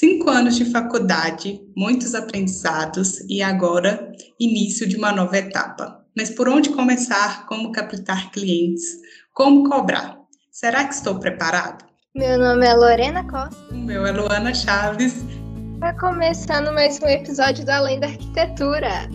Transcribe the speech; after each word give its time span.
Cinco 0.00 0.30
anos 0.30 0.56
de 0.56 0.64
faculdade, 0.64 1.60
muitos 1.76 2.14
aprendizados 2.14 3.20
e 3.28 3.42
agora 3.42 4.10
início 4.40 4.88
de 4.88 4.96
uma 4.96 5.12
nova 5.12 5.36
etapa. 5.36 6.02
Mas 6.16 6.30
por 6.30 6.48
onde 6.48 6.70
começar? 6.70 7.44
Como 7.44 7.70
captar 7.70 8.30
clientes? 8.30 8.82
Como 9.34 9.68
cobrar? 9.68 10.16
Será 10.50 10.84
que 10.84 10.94
estou 10.94 11.20
preparado? 11.20 11.84
Meu 12.14 12.38
nome 12.38 12.66
é 12.66 12.72
Lorena 12.72 13.30
Costa. 13.30 13.74
O 13.74 13.76
meu 13.76 14.06
é 14.06 14.12
Luana 14.12 14.54
Chaves. 14.54 15.16
Está 15.74 15.92
começando 16.00 16.72
mais 16.72 16.98
um 17.02 17.06
episódio 17.06 17.62
do 17.66 17.70
Além 17.70 18.00
da 18.00 18.06
Arquitetura. 18.06 19.06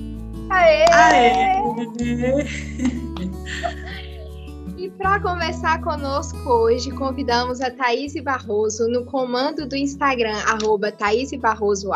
Aê! 0.51 0.85
Aê! 0.91 1.55
Para 4.97 5.19
conversar 5.19 5.81
conosco 5.81 6.49
hoje, 6.49 6.89
convidamos 6.91 7.59
a 7.61 7.69
Thaís 7.69 8.13
Barroso 8.23 8.87
no 8.87 9.05
comando 9.05 9.67
do 9.67 9.75
Instagram, 9.75 10.37
arroba 10.47 10.91
Thaís 10.91 11.31
Barroso 11.31 11.89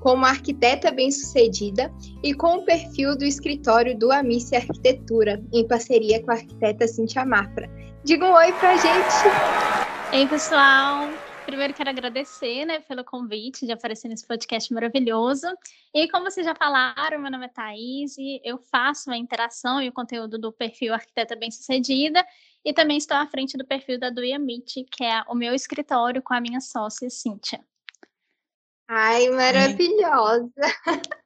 como 0.00 0.26
arquiteta 0.26 0.90
bem-sucedida 0.90 1.90
e 2.22 2.34
com 2.34 2.58
o 2.58 2.64
perfil 2.64 3.16
do 3.16 3.24
escritório 3.24 3.98
do 3.98 4.12
Amice 4.12 4.54
Arquitetura, 4.54 5.42
em 5.52 5.66
parceria 5.66 6.22
com 6.22 6.30
a 6.30 6.34
arquiteta 6.34 6.86
Cintia 6.86 7.24
Mafra. 7.24 7.68
Diga 8.04 8.26
um 8.26 8.34
oi 8.34 8.52
pra 8.52 8.76
gente! 8.76 9.14
Ei, 10.12 10.26
pessoal! 10.28 11.08
Primeiro 11.44 11.74
quero 11.74 11.90
agradecer, 11.90 12.64
né, 12.64 12.80
pelo 12.80 13.04
convite 13.04 13.66
de 13.66 13.72
aparecer 13.72 14.08
nesse 14.08 14.26
podcast 14.26 14.72
maravilhoso. 14.72 15.46
E 15.94 16.08
como 16.08 16.30
vocês 16.30 16.46
já 16.46 16.54
falaram, 16.54 17.20
meu 17.20 17.30
nome 17.30 17.44
é 17.44 17.48
Thaís 17.48 18.16
e 18.16 18.40
eu 18.42 18.58
faço 18.58 19.10
a 19.10 19.16
interação 19.16 19.80
e 19.80 19.88
o 19.88 19.92
conteúdo 19.92 20.38
do 20.38 20.50
perfil 20.50 20.94
Arquiteta 20.94 21.36
Bem-Sucedida 21.36 22.24
e 22.64 22.72
também 22.72 22.96
estou 22.96 23.16
à 23.16 23.26
frente 23.26 23.58
do 23.58 23.66
perfil 23.66 24.00
da 24.00 24.08
Duia 24.08 24.38
Meet, 24.38 24.86
que 24.90 25.04
é 25.04 25.22
o 25.28 25.34
meu 25.34 25.54
escritório 25.54 26.22
com 26.22 26.32
a 26.32 26.40
minha 26.40 26.60
sócia 26.60 27.10
Cíntia. 27.10 27.60
Ai, 28.88 29.28
maravilhosa! 29.28 30.50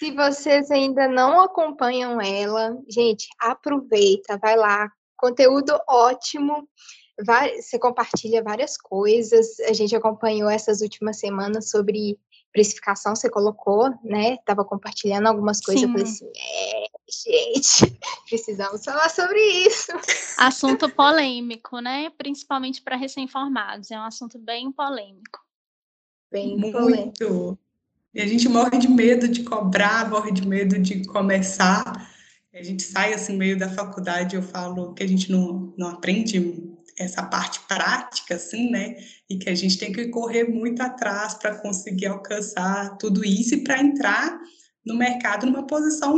Se 0.00 0.10
vocês 0.10 0.70
ainda 0.70 1.06
não 1.06 1.40
acompanham 1.40 2.20
ela, 2.20 2.76
gente, 2.88 3.28
aproveita, 3.38 4.38
vai 4.38 4.56
lá, 4.56 4.90
conteúdo 5.16 5.78
ótimo 5.86 6.68
você 7.24 7.78
compartilha 7.78 8.42
várias 8.42 8.76
coisas. 8.76 9.60
A 9.60 9.72
gente 9.72 9.94
acompanhou 9.94 10.48
essas 10.48 10.80
últimas 10.80 11.18
semanas 11.18 11.70
sobre 11.70 12.18
precificação, 12.52 13.14
você 13.14 13.30
colocou, 13.30 13.90
né? 14.02 14.36
Tava 14.44 14.64
compartilhando 14.64 15.26
algumas 15.26 15.60
coisas. 15.60 15.82
Sim. 15.82 15.86
Eu 15.86 15.92
falei 15.92 16.04
assim, 16.04 16.32
é, 16.36 16.86
gente, 17.08 17.98
precisamos 18.28 18.84
falar 18.84 19.08
sobre 19.08 19.40
isso. 19.40 19.92
Assunto 20.38 20.88
polêmico, 20.88 21.78
né? 21.78 22.10
Principalmente 22.18 22.82
para 22.82 22.96
recém-formados. 22.96 23.90
É 23.90 23.98
um 23.98 24.04
assunto 24.04 24.38
bem 24.38 24.72
polêmico. 24.72 25.40
Bem 26.30 26.56
Muito. 26.56 26.78
polêmico. 26.78 27.58
E 28.12 28.20
a 28.20 28.26
gente 28.26 28.48
morre 28.48 28.78
de 28.78 28.88
medo 28.88 29.28
de 29.28 29.44
cobrar, 29.44 30.08
morre 30.10 30.32
de 30.32 30.46
medo 30.46 30.78
de 30.78 31.04
começar. 31.06 32.10
A 32.52 32.62
gente 32.62 32.82
sai 32.82 33.14
assim 33.14 33.36
meio 33.36 33.56
da 33.56 33.68
faculdade, 33.68 34.34
eu 34.34 34.42
falo 34.42 34.92
que 34.92 35.02
a 35.04 35.06
gente 35.06 35.30
não, 35.30 35.72
não 35.78 35.88
aprende 35.88 36.69
essa 37.00 37.22
parte 37.22 37.60
prática, 37.60 38.34
assim, 38.34 38.70
né? 38.70 38.96
E 39.28 39.38
que 39.38 39.48
a 39.48 39.54
gente 39.54 39.78
tem 39.78 39.90
que 39.92 40.08
correr 40.08 40.44
muito 40.44 40.80
atrás 40.82 41.34
para 41.34 41.58
conseguir 41.58 42.06
alcançar 42.06 42.96
tudo 42.98 43.24
isso 43.24 43.54
e 43.54 43.64
para 43.64 43.80
entrar 43.80 44.38
no 44.84 44.94
mercado 44.96 45.46
numa 45.46 45.66
posição 45.66 46.12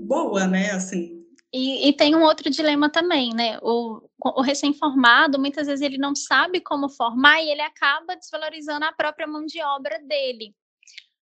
boa, 0.00 0.46
né? 0.46 0.72
Assim. 0.72 1.24
E, 1.52 1.88
e, 1.88 1.92
tem 1.94 2.14
um 2.14 2.22
outro 2.22 2.50
dilema 2.50 2.90
também, 2.90 3.32
né? 3.34 3.58
O, 3.62 4.02
o 4.22 4.42
recém-formado, 4.42 5.38
muitas 5.38 5.66
vezes 5.66 5.80
ele 5.80 5.96
não 5.96 6.14
sabe 6.14 6.60
como 6.60 6.90
formar 6.90 7.40
e 7.40 7.48
ele 7.48 7.62
acaba 7.62 8.14
desvalorizando 8.14 8.84
a 8.84 8.92
própria 8.92 9.26
mão 9.26 9.46
de 9.46 9.62
obra 9.62 9.98
dele. 10.00 10.54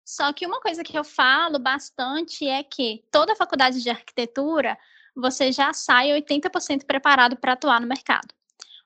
Só 0.06 0.31
que 0.31 0.46
uma 0.46 0.62
coisa 0.62 0.84
que 0.84 0.98
eu 0.98 1.03
falo 1.03 1.59
bastante 1.59 2.48
é 2.48 2.64
que 2.64 3.03
toda 3.12 3.36
faculdade 3.36 3.81
de 3.81 3.90
arquitetura 3.90 4.78
você 5.16 5.52
já 5.52 5.74
sai 5.74 6.09
80% 6.09 6.85
preparado 6.85 7.35
para 7.35 7.53
atuar 7.53 7.81
no 7.81 7.88
mercado. 7.88 8.34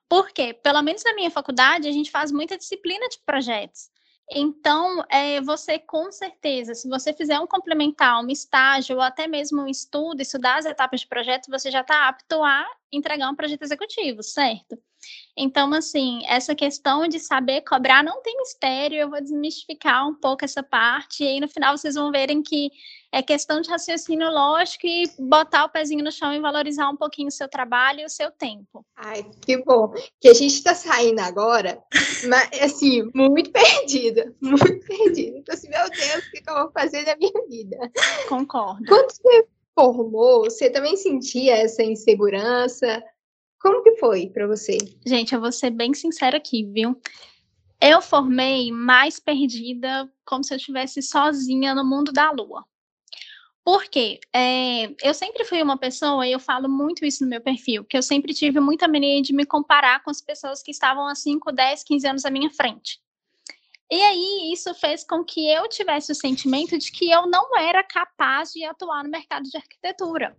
Porque, 0.08 0.54
pelo 0.54 0.82
menos 0.82 1.02
na 1.04 1.14
minha 1.14 1.30
faculdade, 1.30 1.88
a 1.88 1.92
gente 1.92 2.10
faz 2.10 2.30
muita 2.30 2.56
disciplina 2.56 3.08
de 3.08 3.18
projetos. 3.24 3.90
Então, 4.30 5.04
é, 5.08 5.40
você 5.40 5.78
com 5.78 6.10
certeza, 6.10 6.74
se 6.74 6.88
você 6.88 7.12
fizer 7.12 7.38
um 7.38 7.46
complementar, 7.46 8.20
um 8.22 8.28
estágio 8.28 8.96
ou 8.96 9.02
até 9.02 9.28
mesmo 9.28 9.62
um 9.62 9.68
estudo, 9.68 10.20
estudar 10.20 10.58
as 10.58 10.64
etapas 10.66 11.00
de 11.00 11.06
projeto, 11.06 11.48
você 11.48 11.70
já 11.70 11.82
está 11.82 12.08
apto 12.08 12.42
a 12.42 12.66
entregar 12.92 13.30
um 13.30 13.36
projeto 13.36 13.62
executivo, 13.62 14.22
certo? 14.22 14.76
Então, 15.36 15.72
assim, 15.74 16.22
essa 16.26 16.54
questão 16.54 17.06
de 17.06 17.20
saber 17.20 17.60
cobrar 17.60 18.02
não 18.02 18.22
tem 18.22 18.36
mistério, 18.38 18.96
eu 18.96 19.10
vou 19.10 19.20
desmistificar 19.20 20.08
um 20.08 20.14
pouco 20.14 20.44
essa 20.44 20.62
parte, 20.62 21.22
e 21.22 21.28
aí 21.28 21.40
no 21.40 21.48
final 21.48 21.76
vocês 21.76 21.94
vão 21.94 22.10
verem 22.10 22.42
que 22.42 22.70
é 23.12 23.22
questão 23.22 23.60
de 23.60 23.70
raciocínio 23.70 24.30
lógico 24.30 24.86
e 24.86 25.04
botar 25.18 25.64
o 25.64 25.68
pezinho 25.68 26.02
no 26.02 26.10
chão 26.10 26.32
e 26.32 26.40
valorizar 26.40 26.88
um 26.88 26.96
pouquinho 26.96 27.28
o 27.28 27.32
seu 27.32 27.48
trabalho 27.48 28.00
e 28.00 28.04
o 28.04 28.10
seu 28.10 28.30
tempo. 28.30 28.84
Ai, 28.96 29.24
que 29.42 29.58
bom. 29.62 29.92
Que 30.20 30.28
a 30.28 30.34
gente 30.34 30.54
está 30.54 30.74
saindo 30.74 31.20
agora, 31.20 31.82
mas 32.28 32.62
assim, 32.62 33.08
muito 33.14 33.50
perdida, 33.50 34.34
muito 34.40 34.86
perdida. 34.86 35.38
Então, 35.38 35.54
assim, 35.54 35.68
meu 35.68 35.88
Deus, 35.90 36.26
o 36.26 36.30
que 36.30 36.42
eu 36.46 36.54
vou 36.54 36.70
fazer 36.72 37.04
da 37.04 37.16
minha 37.16 37.46
vida? 37.48 37.76
Concordo. 38.28 38.84
Quando 38.86 39.10
você 39.10 39.46
formou, 39.74 40.44
você 40.44 40.70
também 40.70 40.96
sentia 40.96 41.56
essa 41.56 41.82
insegurança? 41.82 43.02
Como 43.60 43.82
que 43.82 43.96
foi 43.96 44.28
para 44.28 44.46
você? 44.46 44.78
Gente, 45.04 45.34
eu 45.34 45.40
vou 45.40 45.52
ser 45.52 45.70
bem 45.70 45.94
sincera 45.94 46.36
aqui, 46.36 46.64
viu? 46.64 47.00
Eu 47.80 48.00
formei 48.00 48.72
mais 48.72 49.20
perdida, 49.20 50.10
como 50.24 50.42
se 50.42 50.54
eu 50.54 50.56
estivesse 50.56 51.02
sozinha 51.02 51.74
no 51.74 51.84
mundo 51.84 52.12
da 52.12 52.30
lua. 52.30 52.64
Porque 53.64 54.20
é, 54.32 54.94
eu 55.02 55.12
sempre 55.12 55.44
fui 55.44 55.60
uma 55.60 55.76
pessoa, 55.76 56.26
e 56.26 56.30
eu 56.30 56.38
falo 56.38 56.68
muito 56.68 57.04
isso 57.04 57.24
no 57.24 57.28
meu 57.28 57.40
perfil, 57.40 57.84
que 57.84 57.96
eu 57.96 58.02
sempre 58.02 58.32
tive 58.32 58.60
muita 58.60 58.86
mania 58.86 59.20
de 59.20 59.32
me 59.32 59.44
comparar 59.44 60.02
com 60.04 60.10
as 60.10 60.20
pessoas 60.20 60.62
que 60.62 60.70
estavam 60.70 61.08
há 61.08 61.14
5, 61.14 61.50
10, 61.50 61.82
15 61.82 62.06
anos 62.06 62.24
à 62.24 62.30
minha 62.30 62.48
frente. 62.48 63.00
E 63.90 64.00
aí, 64.00 64.52
isso 64.52 64.72
fez 64.74 65.04
com 65.04 65.24
que 65.24 65.48
eu 65.48 65.68
tivesse 65.68 66.12
o 66.12 66.14
sentimento 66.14 66.78
de 66.78 66.90
que 66.90 67.10
eu 67.10 67.26
não 67.26 67.56
era 67.58 67.82
capaz 67.82 68.52
de 68.52 68.64
atuar 68.64 69.02
no 69.02 69.10
mercado 69.10 69.48
de 69.48 69.56
arquitetura. 69.56 70.36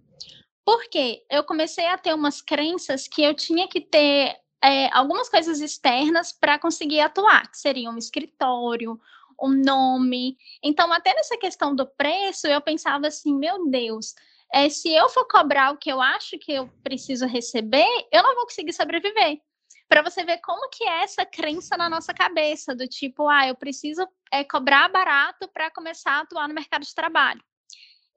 Porque 0.67 1.23
eu 1.31 1.45
comecei 1.45 1.85
a 1.87 1.97
ter 1.97 2.13
umas 2.13 2.41
crenças 2.41 3.07
que 3.07 3.23
eu 3.23 3.33
tinha 3.33 3.69
que 3.69 3.79
ter 3.79 4.35
é, 4.61 4.93
algumas 4.93 5.29
coisas 5.29 5.61
externas 5.61 6.33
para 6.33 6.59
conseguir 6.59 6.99
atuar, 6.99 7.49
que 7.49 7.57
seria 7.57 7.89
um 7.89 7.97
escritório, 7.97 8.99
um 9.41 9.47
nome. 9.47 10.35
Então, 10.61 10.91
até 10.91 11.13
nessa 11.13 11.37
questão 11.37 11.73
do 11.73 11.87
preço, 11.87 12.47
eu 12.47 12.59
pensava 12.59 13.07
assim, 13.07 13.33
meu 13.33 13.69
Deus, 13.69 14.13
é, 14.53 14.67
se 14.67 14.93
eu 14.93 15.07
for 15.07 15.25
cobrar 15.25 15.71
o 15.71 15.77
que 15.77 15.89
eu 15.89 16.01
acho 16.01 16.37
que 16.37 16.51
eu 16.51 16.67
preciso 16.83 17.25
receber, 17.25 17.87
eu 18.11 18.21
não 18.21 18.35
vou 18.35 18.43
conseguir 18.43 18.73
sobreviver. 18.73 19.39
Para 19.87 20.01
você 20.01 20.25
ver 20.25 20.39
como 20.39 20.69
que 20.69 20.83
é 20.83 21.03
essa 21.03 21.25
crença 21.25 21.77
na 21.77 21.89
nossa 21.89 22.13
cabeça, 22.13 22.75
do 22.75 22.89
tipo, 22.89 23.29
ah, 23.29 23.47
eu 23.47 23.55
preciso 23.55 24.05
é, 24.29 24.43
cobrar 24.43 24.89
barato 24.89 25.47
para 25.47 25.71
começar 25.71 26.11
a 26.11 26.19
atuar 26.23 26.45
no 26.49 26.53
mercado 26.53 26.83
de 26.83 26.93
trabalho. 26.93 27.41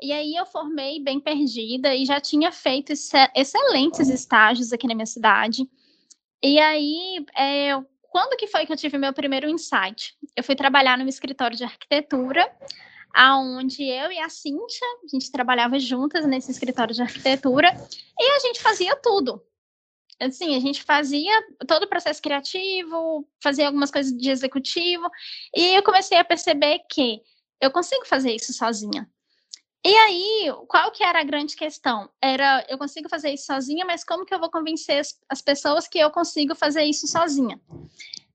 E 0.03 0.13
aí 0.13 0.35
eu 0.35 0.47
formei 0.47 0.99
bem 0.99 1.21
perdida 1.21 1.95
e 1.95 2.07
já 2.07 2.21
tinha 2.21 2.51
feito 2.51 2.93
excelentes 3.35 4.09
estágios 4.09 4.73
aqui 4.73 4.87
na 4.87 4.95
minha 4.95 5.07
cidade. 5.07 5.69
E 6.43 6.59
aí, 6.59 7.25
é, 7.37 7.73
quando 8.11 8.37
que 8.37 8.47
foi 8.47 8.65
que 8.65 8.73
eu 8.73 8.77
tive 8.77 8.97
meu 8.97 9.13
primeiro 9.13 9.49
insight? 9.49 10.17
Eu 10.35 10.43
fui 10.43 10.57
trabalhar 10.57 10.97
num 10.97 11.07
escritório 11.07 11.57
de 11.57 11.65
arquitetura, 11.65 12.51
aonde 13.15 13.83
eu 13.85 14.11
e 14.11 14.19
a 14.19 14.29
Cíntia, 14.29 14.87
a 15.05 15.09
gente 15.09 15.31
trabalhava 15.31 15.79
juntas 15.79 16.27
nesse 16.27 16.51
escritório 16.51 16.95
de 16.95 17.03
arquitetura, 17.03 17.69
e 18.19 18.31
a 18.31 18.39
gente 18.39 18.61
fazia 18.61 18.97
tudo. 18.97 19.43
Assim, 20.19 20.57
a 20.57 20.61
gente 20.61 20.83
fazia 20.83 21.33
todo 21.67 21.85
o 21.85 21.89
processo 21.89 22.21
criativo, 22.21 23.27
fazia 23.43 23.67
algumas 23.67 23.91
coisas 23.91 24.13
de 24.13 24.31
executivo, 24.31 25.09
e 25.55 25.75
eu 25.75 25.83
comecei 25.83 26.19
a 26.19 26.25
perceber 26.25 26.81
que 26.91 27.21
eu 27.61 27.71
consigo 27.71 28.07
fazer 28.07 28.35
isso 28.35 28.53
sozinha. 28.53 29.09
E 29.83 29.97
aí, 29.97 30.53
qual 30.69 30.91
que 30.93 31.03
era 31.03 31.21
a 31.21 31.25
grande 31.25 31.57
questão? 31.57 32.11
Era, 32.21 32.65
eu 32.69 32.77
consigo 32.77 33.09
fazer 33.09 33.31
isso 33.31 33.47
sozinha, 33.47 33.85
mas 33.85 34.05
como 34.05 34.27
que 34.27 34.35
eu 34.35 34.39
vou 34.39 34.51
convencer 34.51 35.01
as, 35.01 35.19
as 35.27 35.41
pessoas 35.41 35.89
que 35.89 35.99
eu 35.99 36.11
consigo 36.11 36.55
fazer 36.55 36.85
isso 36.85 37.07
sozinha? 37.07 37.59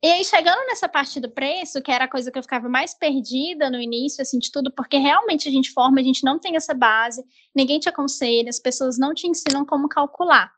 E 0.02 0.08
aí, 0.08 0.26
chegando 0.26 0.66
nessa 0.68 0.90
parte 0.90 1.20
do 1.20 1.30
preço, 1.30 1.82
que 1.82 1.92
era 1.92 2.06
a 2.06 2.08
coisa 2.10 2.32
que 2.32 2.38
eu 2.38 2.44
ficava 2.44 2.68
mais 2.68 2.94
perdida 2.96 3.70
no 3.70 3.80
início, 3.80 4.24
assim, 4.24 4.40
de 4.40 4.52
tudo, 4.52 4.72
porque 4.72 4.98
realmente 4.98 5.48
a 5.48 5.52
gente 5.52 5.72
forma, 5.72 6.00
a 6.00 6.04
gente 6.04 6.24
não 6.24 6.40
tem 6.40 6.56
essa 6.56 6.74
base, 6.74 7.24
ninguém 7.56 7.80
te 7.80 7.90
aconselha, 7.90 8.50
as 8.50 8.60
pessoas 8.60 8.98
não 8.98 9.14
te 9.14 9.28
ensinam 9.28 9.66
como 9.66 9.88
calcular. 9.88 10.52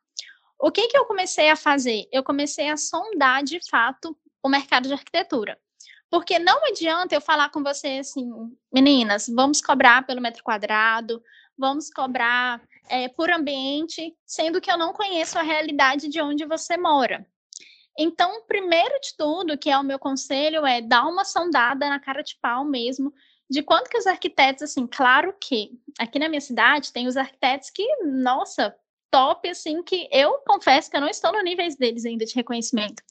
O 0.60 0.72
que 0.72 0.88
que 0.88 0.98
eu 0.98 1.06
comecei 1.06 1.50
a 1.50 1.56
fazer? 1.56 2.07
Eu 2.12 2.24
comecei 2.24 2.69
a 2.69 2.78
sondar, 2.78 3.44
de 3.44 3.60
fato, 3.69 4.18
o 4.42 4.50
mercado 4.50 4.88
de 4.88 4.94
arquitetura. 4.94 5.57
Porque 6.09 6.39
não 6.39 6.65
adianta 6.65 7.15
eu 7.15 7.21
falar 7.21 7.50
com 7.50 7.62
você 7.62 8.00
assim, 8.00 8.30
meninas, 8.71 9.27
vamos 9.27 9.62
cobrar 9.62 10.06
pelo 10.06 10.21
metro 10.21 10.44
quadrado, 10.44 11.21
vamos 11.57 11.89
cobrar 11.89 12.62
é, 12.89 13.09
por 13.09 13.30
ambiente, 13.30 14.15
sendo 14.25 14.62
que 14.62 14.71
eu 14.71 14.77
não 14.77 14.94
conheço 14.94 15.38
a 15.38 15.42
realidade 15.42 16.07
de 16.07 16.21
onde 16.21 16.45
você 16.45 16.77
mora. 16.77 17.25
Então, 17.98 18.44
primeiro 18.48 19.00
de 19.01 19.15
tudo, 19.18 19.57
que 19.57 19.69
é 19.69 19.77
o 19.77 19.83
meu 19.83 19.98
conselho, 19.98 20.65
é 20.65 20.81
dar 20.81 21.07
uma 21.07 21.25
sondada 21.25 21.89
na 21.89 22.00
cara 22.00 22.21
de 22.21 22.38
pau 22.39 22.63
mesmo, 22.63 23.12
de 23.50 23.63
quanto 23.63 23.89
que 23.89 23.98
os 23.98 24.06
arquitetos, 24.06 24.63
assim, 24.63 24.86
claro 24.86 25.33
que 25.42 25.71
aqui 25.98 26.19
na 26.19 26.30
minha 26.30 26.42
cidade 26.42 26.94
tem 26.94 27.07
os 27.07 27.18
arquitetos 27.18 27.69
que, 27.69 27.83
nossa, 28.04 28.75
top, 29.09 29.50
assim, 29.50 29.81
que 29.81 30.07
eu 30.12 30.39
confesso 30.45 30.92
que 30.92 30.98
eu 30.98 31.01
não 31.01 31.07
estou 31.07 31.31
no 31.31 31.42
níveis 31.42 31.75
deles 31.75 32.06
ainda 32.06 32.25
de 32.25 32.36
reconhecimento. 32.36 33.01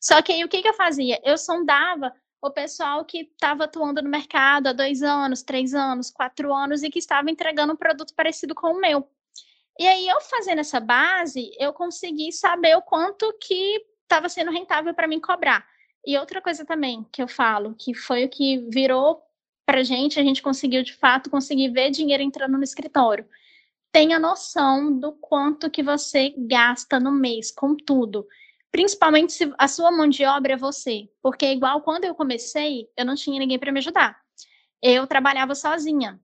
Só 0.00 0.22
que 0.22 0.32
aí 0.32 0.44
o 0.44 0.48
que, 0.48 0.62
que 0.62 0.68
eu 0.68 0.74
fazia? 0.74 1.18
Eu 1.24 1.36
sondava 1.36 2.12
o 2.40 2.50
pessoal 2.50 3.04
que 3.04 3.22
estava 3.22 3.64
atuando 3.64 4.02
no 4.02 4.08
mercado 4.08 4.68
há 4.68 4.72
dois 4.72 5.02
anos, 5.02 5.42
três 5.42 5.74
anos, 5.74 6.10
quatro 6.10 6.52
anos 6.52 6.82
e 6.82 6.90
que 6.90 6.98
estava 6.98 7.30
entregando 7.30 7.72
um 7.72 7.76
produto 7.76 8.14
parecido 8.14 8.54
com 8.54 8.68
o 8.68 8.80
meu. 8.80 9.08
E 9.78 9.86
aí, 9.86 10.08
eu 10.08 10.20
fazendo 10.20 10.58
essa 10.58 10.80
base, 10.80 11.52
eu 11.58 11.72
consegui 11.72 12.32
saber 12.32 12.76
o 12.76 12.82
quanto 12.82 13.32
que 13.40 13.80
estava 14.02 14.28
sendo 14.28 14.50
rentável 14.50 14.92
para 14.92 15.06
mim 15.06 15.20
cobrar. 15.20 15.64
E 16.04 16.16
outra 16.18 16.40
coisa 16.40 16.64
também 16.64 17.06
que 17.12 17.22
eu 17.22 17.28
falo, 17.28 17.74
que 17.74 17.94
foi 17.94 18.24
o 18.24 18.28
que 18.28 18.58
virou 18.72 19.22
para 19.66 19.84
gente, 19.84 20.18
a 20.18 20.22
gente 20.22 20.42
conseguiu 20.42 20.82
de 20.82 20.94
fato 20.94 21.28
conseguir 21.28 21.68
ver 21.68 21.90
dinheiro 21.90 22.22
entrando 22.22 22.56
no 22.56 22.64
escritório. 22.64 23.28
Tenha 23.92 24.18
noção 24.18 24.98
do 24.98 25.12
quanto 25.12 25.70
que 25.70 25.82
você 25.82 26.34
gasta 26.36 26.98
no 26.98 27.12
mês 27.12 27.50
com 27.50 27.76
tudo. 27.76 28.26
Principalmente 28.70 29.32
se 29.32 29.52
a 29.58 29.66
sua 29.68 29.90
mão 29.90 30.08
de 30.08 30.24
obra 30.24 30.54
é 30.54 30.56
você. 30.56 31.08
Porque, 31.22 31.46
igual 31.46 31.80
quando 31.82 32.04
eu 32.04 32.14
comecei, 32.14 32.86
eu 32.96 33.04
não 33.04 33.14
tinha 33.14 33.38
ninguém 33.38 33.58
para 33.58 33.72
me 33.72 33.78
ajudar. 33.78 34.18
Eu 34.82 35.06
trabalhava 35.06 35.54
sozinha. 35.54 36.20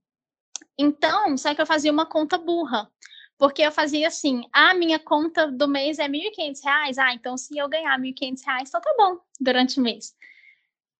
Então, 0.78 1.36
só 1.36 1.54
que 1.54 1.60
eu 1.60 1.66
fazia 1.66 1.92
uma 1.92 2.06
conta 2.06 2.36
burra. 2.36 2.90
Porque 3.38 3.62
eu 3.62 3.72
fazia 3.72 4.08
assim, 4.08 4.42
a 4.52 4.74
minha 4.74 4.98
conta 4.98 5.50
do 5.50 5.66
mês 5.66 5.98
é 5.98 6.06
R$ 6.06 6.08
1.500, 6.08 6.98
ah, 6.98 7.14
então 7.14 7.36
se 7.36 7.56
eu 7.58 7.68
ganhar 7.68 7.98
R$ 7.98 8.12
1.500, 8.12 8.68
então 8.68 8.80
tá 8.80 8.94
bom 8.96 9.18
durante 9.40 9.80
o 9.80 9.82
mês. 9.82 10.14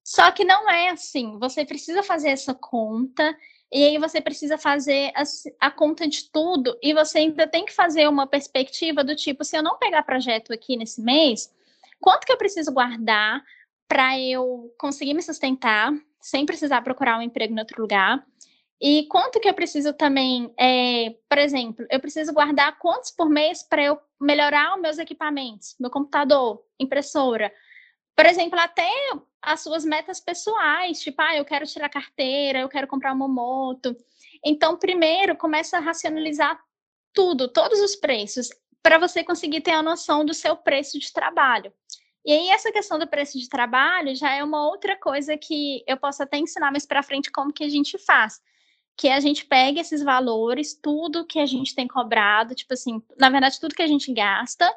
Só 0.03 0.31
que 0.33 0.45
não 0.45 0.69
é 0.69 0.91
assim, 0.91 1.39
você 1.39 1.65
precisa 1.65 2.03
fazer 2.03 2.31
essa 2.31 2.53
conta, 2.53 3.37
e 3.75 3.83
aí 3.83 3.99
você 3.99 4.21
precisa 4.21 4.57
fazer 4.57 5.11
a, 5.17 5.25
a, 5.67 5.69
conta 5.69 6.07
de 6.07 6.31
tudo, 6.31 6.79
e 6.81 6.95
você 6.95 7.19
ainda 7.19 7.45
tem 7.45 7.65
que 7.65 7.73
fazer 7.73 8.09
uma 8.09 8.25
perspectiva 8.25 9.03
do 9.03 9.17
tipo, 9.17 9.43
se 9.43 9.57
eu 9.57 9.65
não 9.65 9.77
pegar 9.79 10.05
projeto 10.05 10.53
aqui 10.53 10.77
nesse 10.77 11.03
mês, 11.03 11.53
quanto 12.01 12.25
que 12.25 12.33
eu 12.33 12.37
preciso 12.37 12.71
guardar 12.73 13.43
para 13.89 14.17
eu 14.17 14.73
conseguir 14.79 15.13
me 15.13 15.23
sustentar, 15.23 15.93
sem 16.21 16.47
precisar 16.47 16.83
procurar 16.83 17.19
um 17.19 17.23
emprego 17.23 17.53
em 17.53 17.59
outro 17.59 17.83
lugar? 17.83 18.25
E 18.81 19.09
quanto 19.09 19.41
que 19.41 19.49
eu 19.49 19.55
preciso 19.55 19.93
também, 19.93 20.55
é, 20.57 21.17
por 21.29 21.39
exemplo, 21.39 21.85
eu 21.91 21.99
preciso 21.99 22.33
guardar 22.33 22.79
quantos 22.79 23.11
por 23.11 23.29
mês 23.29 23.65
para 23.65 23.83
eu 23.83 23.99
melhorar 24.21 24.77
os 24.77 24.83
meus 24.83 24.99
equipamentos, 24.99 25.75
meu 25.81 25.91
computador, 25.91 26.63
impressora. 26.79 27.53
Por 28.17 28.27
exemplo, 28.27 28.59
até 28.59 28.91
as 29.43 29.61
suas 29.61 29.85
metas 29.85 30.21
pessoais, 30.21 31.01
tipo, 31.01 31.21
ah, 31.21 31.37
eu 31.37 31.45
quero 31.45 31.67
tirar 31.67 31.89
carteira, 31.89 32.61
eu 32.61 32.69
quero 32.69 32.87
comprar 32.87 33.13
uma 33.13 33.29
moto. 33.29 33.97
Então, 34.45 34.79
primeiro, 34.79 35.37
começa 35.37 35.77
a 35.77 35.81
racionalizar 35.81 36.59
tudo, 37.13 37.49
todos 37.49 37.81
os 37.81 37.97
preços, 37.97 38.49
para 38.83 38.99
você 38.99 39.25
conseguir 39.25 39.61
ter 39.61 39.73
a 39.73 39.83
noção 39.83 40.25
do 40.25 40.35
seu 40.35 40.57
preço 40.57 40.99
de 40.99 41.13
trabalho. 41.13 41.73
E 42.25 42.33
aí, 42.33 42.49
essa 42.51 42.73
questão 42.73 42.99
do 42.99 43.07
preço 43.07 43.39
de 43.39 43.49
trabalho 43.49 44.15
já 44.15 44.35
é 44.35 44.43
uma 44.43 44.67
outra 44.67 44.99
coisa 44.99 45.37
que 45.37 45.83
eu 45.87 45.97
posso 45.97 46.23
até 46.23 46.39
ensinar 46.39 46.71
mais 46.71 46.87
para 46.87 47.03
frente 47.03 47.31
como 47.31 47.53
que 47.53 47.65
a 47.65 47.69
gente 47.69 47.99
faz 47.99 48.41
que 48.97 49.09
a 49.09 49.21
gente 49.21 49.45
pega 49.45 49.81
esses 49.81 50.03
valores, 50.03 50.79
tudo 50.81 51.27
que 51.27 51.39
a 51.39 51.47
gente 51.47 51.75
tem 51.75 51.87
cobrado, 51.87 52.55
tipo 52.55 52.75
assim, 52.75 53.03
na 53.19 53.29
verdade, 53.29 53.59
tudo 53.59 53.75
que 53.75 53.83
a 53.83 53.87
gente 53.87 54.13
gasta, 54.13 54.73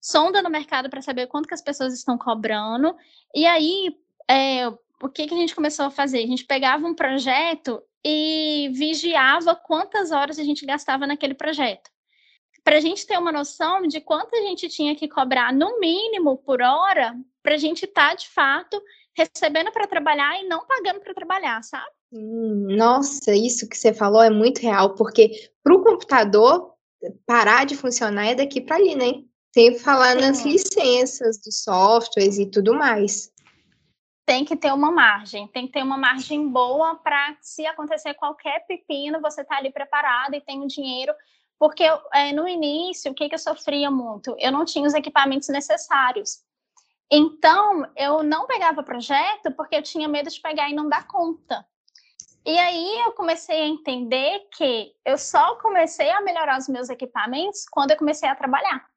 sonda 0.00 0.42
no 0.42 0.50
mercado 0.50 0.88
para 0.88 1.02
saber 1.02 1.26
quanto 1.26 1.46
que 1.46 1.54
as 1.54 1.62
pessoas 1.62 1.92
estão 1.92 2.16
cobrando, 2.16 2.96
e 3.34 3.46
aí, 3.46 3.96
é, 4.28 4.66
o 4.68 5.08
que, 5.08 5.26
que 5.26 5.34
a 5.34 5.36
gente 5.36 5.54
começou 5.54 5.86
a 5.86 5.90
fazer? 5.90 6.18
A 6.18 6.26
gente 6.26 6.44
pegava 6.44 6.86
um 6.86 6.94
projeto 6.94 7.82
e 8.04 8.70
vigiava 8.72 9.54
quantas 9.54 10.10
horas 10.10 10.38
a 10.38 10.44
gente 10.44 10.64
gastava 10.64 11.06
naquele 11.06 11.34
projeto. 11.34 11.90
Para 12.62 12.76
a 12.76 12.80
gente 12.80 13.06
ter 13.06 13.18
uma 13.18 13.32
noção 13.32 13.82
de 13.82 14.00
quanto 14.00 14.34
a 14.34 14.40
gente 14.40 14.68
tinha 14.68 14.94
que 14.94 15.08
cobrar, 15.08 15.52
no 15.52 15.78
mínimo, 15.80 16.36
por 16.38 16.60
hora, 16.60 17.14
para 17.42 17.54
a 17.54 17.58
gente 17.58 17.84
estar, 17.84 18.10
tá, 18.10 18.14
de 18.14 18.28
fato, 18.28 18.80
recebendo 19.14 19.72
para 19.72 19.86
trabalhar 19.86 20.40
e 20.40 20.46
não 20.46 20.66
pagando 20.66 21.00
para 21.00 21.14
trabalhar, 21.14 21.62
sabe? 21.62 21.90
Hum, 22.12 22.76
nossa, 22.76 23.34
isso 23.34 23.68
que 23.68 23.76
você 23.76 23.92
falou 23.92 24.22
é 24.22 24.30
muito 24.30 24.60
real, 24.60 24.94
porque 24.94 25.50
para 25.62 25.74
o 25.74 25.82
computador 25.82 26.74
parar 27.26 27.64
de 27.64 27.76
funcionar 27.76 28.26
é 28.26 28.34
daqui 28.34 28.60
para 28.60 28.76
ali, 28.76 28.94
né? 28.94 29.24
Sem 29.52 29.78
falar 29.78 30.14
Sim. 30.14 30.20
nas 30.20 30.44
licenças 30.44 31.40
dos 31.42 31.62
softwares 31.62 32.38
e 32.38 32.46
tudo 32.46 32.74
mais. 32.74 33.32
Tem 34.24 34.44
que 34.44 34.56
ter 34.56 34.72
uma 34.72 34.92
margem, 34.92 35.48
tem 35.48 35.66
que 35.66 35.72
ter 35.72 35.82
uma 35.82 35.98
margem 35.98 36.48
boa 36.48 36.94
para 36.94 37.36
se 37.40 37.66
acontecer 37.66 38.14
qualquer 38.14 38.64
pepino, 38.66 39.20
você 39.20 39.44
tá 39.44 39.56
ali 39.56 39.72
preparado 39.72 40.34
e 40.34 40.40
tem 40.40 40.62
o 40.62 40.68
dinheiro. 40.68 41.12
Porque 41.58 41.84
é, 42.14 42.32
no 42.32 42.46
início, 42.46 43.10
o 43.10 43.14
que, 43.14 43.28
que 43.28 43.34
eu 43.34 43.38
sofria 43.38 43.90
muito? 43.90 44.34
Eu 44.38 44.52
não 44.52 44.64
tinha 44.64 44.86
os 44.86 44.94
equipamentos 44.94 45.48
necessários. 45.48 46.38
Então, 47.10 47.90
eu 47.96 48.22
não 48.22 48.46
pegava 48.46 48.84
projeto 48.84 49.50
porque 49.56 49.74
eu 49.74 49.82
tinha 49.82 50.08
medo 50.08 50.30
de 50.30 50.40
pegar 50.40 50.70
e 50.70 50.74
não 50.74 50.88
dar 50.88 51.08
conta. 51.08 51.66
E 52.46 52.56
aí 52.58 53.00
eu 53.04 53.12
comecei 53.12 53.60
a 53.62 53.66
entender 53.66 54.48
que 54.56 54.92
eu 55.04 55.18
só 55.18 55.56
comecei 55.56 56.08
a 56.08 56.20
melhorar 56.20 56.56
os 56.56 56.68
meus 56.68 56.88
equipamentos 56.88 57.66
quando 57.68 57.90
eu 57.90 57.96
comecei 57.96 58.28
a 58.28 58.34
trabalhar. 58.34 58.89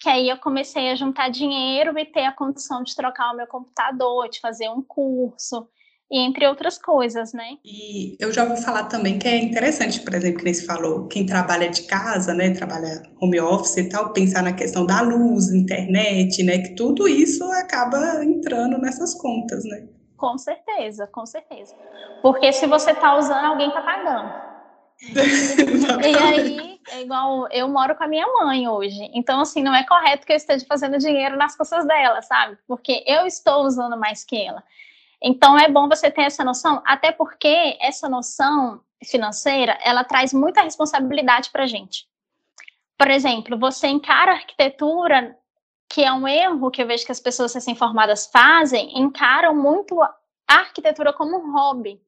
Que 0.00 0.08
aí 0.08 0.28
eu 0.28 0.38
comecei 0.38 0.90
a 0.90 0.94
juntar 0.94 1.28
dinheiro 1.28 1.98
e 1.98 2.04
ter 2.04 2.24
a 2.24 2.32
condição 2.32 2.82
de 2.82 2.94
trocar 2.94 3.32
o 3.32 3.36
meu 3.36 3.46
computador, 3.46 4.28
de 4.28 4.40
fazer 4.40 4.68
um 4.68 4.82
curso, 4.82 5.68
e 6.10 6.18
entre 6.20 6.46
outras 6.46 6.78
coisas, 6.78 7.32
né? 7.34 7.58
E 7.64 8.16
eu 8.18 8.32
já 8.32 8.44
ouvi 8.44 8.62
falar 8.62 8.84
também 8.84 9.18
que 9.18 9.28
é 9.28 9.36
interessante, 9.36 10.00
por 10.00 10.14
exemplo, 10.14 10.38
que 10.38 10.44
nem 10.44 10.54
se 10.54 10.64
falou, 10.64 11.06
quem 11.06 11.26
trabalha 11.26 11.68
de 11.68 11.82
casa, 11.82 12.32
né, 12.32 12.50
trabalha 12.50 13.02
home 13.20 13.38
office 13.40 13.76
e 13.76 13.88
tal, 13.88 14.12
pensar 14.12 14.42
na 14.42 14.54
questão 14.54 14.86
da 14.86 15.02
luz, 15.02 15.52
internet, 15.52 16.42
né, 16.42 16.58
que 16.58 16.74
tudo 16.74 17.06
isso 17.06 17.44
acaba 17.52 18.24
entrando 18.24 18.78
nessas 18.78 19.14
contas, 19.14 19.64
né? 19.64 19.86
Com 20.16 20.38
certeza, 20.38 21.06
com 21.06 21.26
certeza. 21.26 21.74
Porque 22.22 22.52
se 22.52 22.66
você 22.66 22.92
está 22.92 23.16
usando, 23.18 23.44
alguém 23.44 23.68
está 23.68 23.82
pagando. 23.82 24.48
e 26.02 26.16
aí, 26.16 26.77
é 26.90 27.02
igual 27.02 27.48
eu 27.50 27.68
moro 27.68 27.94
com 27.94 28.04
a 28.04 28.08
minha 28.08 28.26
mãe 28.26 28.68
hoje. 28.68 29.10
Então, 29.14 29.40
assim, 29.40 29.62
não 29.62 29.74
é 29.74 29.84
correto 29.84 30.26
que 30.26 30.32
eu 30.32 30.36
esteja 30.36 30.64
fazendo 30.66 30.98
dinheiro 30.98 31.36
nas 31.36 31.56
costas 31.56 31.86
dela, 31.86 32.22
sabe? 32.22 32.58
Porque 32.66 33.04
eu 33.06 33.26
estou 33.26 33.64
usando 33.64 33.98
mais 33.98 34.24
que 34.24 34.40
ela. 34.44 34.62
Então, 35.22 35.58
é 35.58 35.68
bom 35.68 35.88
você 35.88 36.10
ter 36.10 36.22
essa 36.22 36.44
noção, 36.44 36.82
até 36.84 37.10
porque 37.10 37.76
essa 37.80 38.08
noção 38.08 38.80
financeira, 39.04 39.78
ela 39.82 40.04
traz 40.04 40.32
muita 40.32 40.62
responsabilidade 40.62 41.50
para 41.50 41.66
gente. 41.66 42.06
Por 42.96 43.10
exemplo, 43.10 43.58
você 43.58 43.86
encara 43.86 44.32
a 44.32 44.34
arquitetura 44.34 45.36
que 45.88 46.04
é 46.04 46.12
um 46.12 46.28
erro 46.28 46.70
que 46.70 46.82
eu 46.82 46.86
vejo 46.86 47.06
que 47.06 47.12
as 47.12 47.20
pessoas 47.20 47.54
recém-formadas 47.54 48.26
fazem, 48.26 48.98
encaram 48.98 49.54
muito 49.54 50.00
a 50.02 50.14
arquitetura 50.46 51.12
como 51.12 51.36
um 51.38 51.52
hobby. 51.52 52.00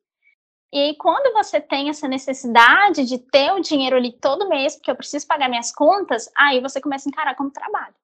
E 0.73 0.79
aí, 0.79 0.97
quando 0.97 1.33
você 1.33 1.61
tem 1.61 1.89
essa 1.89 2.07
necessidade 2.07 3.05
de 3.05 3.19
ter 3.19 3.53
o 3.53 3.61
dinheiro 3.61 3.97
ali 3.97 4.13
todo 4.13 4.49
mês, 4.49 4.77
porque 4.77 4.91
eu 4.91 4.97
preciso 4.97 5.27
pagar 5.27 5.49
minhas 5.49 5.73
contas, 5.73 6.31
aí 6.37 6.61
você 6.61 6.81
começa 6.81 7.09
a 7.09 7.11
encarar 7.11 7.35
como 7.35 7.51
trabalho. 7.51 7.95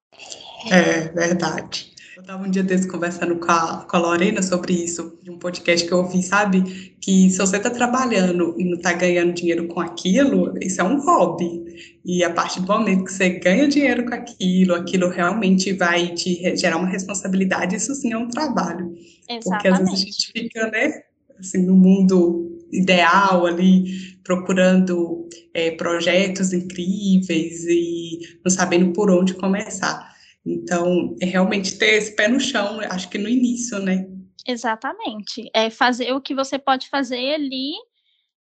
É 0.71 1.09
verdade. 1.09 1.95
Eu 2.17 2.23
estava 2.23 2.43
um 2.43 2.51
dia 2.51 2.63
desse 2.63 2.89
conversando 2.89 3.37
com 3.37 3.53
a, 3.53 3.85
com 3.89 3.97
a 3.97 4.01
Lorena 4.01 4.43
sobre 4.43 4.73
isso, 4.73 5.19
de 5.23 5.31
um 5.31 5.39
podcast 5.39 5.87
que 5.87 5.93
eu 5.93 5.99
ouvi, 5.99 6.23
sabe? 6.23 6.97
Que 6.99 7.29
se 7.31 7.37
você 7.37 7.59
está 7.59 7.69
trabalhando 7.69 8.55
e 8.59 8.65
não 8.65 8.79
está 8.79 8.95
ganhando 8.95 9.35
dinheiro 9.35 9.69
com 9.69 9.81
aquilo, 9.81 10.55
isso 10.59 10.81
é 10.81 10.85
um 10.85 10.99
hobby. 10.99 11.63
E 12.03 12.25
a 12.25 12.33
partir 12.33 12.61
do 12.63 12.69
momento 12.69 13.05
que 13.05 13.13
você 13.13 13.29
ganha 13.29 13.69
dinheiro 13.69 14.07
com 14.07 14.15
aquilo, 14.15 14.75
aquilo 14.75 15.11
realmente 15.11 15.75
vai 15.75 16.09
te 16.15 16.57
gerar 16.57 16.79
uma 16.79 16.89
responsabilidade, 16.89 17.77
isso 17.77 17.95
sim 17.95 18.15
é 18.15 18.19
um 18.19 18.29
trabalho. 18.29 18.95
Exatamente. 19.29 19.45
Porque 19.45 19.69
às 19.69 19.79
vezes 19.79 19.93
a 19.93 19.97
gente 19.97 20.33
fica, 20.33 20.71
né, 20.71 21.03
assim, 21.39 21.67
no 21.67 21.75
mundo 21.75 22.56
ideal 22.73 23.47
ali, 23.47 24.19
procurando 24.23 25.29
é, 25.55 25.71
projetos 25.73 26.53
incríveis 26.53 27.65
e 27.65 28.21
não 28.45 28.51
sabendo 28.51 28.93
por 28.93 29.11
onde 29.11 29.35
começar. 29.35 30.15
Então, 30.45 31.17
é 31.21 31.27
realmente 31.27 31.77
ter 31.79 31.95
esse 31.95 32.15
pé 32.15 32.29
no 32.29 32.39
chão, 32.39 32.81
acho 32.81 33.09
que 33.09 33.19
no 33.19 33.29
início, 33.29 33.79
né? 33.81 34.07
Exatamente. 34.47 35.51
É 35.53 35.71
fazer 35.71 36.13
o 36.13 36.21
que 36.21 36.35
você 36.35 36.59
pode 36.59 36.89
fazer 36.89 37.35
ali 37.35 37.73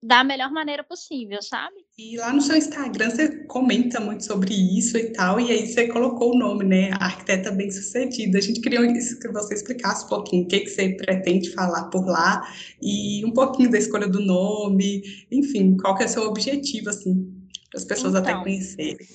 da 0.02 0.24
melhor 0.24 0.52
maneira 0.52 0.84
possível, 0.84 1.42
sabe? 1.42 1.81
E 1.98 2.18
lá 2.18 2.34
no 2.34 2.42
seu 2.42 2.56
Instagram 2.56 3.10
você 3.10 3.44
comenta 3.46 4.00
muito 4.00 4.26
sobre 4.26 4.54
isso 4.54 4.98
e 4.98 5.12
tal, 5.12 5.40
e 5.40 5.52
aí 5.52 5.68
você 5.68 5.88
colocou 5.88 6.34
o 6.34 6.38
nome, 6.38 6.64
né? 6.64 6.92
Arquiteta 7.00 7.52
bem-sucedida. 7.52 8.38
A 8.38 8.42
gente 8.42 8.62
queria 8.62 8.82
que 8.82 9.28
você 9.28 9.54
explicasse 9.54 10.06
um 10.06 10.10
pouquinho 10.10 10.44
o 10.44 10.48
que, 10.48 10.62
que 10.62 10.70
você 10.70 10.96
pretende 10.96 11.52
falar 11.54 11.90
por 11.90 12.06
lá 12.06 12.42
e 12.82 13.24
um 13.26 13.32
pouquinho 13.32 13.70
da 13.70 13.78
escolha 13.78 14.08
do 14.08 14.22
nome, 14.22 15.04
enfim, 15.32 15.76
qual 15.78 15.96
que 15.96 16.04
é 16.04 16.06
o 16.06 16.10
seu 16.10 16.24
objetivo, 16.24 16.90
assim, 16.90 17.30
para 17.70 17.80
as 17.80 17.86
pessoas 17.86 18.16
então, 18.16 18.24
até 18.24 18.42
conhecerem. 18.42 19.08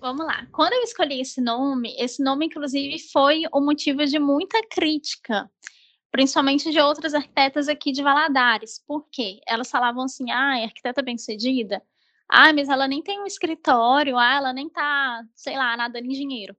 Vamos 0.00 0.24
lá. 0.24 0.46
Quando 0.52 0.72
eu 0.72 0.82
escolhi 0.82 1.20
esse 1.20 1.40
nome, 1.40 1.94
esse 1.98 2.22
nome, 2.22 2.46
inclusive, 2.46 2.98
foi 3.12 3.42
o 3.52 3.60
motivo 3.60 4.04
de 4.06 4.18
muita 4.18 4.60
crítica, 4.68 5.50
principalmente 6.10 6.70
de 6.70 6.80
outras 6.80 7.14
arquitetas 7.14 7.68
aqui 7.68 7.92
de 7.92 8.02
Valadares. 8.02 8.82
Por 8.86 9.06
quê? 9.10 9.40
Elas 9.46 9.70
falavam 9.70 10.04
assim: 10.04 10.30
ah, 10.30 10.62
arquiteta 10.64 11.02
bem-sucedida. 11.02 11.82
Ah, 12.34 12.50
mas 12.50 12.70
ela 12.70 12.88
nem 12.88 13.02
tem 13.02 13.20
um 13.20 13.26
escritório, 13.26 14.16
ah, 14.16 14.36
ela 14.36 14.52
nem 14.54 14.66
tá, 14.66 15.22
sei 15.36 15.54
lá, 15.54 15.76
nada 15.76 15.98
em 15.98 16.08
dinheiro. 16.08 16.56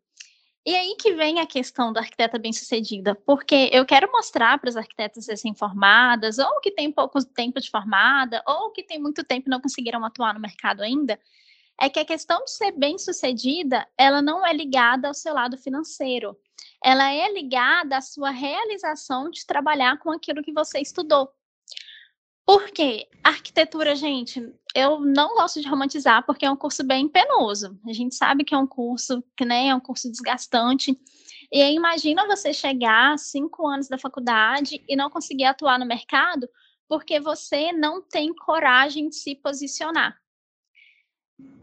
E 0.64 0.76
aí 0.76 0.96
que 1.00 1.14
vem 1.14 1.40
a 1.40 1.48
questão 1.48 1.92
da 1.92 2.00
arquiteta 2.02 2.38
bem-sucedida, 2.38 3.16
porque 3.26 3.72
eu 3.74 3.84
quero 3.84 4.12
mostrar 4.12 4.60
para 4.60 4.70
as 4.70 4.78
arquitetas 4.78 5.28
recém-formadas, 5.28 6.38
ou 6.38 6.62
que 6.62 6.70
têm 6.70 6.92
pouco 6.92 7.26
tempo 7.26 7.60
de 7.60 7.72
formada, 7.72 8.44
ou 8.48 8.72
que 8.72 8.84
têm 8.84 9.02
muito 9.02 9.24
tempo 9.24 9.50
e 9.50 9.50
não 9.50 9.60
conseguiram 9.60 10.06
atuar 10.06 10.36
no 10.36 10.40
mercado 10.40 10.84
ainda, 10.84 11.20
é 11.82 11.90
que 11.90 12.00
a 12.00 12.06
questão 12.06 12.44
de 12.46 12.52
ser 12.52 12.72
bem-sucedida, 12.74 13.88
ela 13.98 14.22
não 14.22 14.46
é 14.46 14.54
ligada 14.54 15.08
ao 15.08 15.14
seu 15.16 15.34
lado 15.34 15.58
financeiro. 15.58 16.38
Ela 16.84 17.12
é 17.12 17.34
ligada 17.34 17.98
à 17.98 18.02
sua 18.02 18.30
realização 18.30 19.32
de 19.32 19.44
trabalhar 19.44 19.98
com 19.98 20.12
aquilo 20.12 20.44
que 20.44 20.54
você 20.54 20.80
estudou. 20.80 21.34
Porque 22.46 23.08
arquitetura, 23.24 23.96
gente, 23.96 24.54
eu 24.76 25.00
não 25.00 25.36
gosto 25.36 25.62
de 25.62 25.68
romantizar 25.68 26.26
porque 26.26 26.46
é 26.46 26.52
um 26.52 26.58
curso 26.58 26.84
bem 26.84 27.08
penoso. 27.08 27.80
A 27.88 27.94
gente 27.94 28.16
sabe 28.16 28.44
que 28.44 28.54
é 28.54 28.58
um 28.58 28.68
curso 28.68 29.24
que 29.38 29.46
né, 29.46 29.68
é 29.68 29.76
um 29.76 29.80
curso 29.80 30.12
desgastante. 30.12 30.98
E 31.52 31.62
aí, 31.62 31.76
imagina 31.76 32.28
você 32.28 32.54
chegar 32.54 33.18
cinco 33.18 33.68
anos 33.68 33.88
da 33.88 33.98
faculdade 33.98 34.84
e 34.90 34.96
não 34.96 35.10
conseguir 35.10 35.46
atuar 35.46 35.80
no 35.80 35.86
mercado 35.86 36.50
porque 36.88 37.20
você 37.20 37.72
não 37.72 38.02
tem 38.02 38.34
coragem 38.34 39.08
de 39.08 39.16
se 39.16 39.36
posicionar. 39.36 40.18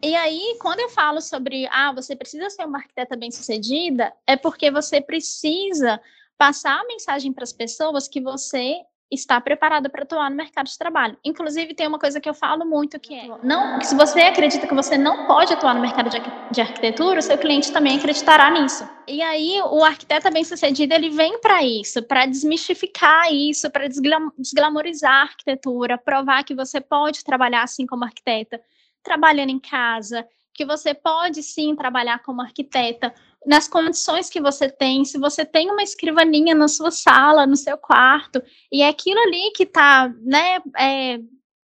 E 0.02 0.14
aí, 0.14 0.56
quando 0.60 0.80
eu 0.80 0.88
falo 0.88 1.20
sobre, 1.20 1.66
ah, 1.70 1.92
você 1.92 2.16
precisa 2.16 2.48
ser 2.48 2.64
uma 2.64 2.78
arquiteta 2.78 3.16
bem-sucedida, 3.16 4.12
é 4.26 4.36
porque 4.36 4.70
você 4.70 5.00
precisa 5.00 6.00
passar 6.38 6.80
a 6.80 6.86
mensagem 6.86 7.32
para 7.32 7.44
as 7.44 7.52
pessoas 7.52 8.08
que 8.08 8.20
você 8.20 8.80
está 9.10 9.40
preparada 9.40 9.88
para 9.88 10.04
atuar 10.04 10.30
no 10.30 10.36
mercado 10.36 10.66
de 10.66 10.78
trabalho. 10.78 11.16
Inclusive, 11.24 11.74
tem 11.74 11.86
uma 11.88 11.98
coisa 11.98 12.20
que 12.20 12.28
eu 12.28 12.34
falo 12.34 12.64
muito 12.64 12.98
que 13.00 13.14
é, 13.14 13.28
não, 13.42 13.80
se 13.80 13.94
você 13.96 14.20
acredita 14.20 14.66
que 14.66 14.74
você 14.74 14.96
não 14.96 15.26
pode 15.26 15.52
atuar 15.52 15.74
no 15.74 15.80
mercado 15.80 16.08
de, 16.08 16.18
de 16.52 16.60
arquitetura, 16.60 17.18
o 17.18 17.22
seu 17.22 17.36
cliente 17.36 17.72
também 17.72 17.98
acreditará 17.98 18.50
nisso. 18.50 18.88
E 19.08 19.20
aí, 19.20 19.60
o 19.62 19.84
arquiteto 19.84 20.30
bem-sucedido, 20.30 20.94
ele 20.94 21.10
vem 21.10 21.40
para 21.40 21.64
isso, 21.64 22.02
para 22.02 22.26
desmistificar 22.26 23.32
isso, 23.32 23.68
para 23.70 23.88
desglam 23.88 24.30
desglamorizar 24.38 25.12
a 25.12 25.22
arquitetura, 25.22 25.98
provar 25.98 26.44
que 26.44 26.54
você 26.54 26.80
pode 26.80 27.24
trabalhar 27.24 27.64
assim 27.64 27.86
como 27.86 28.04
arquiteta, 28.04 28.60
trabalhando 29.02 29.50
em 29.50 29.58
casa, 29.58 30.24
que 30.54 30.64
você 30.64 30.94
pode 30.94 31.42
sim 31.42 31.74
trabalhar 31.74 32.22
como 32.22 32.42
arquiteta 32.42 33.12
nas 33.46 33.66
condições 33.66 34.28
que 34.28 34.40
você 34.40 34.68
tem, 34.68 35.04
se 35.04 35.18
você 35.18 35.44
tem 35.44 35.70
uma 35.70 35.82
escrivaninha 35.82 36.54
na 36.54 36.68
sua 36.68 36.90
sala, 36.90 37.46
no 37.46 37.56
seu 37.56 37.76
quarto, 37.78 38.42
e 38.70 38.82
é 38.82 38.88
aquilo 38.88 39.18
ali 39.20 39.52
que 39.54 39.62
está, 39.62 40.12
né, 40.20 40.60
é, 40.78 41.18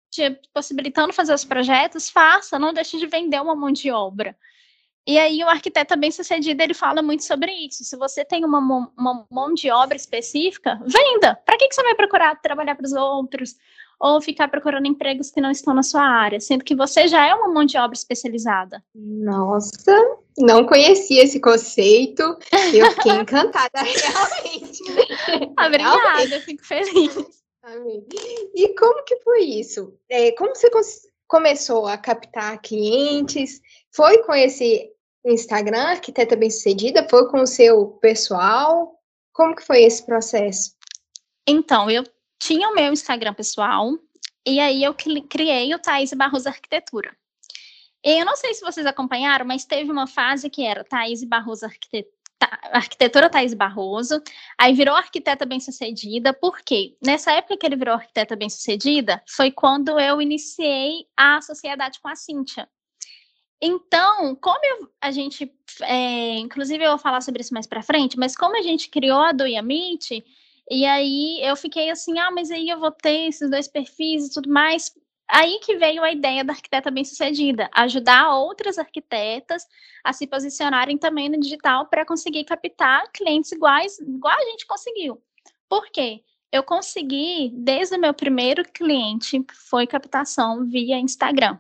te 0.10 0.40
possibilitando 0.54 1.14
fazer 1.14 1.34
os 1.34 1.44
projetos, 1.44 2.10
faça, 2.10 2.58
não 2.58 2.74
deixe 2.74 2.98
de 2.98 3.08
vender 3.08 3.42
uma 3.42 3.56
mão 3.56 3.72
de 3.72 3.92
obra. 3.92 4.36
E 5.08 5.20
aí 5.20 5.44
o 5.44 5.48
arquiteto 5.48 5.96
bem 5.96 6.10
sucedido, 6.10 6.64
ele 6.64 6.74
fala 6.74 7.02
muito 7.02 7.24
sobre 7.24 7.52
isso. 7.52 7.84
Se 7.84 7.96
você 7.96 8.26
tem 8.26 8.44
uma, 8.44 8.60
uma 8.98 9.28
mão 9.30 9.54
de 9.54 9.70
obra 9.70 9.96
específica, 9.96 10.80
venda. 10.84 11.36
Para 11.46 11.58
que, 11.58 11.68
que 11.68 11.76
você 11.76 11.84
vai 11.84 11.94
procurar 11.94 12.42
trabalhar 12.42 12.76
para 12.76 12.88
os 12.88 12.94
outros? 12.94 13.56
Ou 14.00 14.22
ficar 14.22 14.48
procurando 14.48 14.88
empregos 14.88 15.32
que 15.32 15.42
não 15.42 15.52
estão 15.52 15.74
na 15.74 15.84
sua 15.84 16.04
área, 16.04 16.40
sendo 16.40 16.64
que 16.64 16.76
você 16.76 17.08
já 17.08 17.26
é 17.26 17.34
uma 17.34 17.48
mão 17.48 17.66
de 17.66 17.78
obra 17.78 17.96
especializada. 17.96 18.84
Nossa, 18.94 19.94
não 20.38 20.66
conhecia 20.66 21.24
esse 21.24 21.40
conceito. 21.40 22.24
Eu 22.74 22.92
fiquei 22.92 23.12
encantada, 23.16 23.82
realmente. 23.82 24.84
Obrigada, 25.60 26.40
fico 26.42 26.66
feliz. 26.66 27.44
Amém. 27.64 28.06
E 28.54 28.76
como 28.76 29.04
que 29.04 29.20
foi 29.22 29.44
isso? 29.44 29.98
É, 30.08 30.32
como 30.34 30.56
você 30.56 30.70
começou 31.28 31.88
a 31.88 31.98
captar 31.98 32.62
clientes? 32.62 33.60
Foi 33.92 34.20
com 34.24 34.34
esse 34.34 34.92
Instagram, 35.26 35.82
arquiteta 35.82 36.36
bem-sucedida? 36.36 37.08
Foi 37.10 37.28
com 37.30 37.42
o 37.42 37.48
seu 37.48 37.88
pessoal? 38.02 39.00
Como 39.34 39.56
que 39.56 39.64
foi 39.64 39.84
esse 39.84 40.06
processo? 40.06 40.76
Então, 41.48 41.90
eu 41.90 42.04
tinha 42.40 42.70
o 42.70 42.76
meu 42.76 42.92
Instagram 42.94 43.34
pessoal, 43.34 43.92
e 44.46 44.60
aí 44.60 44.84
eu 44.84 44.94
criei 44.94 45.74
o 45.74 45.80
Thaís 45.80 46.14
Barroso 46.14 46.48
Arquitetura. 46.48 47.16
E 48.04 48.20
eu 48.20 48.26
não 48.26 48.36
sei 48.36 48.54
se 48.54 48.62
vocês 48.62 48.86
acompanharam, 48.86 49.46
mas 49.46 49.66
teve 49.66 49.92
uma 49.92 50.06
fase 50.06 50.50
que 50.50 50.64
era 50.64 50.84
Thaís 50.84 51.24
Barroso 51.24 51.66
Arquitetura. 51.66 52.16
Arquitetura 52.72 53.32
Barroso, 53.56 54.22
aí 54.58 54.74
virou 54.74 54.94
arquiteta 54.94 55.46
bem-sucedida, 55.46 56.34
porque 56.34 56.96
nessa 57.04 57.32
época 57.32 57.58
que 57.58 57.66
ele 57.66 57.78
virou 57.78 57.96
arquiteta 57.96 58.36
bem-sucedida, 58.36 59.24
foi 59.28 59.52
quando 59.52 59.98
eu 60.00 60.22
iniciei 60.22 61.08
a 61.16 61.42
sociedade 61.42 62.00
com 62.00 62.10
a 62.10 62.16
Cíntia. 62.16 62.68
Então, 63.62 64.36
como 64.36 64.60
eu, 64.64 64.90
a 65.02 65.12
gente, 65.12 65.52
é, 65.82 66.38
inclusive 66.38 66.84
eu 66.84 66.90
vou 66.90 67.00
falar 67.00 67.22
sobre 67.22 67.42
isso 67.42 67.54
mais 67.54 67.66
para 67.66 67.82
frente, 67.82 68.20
mas 68.20 68.36
como 68.36 68.58
a 68.58 68.62
gente 68.62 68.90
criou 68.90 69.22
a 69.22 69.32
do 69.32 69.48
Yamit, 69.48 70.24
e 70.70 70.86
aí 70.86 71.40
eu 71.44 71.56
fiquei 71.56 71.90
assim, 71.90 72.18
ah, 72.20 72.32
mas 72.32 72.50
aí 72.52 72.70
eu 72.70 72.80
vou 72.80 72.92
ter 72.92 73.28
esses 73.28 73.50
dois 73.50 73.68
perfis 73.68 74.28
e 74.28 74.34
tudo 74.34 74.50
mais. 74.50 74.92
Aí 75.28 75.60
que 75.60 75.76
veio 75.78 76.04
a 76.04 76.12
ideia 76.12 76.44
da 76.44 76.54
arquiteta 76.54 76.92
bem-sucedida, 76.92 77.70
ajudar 77.74 78.36
outras 78.36 78.78
arquitetas 78.78 79.66
a 80.04 80.14
se 80.14 80.28
posicionarem 80.28 80.98
também 80.98 81.30
no 81.30 81.40
digital 81.40 81.88
para 81.88 82.06
conseguir 82.06 82.44
captar 82.44 83.12
clientes 83.12 83.52
iguais, 83.52 84.00
igual 84.00 84.38
a 84.38 84.52
gente 84.52 84.68
conseguiu. 84.68 85.22
Por 85.68 85.90
quê? 85.92 86.24
Eu 86.52 86.64
consegui, 86.64 87.52
desde 87.54 87.96
o 87.96 88.00
meu 88.00 88.14
primeiro 88.14 88.64
cliente, 88.64 89.44
foi 89.70 89.88
captação 89.88 90.66
via 90.66 90.98
Instagram. 91.00 91.58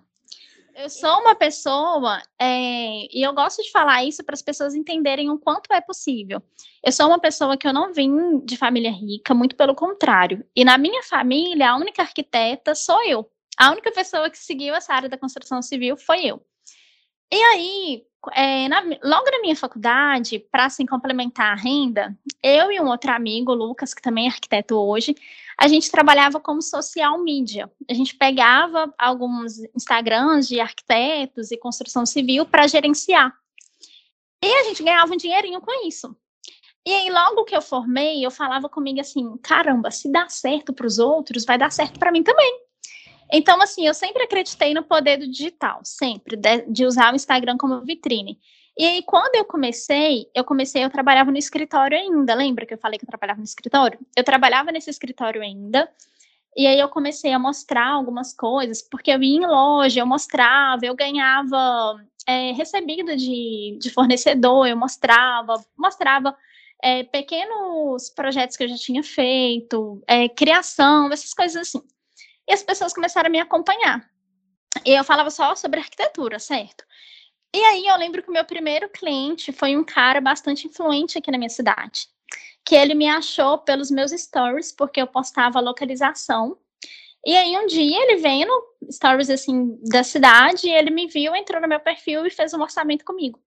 Eu 0.78 0.90
sou 0.90 1.22
uma 1.22 1.34
pessoa, 1.34 2.22
é, 2.38 3.08
e 3.10 3.26
eu 3.26 3.34
gosto 3.34 3.64
de 3.64 3.72
falar 3.72 4.04
isso 4.04 4.22
para 4.26 4.34
as 4.34 4.42
pessoas 4.42 4.76
entenderem 4.76 5.30
o 5.30 5.40
quanto 5.40 5.72
é 5.72 5.80
possível. 5.80 6.44
Eu 6.84 6.92
sou 6.92 7.08
uma 7.08 7.18
pessoa 7.18 7.56
que 7.56 7.66
eu 7.66 7.72
não 7.72 7.94
vim 7.94 8.40
de 8.44 8.58
família 8.58 8.92
rica, 8.92 9.34
muito 9.34 9.56
pelo 9.56 9.74
contrário. 9.74 10.46
E 10.54 10.66
na 10.66 10.78
minha 10.78 11.02
família, 11.04 11.72
a 11.72 11.78
única 11.78 12.02
arquiteta 12.02 12.76
sou 12.76 13.02
eu. 13.06 13.26
A 13.58 13.72
única 13.72 13.90
pessoa 13.90 14.30
que 14.30 14.38
seguiu 14.38 14.76
essa 14.76 14.94
área 14.94 15.08
da 15.08 15.18
construção 15.18 15.62
civil 15.62 15.96
foi 15.96 16.26
eu. 16.26 16.46
E 17.32 17.42
aí, 17.42 18.04
é, 18.34 18.68
na, 18.68 18.82
logo 19.04 19.30
na 19.32 19.42
minha 19.42 19.56
faculdade, 19.56 20.40
para 20.40 20.66
assim, 20.66 20.86
complementar 20.86 21.54
a 21.54 21.56
renda, 21.56 22.18
eu 22.42 22.72
e 22.72 22.80
um 22.80 22.88
outro 22.88 23.12
amigo, 23.12 23.54
Lucas, 23.54 23.94
que 23.94 24.02
também 24.02 24.26
é 24.26 24.30
arquiteto 24.30 24.76
hoje, 24.76 25.16
a 25.58 25.68
gente 25.68 25.90
trabalhava 25.90 26.40
como 26.40 26.62
social 26.62 27.18
media. 27.24 27.72
A 27.90 27.94
gente 27.94 28.16
pegava 28.16 28.94
alguns 28.98 29.60
Instagrams 29.76 30.48
de 30.48 30.60
arquitetos 30.60 31.52
e 31.52 31.58
construção 31.58 32.06
civil 32.06 32.46
para 32.46 32.68
gerenciar. 32.68 33.34
E 34.44 34.48
a 34.48 34.64
gente 34.64 34.84
ganhava 34.84 35.14
um 35.14 35.18
dinheirinho 35.18 35.62
com 35.62 35.88
isso. 35.88 36.16
E 36.86 36.94
aí, 36.94 37.10
logo 37.10 37.46
que 37.46 37.56
eu 37.56 37.62
formei, 37.62 38.24
eu 38.24 38.30
falava 38.30 38.70
comigo 38.70 39.00
assim: 39.00 39.38
caramba, 39.38 39.90
se 39.90 40.12
dá 40.12 40.30
certo 40.30 40.72
para 40.72 40.86
os 40.86 41.00
outros, 41.00 41.44
vai 41.44 41.58
dar 41.58 41.72
certo 41.72 41.98
para 41.98 42.12
mim 42.12 42.22
também. 42.22 42.65
Então, 43.32 43.62
assim, 43.62 43.88
eu 43.88 43.94
sempre 43.94 44.24
acreditei 44.24 44.74
no 44.74 44.84
poder 44.84 45.18
do 45.18 45.28
digital, 45.28 45.82
sempre, 45.84 46.36
de, 46.36 46.62
de, 46.68 46.86
usar 46.86 47.12
o 47.12 47.16
Instagram 47.16 47.58
como 47.58 47.82
vitrine. 47.82 48.40
E 48.78 48.86
aí, 48.86 49.04
quando 49.04 49.36
eu 49.36 49.46
comecei, 49.46 50.30
eu 50.36 50.44
comecei, 50.44 50.84
eu 50.84 50.90
trabalhava 50.90 51.32
no 51.32 51.38
escritório 51.38 51.98
ainda, 51.98 52.36
lembra 52.36 52.66
que 52.66 52.74
eu 52.74 52.78
falei 52.78 53.00
que 53.00 53.06
eu 53.06 53.10
trabalhava 53.10 53.40
no 53.40 53.46
escritório? 53.46 54.00
Eu 54.16 54.24
trabalhava 54.24 54.72
nesse 54.72 54.90
escritório 54.90 55.42
ainda, 55.42 55.90
e 56.56 56.68
aí 56.68 56.80
eu 56.80 56.90
comecei 56.90 57.32
a 57.34 57.40
mostrar 57.40 57.88
algumas 57.88 58.34
coisas, 58.34 58.82
porque 58.82 59.12
eu 59.12 59.22
ia 59.22 59.38
em 59.38 59.46
loja, 59.46 60.00
eu 60.00 60.06
mostrava, 60.06 60.86
eu 60.86 60.96
ganhava 60.96 62.02
é, 62.28 62.52
recebido 62.52 63.16
de, 63.16 63.78
de 63.82 63.90
fornecedor, 63.90 64.68
eu 64.68 64.78
mostrava, 64.78 65.56
mostrava 65.78 66.36
é, 66.82 67.04
pequenos 67.04 68.10
projetos 68.10 68.56
que 68.58 68.64
eu 68.64 68.68
já 68.68 68.78
tinha 68.78 69.04
feito, 69.04 70.02
é, 70.08 70.30
criação, 70.30 71.12
essas 71.12 71.34
coisas 71.34 71.56
assim 71.56 71.82
e 72.48 72.54
as 72.54 72.64
pessoas 72.64 72.94
começaram 72.94 73.28
a 73.28 73.32
me 73.32 73.40
acompanhar. 73.40 74.08
E 74.86 74.92
eu 74.92 75.04
falava 75.04 75.30
só 75.30 75.56
sobre 75.56 75.80
arquitetura, 75.80 76.40
certo? 76.40 76.84
E 77.56 77.64
aí 77.64 77.88
eu 77.88 77.96
lembro 77.96 78.22
que 78.22 78.30
o 78.30 78.34
meu 78.34 78.44
primeiro 78.44 78.90
cliente 78.90 79.54
foi 79.54 79.78
um 79.78 79.84
cara 79.84 80.20
bastante 80.20 80.68
influente 80.68 81.18
aqui 81.18 81.32
na 81.32 81.38
minha 81.38 81.50
cidade, 81.50 82.08
que 82.66 82.76
ele 82.76 82.94
me 82.94 83.08
achou 83.08 83.58
pelos 83.60 83.90
meus 83.90 84.12
stories, 84.12 84.72
porque 84.72 85.02
eu 85.02 85.08
postava 85.08 85.62
localização. 85.62 86.58
E 87.26 87.36
aí 87.36 87.58
um 87.58 87.66
dia 87.66 88.04
ele 88.04 88.18
veio 88.18 88.46
no 88.46 88.92
stories 88.92 89.30
assim 89.30 89.80
da 89.90 90.04
cidade, 90.04 90.70
ele 90.70 90.92
me 90.92 91.08
viu, 91.08 91.36
entrou 91.36 91.62
no 91.62 91.68
meu 91.68 91.80
perfil 91.80 92.26
e 92.26 92.30
fez 92.30 92.54
um 92.54 92.62
orçamento 92.62 93.06
comigo. 93.06 93.40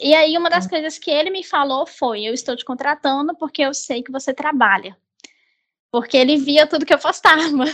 E 0.00 0.14
aí 0.14 0.36
uma 0.36 0.50
das 0.50 0.66
hum. 0.66 0.68
coisas 0.68 0.98
que 0.98 1.10
ele 1.10 1.30
me 1.30 1.42
falou 1.42 1.86
foi: 1.86 2.24
"Eu 2.24 2.34
estou 2.34 2.54
te 2.54 2.64
contratando 2.64 3.34
porque 3.36 3.62
eu 3.62 3.72
sei 3.72 4.02
que 4.02 4.12
você 4.12 4.34
trabalha". 4.34 4.96
Porque 5.94 6.16
ele 6.16 6.36
via 6.38 6.66
tudo 6.66 6.84
que 6.84 6.92
eu 6.92 6.98
postava. 6.98 7.64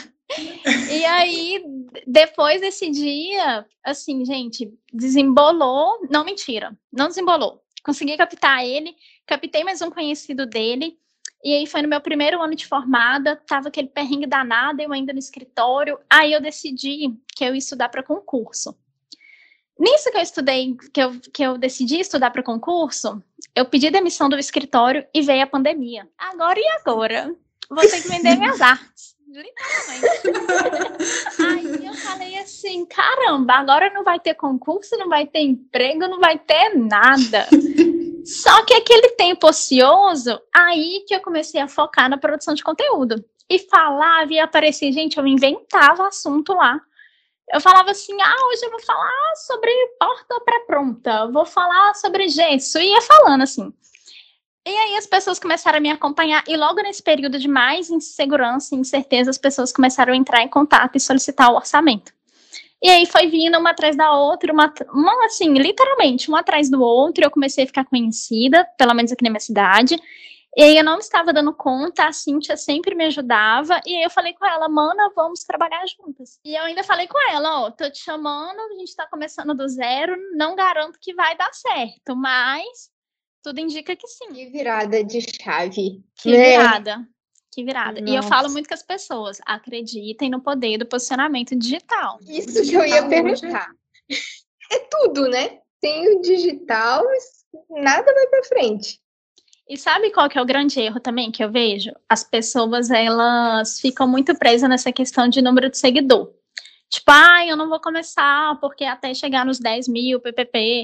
e 0.93 1.05
aí, 1.07 1.65
depois 2.07 2.61
desse 2.61 2.91
dia, 2.91 3.65
assim, 3.83 4.27
gente, 4.27 4.71
desembolou. 4.93 6.07
Não, 6.11 6.23
mentira, 6.23 6.79
não 6.93 7.09
desembolou. 7.09 7.63
Consegui 7.83 8.19
captar 8.19 8.63
ele, 8.63 8.95
captei 9.25 9.65
mais 9.65 9.81
um 9.81 9.91
conhecido 9.91 10.45
dele. 10.45 10.99
E 11.43 11.55
aí 11.55 11.67
foi 11.67 11.81
no 11.81 11.89
meu 11.89 11.99
primeiro 11.99 12.43
ano 12.43 12.55
de 12.55 12.67
formada, 12.67 13.37
tava 13.37 13.69
aquele 13.69 13.89
perrengue 13.89 14.27
danado, 14.27 14.83
eu 14.83 14.93
ainda 14.93 15.15
no 15.15 15.19
escritório. 15.19 15.99
Aí 16.11 16.35
eu 16.35 16.43
decidi 16.43 17.17
que 17.35 17.43
eu 17.43 17.55
ia 17.55 17.59
estudar 17.59 17.89
para 17.89 18.03
concurso. 18.03 18.77
Nisso 19.79 20.11
que 20.11 20.19
eu 20.19 20.23
estudei, 20.23 20.77
que 20.93 21.03
eu, 21.03 21.19
que 21.33 21.43
eu 21.43 21.57
decidi 21.57 21.99
estudar 21.99 22.31
para 22.33 22.43
concurso, 22.43 23.25
eu 23.57 23.65
pedi 23.65 23.91
demissão 23.91 24.29
do 24.29 24.39
escritório 24.39 25.07
e 25.15 25.23
veio 25.23 25.43
a 25.43 25.47
pandemia. 25.47 26.07
Agora 26.19 26.61
e 26.61 26.69
agora? 26.81 27.35
Vou 27.71 27.89
ter 27.89 28.03
que 28.03 28.09
vender 28.09 28.37
minhas 28.37 28.61
artes. 28.61 29.15
Literalmente. 29.29 30.11
Aí 31.39 31.87
eu 31.87 31.95
falei 31.95 32.39
assim: 32.39 32.85
caramba, 32.85 33.55
agora 33.55 33.89
não 33.95 34.03
vai 34.03 34.19
ter 34.19 34.35
concurso, 34.35 34.97
não 34.97 35.09
vai 35.09 35.27
ter 35.27 35.41
emprego, 35.41 36.09
não 36.09 36.19
vai 36.19 36.37
ter 36.37 36.75
nada. 36.77 37.47
Só 38.27 38.65
que 38.65 38.75
aquele 38.75 39.11
tempo 39.11 39.49
ocioso, 39.49 40.39
aí 40.55 41.05
que 41.09 41.15
eu 41.15 41.21
comecei 41.21 41.61
a 41.61 41.67
focar 41.67 42.09
na 42.09 42.19
produção 42.19 42.55
de 42.55 42.63
conteúdo. 42.63 43.25
E 43.49 43.59
falava 43.59 44.33
e 44.33 44.39
aparecia, 44.39 44.93
gente, 44.93 45.19
eu 45.19 45.27
inventava 45.27 46.07
assunto 46.07 46.53
lá. 46.53 46.79
Eu 47.53 47.61
falava 47.61 47.91
assim: 47.91 48.21
ah, 48.21 48.47
hoje 48.47 48.67
eu 48.67 48.71
vou 48.71 48.81
falar 48.81 49.35
sobre 49.47 49.71
porta 49.99 50.41
pré-pronta, 50.45 51.29
vou 51.29 51.47
falar 51.47 51.95
sobre 51.95 52.29
gesso. 52.29 52.79
E 52.79 52.91
ia 52.91 53.01
falando 53.01 53.43
assim. 53.43 53.73
E 54.67 54.71
aí 54.71 54.97
as 54.97 55.07
pessoas 55.07 55.39
começaram 55.39 55.79
a 55.79 55.81
me 55.81 55.91
acompanhar, 55.91 56.45
e 56.47 56.57
logo 56.57 56.83
nesse 56.83 57.03
período 57.03 57.39
de 57.39 57.49
mais 57.49 57.89
insegurança 57.91 58.75
e 58.75 58.79
incerteza, 58.79 59.31
as 59.31 59.39
pessoas 59.39 59.73
começaram 59.73 60.13
a 60.13 60.17
entrar 60.17 60.43
em 60.43 60.49
contato 60.49 60.97
e 60.97 61.01
solicitar 61.01 61.51
o 61.51 61.57
orçamento. 61.57 62.13
E 62.83 62.89
aí 62.89 63.07
foi 63.07 63.27
vindo 63.27 63.59
uma 63.59 63.71
atrás 63.71 63.97
da 63.97 64.13
outra, 64.13 64.53
uma, 64.53 64.73
uma 64.93 65.27
assim, 65.27 65.53
literalmente, 65.55 66.31
um 66.31 66.37
atrás 66.37 66.71
do 66.71 66.81
outro, 66.81 67.25
eu 67.25 67.31
comecei 67.31 67.65
a 67.65 67.67
ficar 67.67 67.85
conhecida, 67.85 68.67
pelo 68.79 68.95
menos 68.95 69.13
aqui 69.13 69.23
na 69.23 69.31
minha 69.31 69.41
cidade. 69.41 70.01
E 70.57 70.63
aí 70.63 70.77
eu 70.77 70.85
não 70.85 70.99
estava 70.99 71.33
dando 71.33 71.55
conta, 71.55 72.07
a 72.07 72.13
Cintia 72.13 72.57
sempre 72.57 72.95
me 72.95 73.05
ajudava, 73.05 73.81
e 73.87 73.95
aí 73.97 74.03
eu 74.03 74.11
falei 74.11 74.33
com 74.35 74.45
ela, 74.45 74.69
mana, 74.69 75.11
vamos 75.15 75.45
trabalhar 75.45 75.85
juntas. 75.87 76.41
E 76.45 76.55
eu 76.55 76.65
ainda 76.65 76.83
falei 76.83 77.07
com 77.07 77.19
ela, 77.31 77.63
ó, 77.63 77.71
tô 77.71 77.89
te 77.91 77.99
chamando, 77.99 78.59
a 78.59 78.75
gente 78.79 78.97
tá 78.97 79.07
começando 79.07 79.55
do 79.55 79.69
zero, 79.69 80.17
não 80.33 80.57
garanto 80.57 80.99
que 81.01 81.15
vai 81.15 81.37
dar 81.37 81.53
certo, 81.53 82.17
mas 82.17 82.91
tudo 83.43 83.61
indica 83.61 83.95
que 83.97 84.07
sim. 84.07 84.33
Que 84.33 84.47
virada 84.47 85.03
de 85.05 85.21
chave. 85.21 86.03
Que 86.17 86.31
né? 86.31 86.51
virada. 86.51 87.09
Que 87.53 87.65
virada. 87.65 88.01
Nossa. 88.01 88.13
E 88.13 88.17
eu 88.17 88.23
falo 88.23 88.51
muito 88.51 88.69
com 88.69 88.75
as 88.75 88.83
pessoas, 88.83 89.39
acreditem 89.45 90.31
no 90.31 90.41
poder 90.41 90.79
do 90.79 90.87
posicionamento 90.87 91.57
digital. 91.57 92.19
Isso 92.29 92.63
que 92.63 92.75
eu 92.75 92.85
ia 92.85 93.07
perguntar. 93.09 93.71
É 94.73 94.79
tudo, 94.91 95.29
né? 95.29 95.59
Tem 95.81 96.15
o 96.15 96.21
digital, 96.21 97.05
nada 97.71 98.13
vai 98.13 98.27
para 98.29 98.45
frente. 98.45 99.01
E 99.69 99.77
sabe 99.77 100.11
qual 100.11 100.29
que 100.29 100.39
é 100.39 100.43
o 100.43 100.47
grande 100.47 100.81
erro 100.81 101.01
também 101.01 101.31
que 101.31 101.43
eu 101.43 101.51
vejo? 101.51 101.91
As 102.09 102.23
pessoas, 102.25 102.91
elas 102.91 103.81
ficam 103.81 104.07
muito 104.07 104.37
presas 104.37 104.69
nessa 104.69 104.93
questão 104.93 105.29
de 105.29 105.41
número 105.41 105.71
de 105.71 105.79
seguidor. 105.79 106.33
Tipo, 106.89 107.13
ah, 107.13 107.47
eu 107.47 107.57
não 107.57 107.69
vou 107.69 107.81
começar 107.81 108.59
porque 108.61 108.85
até 108.85 109.15
chegar 109.15 109.47
nos 109.47 109.61
10 109.61 109.87
mil 109.87 110.21
PPP 110.21 110.83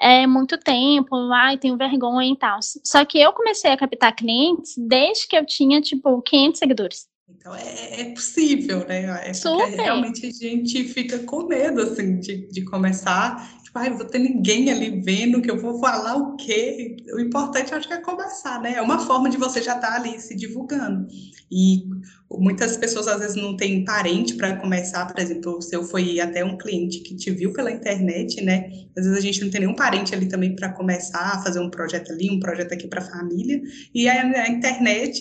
é 0.00 0.26
muito 0.26 0.58
tempo, 0.58 1.16
ai, 1.32 1.58
tenho 1.58 1.76
vergonha 1.76 2.32
e 2.32 2.36
tal. 2.36 2.58
Só 2.62 3.04
que 3.04 3.18
eu 3.20 3.32
comecei 3.32 3.70
a 3.72 3.76
captar 3.76 4.14
clientes 4.14 4.74
desde 4.76 5.26
que 5.26 5.36
eu 5.36 5.44
tinha, 5.46 5.80
tipo, 5.80 6.22
500 6.22 6.58
seguidores. 6.58 7.17
Então 7.28 7.54
é, 7.54 8.00
é 8.00 8.04
possível, 8.14 8.86
né? 8.86 9.28
É 9.28 9.34
Super. 9.34 9.68
realmente 9.68 10.26
a 10.26 10.30
gente 10.30 10.84
fica 10.84 11.18
com 11.20 11.46
medo, 11.46 11.82
assim, 11.82 12.18
de, 12.18 12.48
de 12.48 12.64
começar 12.64 13.58
Tipo, 13.68 13.80
ai, 13.80 13.90
vou 13.90 14.06
ter 14.06 14.18
ninguém 14.18 14.70
ali 14.70 14.98
vendo 15.02 15.42
que 15.42 15.50
eu 15.50 15.60
vou 15.60 15.78
falar 15.78 16.16
o 16.16 16.36
quê? 16.36 16.96
O 17.12 17.20
importante, 17.20 17.74
acho 17.74 17.86
que 17.86 17.92
é 17.92 18.00
começar, 18.00 18.62
né? 18.62 18.72
É 18.76 18.80
uma 18.80 18.98
forma 18.98 19.28
de 19.28 19.36
você 19.36 19.60
já 19.60 19.76
estar 19.76 19.90
tá 19.90 19.96
ali 19.96 20.18
se 20.18 20.34
divulgando. 20.34 21.06
E 21.52 21.84
muitas 22.30 22.78
pessoas, 22.78 23.06
às 23.08 23.20
vezes, 23.20 23.36
não 23.36 23.58
têm 23.58 23.84
parente 23.84 24.36
para 24.36 24.56
começar. 24.56 25.04
Por 25.04 25.20
exemplo, 25.20 25.58
o 25.58 25.60
seu 25.60 25.84
foi 25.84 26.18
até 26.18 26.42
um 26.42 26.56
cliente 26.56 27.00
que 27.00 27.14
te 27.14 27.30
viu 27.30 27.52
pela 27.52 27.70
internet, 27.70 28.42
né? 28.42 28.70
Às 28.96 29.04
vezes 29.04 29.18
a 29.18 29.22
gente 29.22 29.42
não 29.42 29.50
tem 29.50 29.60
nenhum 29.60 29.76
parente 29.76 30.14
ali 30.14 30.26
também 30.28 30.56
para 30.56 30.72
começar 30.72 31.36
a 31.36 31.42
fazer 31.42 31.60
um 31.60 31.68
projeto 31.68 32.10
ali, 32.10 32.30
um 32.30 32.40
projeto 32.40 32.72
aqui 32.72 32.88
para 32.88 33.02
a 33.02 33.10
família. 33.10 33.60
E 33.94 34.08
a, 34.08 34.44
a 34.44 34.48
internet 34.48 35.20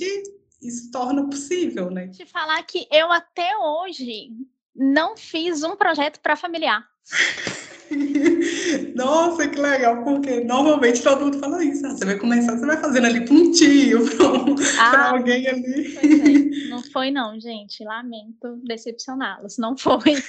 isso 0.61 0.91
torna 0.91 1.27
possível, 1.29 1.91
né? 1.91 2.07
Te 2.07 2.25
falar 2.25 2.61
que 2.63 2.87
eu 2.91 3.11
até 3.11 3.57
hoje 3.57 4.31
não 4.75 5.15
fiz 5.17 5.63
um 5.63 5.75
projeto 5.75 6.19
para 6.19 6.35
familiar. 6.35 6.85
Nossa, 8.95 9.47
que 9.47 9.59
legal, 9.59 10.03
porque 10.03 10.41
normalmente 10.43 11.01
todo 11.01 11.25
mundo 11.25 11.39
fala 11.39 11.63
isso. 11.63 11.85
Ah, 11.85 11.91
você 11.91 12.03
vai 12.05 12.17
começar, 12.17 12.57
você 12.57 12.65
vai 12.65 12.77
fazendo 12.77 13.05
ali 13.05 13.23
para 13.23 13.33
um 13.33 13.51
tio, 13.51 14.03
para 14.17 14.81
ah, 14.81 15.11
alguém 15.11 15.47
ali. 15.47 15.97
É. 15.97 16.67
Não 16.69 16.83
foi, 16.83 17.09
não, 17.11 17.39
gente. 17.39 17.83
Lamento 17.83 18.57
decepcioná-los. 18.65 19.57
Não 19.57 19.75
foi. 19.77 19.97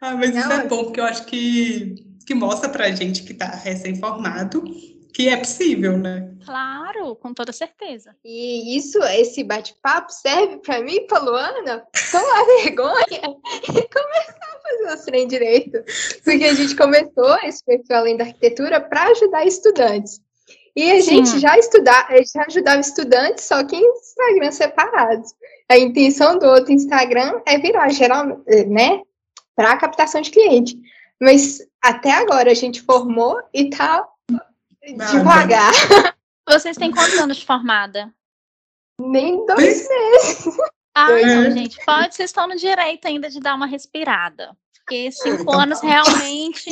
ah, 0.00 0.16
mas 0.16 0.34
não, 0.34 0.40
isso 0.40 0.52
é 0.52 0.66
bom, 0.66 0.84
porque 0.84 1.00
eu 1.00 1.04
acho 1.04 1.24
que, 1.26 1.94
que 2.26 2.34
mostra 2.34 2.68
pra 2.68 2.90
gente 2.90 3.22
que 3.22 3.32
está 3.32 3.46
recém-formado 3.46 4.64
que 5.12 5.28
é 5.28 5.36
possível, 5.36 5.98
né? 5.98 6.32
Claro, 6.44 7.16
com 7.16 7.34
toda 7.34 7.52
certeza. 7.52 8.14
E 8.24 8.76
isso, 8.76 8.98
esse 9.04 9.44
bate-papo 9.44 10.12
serve 10.12 10.58
para 10.58 10.80
mim, 10.82 11.06
para 11.06 11.18
Luana, 11.18 11.84
tomar 12.10 12.44
vergonha 12.62 13.04
e 13.10 13.68
começar 13.88 14.38
a 14.40 14.60
fazer 14.62 14.94
os 14.94 15.04
trem 15.04 15.26
direito. 15.26 15.78
Porque 16.24 16.44
a 16.44 16.54
gente 16.54 16.76
começou 16.76 17.36
esse 17.44 17.64
perfil 17.64 17.96
além 17.96 18.16
da 18.16 18.24
arquitetura 18.24 18.80
para 18.80 19.04
ajudar 19.08 19.46
estudantes. 19.46 20.20
E 20.76 20.90
a 20.90 21.02
Sim. 21.02 21.24
gente 21.24 21.40
já 21.40 21.58
estudar, 21.58 22.08
já 22.32 22.44
ajudava 22.46 22.80
estudantes, 22.80 23.44
só 23.44 23.64
que 23.64 23.76
em 23.76 23.92
Instagram 23.98 24.52
separados. 24.52 25.34
A 25.68 25.76
intenção 25.76 26.38
do 26.38 26.46
outro 26.46 26.72
Instagram 26.72 27.40
é 27.46 27.58
virar 27.58 27.88
geral, 27.90 28.42
né, 28.68 29.02
para 29.54 29.76
captação 29.76 30.20
de 30.20 30.30
cliente. 30.30 30.76
Mas 31.20 31.58
até 31.82 32.12
agora 32.12 32.50
a 32.50 32.54
gente 32.54 32.80
formou 32.82 33.36
e 33.52 33.68
tá 33.68 34.06
Nada. 34.96 35.12
Devagar. 35.12 35.72
Vocês 36.48 36.76
têm 36.76 36.90
quantos 36.90 37.18
anos 37.18 37.36
de 37.36 37.46
formada? 37.46 38.12
Nem 39.00 39.44
dois 39.46 39.88
meses. 39.88 40.56
Ah, 40.94 41.08
não, 41.08 41.50
gente. 41.52 41.82
Pode, 41.84 42.14
vocês 42.14 42.30
estão 42.30 42.48
no 42.48 42.56
direito 42.56 43.06
ainda 43.06 43.30
de 43.30 43.40
dar 43.40 43.54
uma 43.54 43.66
respirada. 43.66 44.56
Porque 44.74 45.10
cinco 45.12 45.42
então 45.42 45.60
anos 45.60 45.80
tá. 45.80 45.86
realmente. 45.86 46.70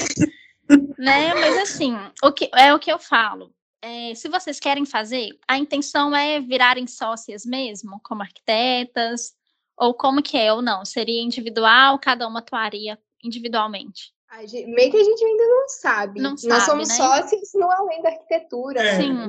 né? 0.99 1.35
Mas 1.35 1.57
assim, 1.59 1.97
o 2.23 2.33
que, 2.33 2.51
é 2.55 2.75
o 2.75 2.79
que 2.79 2.93
eu 2.93 2.99
falo. 2.99 3.55
É, 3.81 4.15
se 4.15 4.29
vocês 4.29 4.59
querem 4.59 4.85
fazer, 4.85 5.31
a 5.47 5.57
intenção 5.57 6.15
é 6.15 6.41
virarem 6.41 6.87
sócias 6.87 7.47
mesmo, 7.47 8.01
como 8.03 8.23
arquitetas, 8.23 9.35
ou 9.77 9.95
como 9.95 10.21
que 10.21 10.37
é, 10.37 10.53
ou 10.53 10.61
não? 10.61 10.85
Seria 10.85 11.23
individual, 11.23 11.99
cada 11.99 12.27
uma 12.27 12.41
atuaria 12.41 12.99
individualmente? 13.23 14.13
Gente, 14.47 14.67
meio 14.67 14.91
que 14.91 14.97
a 14.97 15.05
gente 15.05 15.25
ainda 15.25 15.45
não 15.45 15.69
sabe. 15.69 16.21
Não 16.21 16.31
Nós 16.31 16.41
sabe, 16.43 16.65
somos 16.65 16.89
né? 16.89 16.95
sócios 16.95 17.51
no 17.55 17.71
além 17.71 18.03
da 18.03 18.11
arquitetura, 18.11 18.81
é. 18.81 18.99
né, 18.99 19.29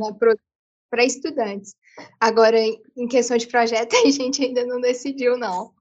para 0.89 1.05
estudantes. 1.05 1.75
Agora, 2.19 2.59
em 2.59 3.07
questão 3.07 3.37
de 3.37 3.47
projeto, 3.47 3.95
a 4.05 4.09
gente 4.09 4.43
ainda 4.43 4.65
não 4.65 4.79
decidiu, 4.79 5.37
não. 5.37 5.71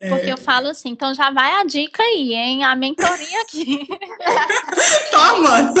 É. 0.00 0.08
Porque 0.08 0.30
eu 0.30 0.38
falo 0.38 0.68
assim, 0.68 0.90
então 0.90 1.14
já 1.14 1.30
vai 1.30 1.52
a 1.52 1.64
dica 1.64 2.02
aí, 2.02 2.32
hein? 2.32 2.64
A 2.64 2.76
mentoria 2.76 3.42
aqui. 3.42 3.86
Toma! 5.10 5.72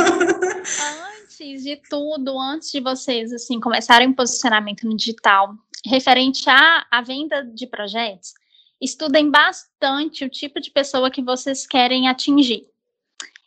Antes 1.22 1.62
de 1.62 1.76
tudo, 1.88 2.38
antes 2.38 2.70
de 2.70 2.80
vocês 2.80 3.32
assim 3.32 3.60
começarem 3.60 4.10
o 4.10 4.14
posicionamento 4.14 4.86
no 4.86 4.96
digital, 4.96 5.54
referente 5.86 6.48
à, 6.48 6.86
à 6.90 7.02
venda 7.02 7.44
de 7.44 7.66
projetos, 7.66 8.34
estudem 8.80 9.30
bastante 9.30 10.24
o 10.24 10.28
tipo 10.28 10.60
de 10.60 10.70
pessoa 10.70 11.10
que 11.10 11.22
vocês 11.22 11.66
querem 11.66 12.08
atingir. 12.08 12.66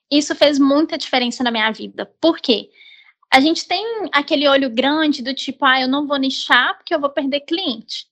Isso 0.10 0.36
fez 0.36 0.58
muita 0.58 0.98
diferença 0.98 1.44
na 1.44 1.52
minha 1.52 1.72
vida. 1.72 2.06
Por 2.20 2.40
quê? 2.40 2.70
A 3.32 3.40
gente 3.42 3.68
tem 3.68 3.84
aquele 4.12 4.48
olho 4.48 4.70
grande 4.70 5.22
do 5.22 5.34
tipo, 5.34 5.66
ah, 5.66 5.82
eu 5.82 5.88
não 5.88 6.08
vou 6.08 6.18
nichar 6.18 6.78
porque 6.78 6.96
eu 6.96 7.00
vou 7.00 7.10
perder 7.10 7.42
cliente. 7.42 8.06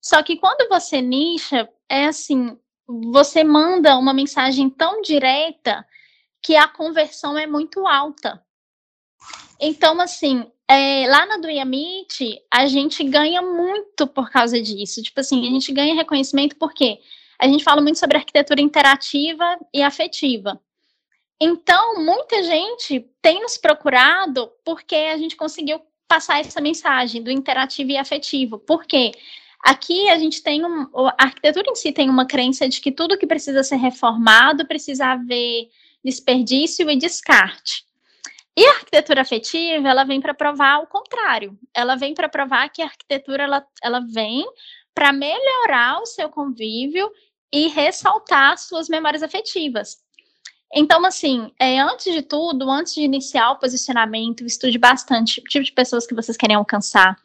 Só 0.00 0.22
que 0.22 0.36
quando 0.36 0.68
você 0.68 1.00
nicha, 1.00 1.68
é 1.88 2.06
assim, 2.06 2.56
você 2.86 3.42
manda 3.44 3.96
uma 3.96 4.12
mensagem 4.12 4.68
tão 4.70 5.00
direta 5.02 5.84
que 6.42 6.56
a 6.56 6.68
conversão 6.68 7.38
é 7.38 7.46
muito 7.46 7.86
alta. 7.86 8.42
Então, 9.60 10.00
assim, 10.00 10.44
é, 10.68 11.06
lá 11.08 11.26
na 11.26 11.36
do 11.36 11.46
Meet, 11.66 12.40
a 12.52 12.66
gente 12.66 13.04
ganha 13.04 13.42
muito 13.42 14.06
por 14.06 14.30
causa 14.30 14.60
disso. 14.60 15.02
Tipo 15.02 15.20
assim, 15.20 15.46
a 15.46 15.50
gente 15.50 15.72
ganha 15.72 15.94
reconhecimento 15.94 16.56
porque 16.56 16.98
a 17.38 17.46
gente 17.46 17.62
fala 17.62 17.80
muito 17.80 17.98
sobre 17.98 18.16
arquitetura 18.16 18.60
interativa 18.60 19.58
e 19.72 19.82
afetiva. 19.82 20.60
Então, 21.44 21.96
muita 22.04 22.40
gente 22.44 23.04
tem 23.20 23.40
nos 23.42 23.56
procurado 23.56 24.48
porque 24.64 24.94
a 24.94 25.18
gente 25.18 25.34
conseguiu 25.34 25.80
passar 26.06 26.38
essa 26.38 26.60
mensagem 26.60 27.20
do 27.20 27.32
interativo 27.32 27.90
e 27.90 27.96
afetivo. 27.96 28.60
Porque 28.60 29.10
Aqui 29.62 30.08
a 30.08 30.18
gente 30.18 30.42
tem 30.42 30.66
um, 30.66 30.88
a 30.92 31.14
arquitetura 31.18 31.70
em 31.70 31.74
si 31.76 31.92
tem 31.92 32.10
uma 32.10 32.26
crença 32.26 32.68
de 32.68 32.80
que 32.80 32.90
tudo 32.90 33.16
que 33.16 33.28
precisa 33.28 33.62
ser 33.62 33.76
reformado 33.76 34.66
precisa 34.66 35.12
haver 35.12 35.68
desperdício 36.04 36.90
e 36.90 36.96
descarte. 36.96 37.84
E 38.56 38.66
a 38.66 38.70
arquitetura 38.70 39.22
afetiva, 39.22 39.88
ela 39.88 40.02
vem 40.02 40.20
para 40.20 40.34
provar 40.34 40.80
o 40.80 40.88
contrário. 40.88 41.56
Ela 41.72 41.94
vem 41.94 42.12
para 42.12 42.28
provar 42.28 42.70
que 42.70 42.82
a 42.82 42.86
arquitetura 42.86 43.44
ela, 43.44 43.64
ela 43.80 44.00
vem 44.00 44.44
para 44.92 45.12
melhorar 45.12 46.00
o 46.00 46.06
seu 46.06 46.28
convívio 46.28 47.08
e 47.52 47.68
ressaltar 47.68 48.58
suas 48.58 48.88
memórias 48.88 49.22
afetivas. 49.22 50.02
Então, 50.74 51.04
assim, 51.04 51.52
é, 51.58 51.78
antes 51.80 52.12
de 52.12 52.22
tudo, 52.22 52.70
antes 52.70 52.94
de 52.94 53.02
iniciar 53.02 53.50
o 53.50 53.58
posicionamento, 53.58 54.44
estude 54.44 54.78
bastante 54.78 55.40
o 55.40 55.44
tipo 55.44 55.64
de 55.64 55.72
pessoas 55.72 56.06
que 56.06 56.14
vocês 56.14 56.36
querem 56.36 56.56
alcançar, 56.56 57.16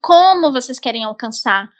como 0.00 0.50
vocês 0.50 0.78
querem 0.80 1.04
alcançar, 1.04 1.70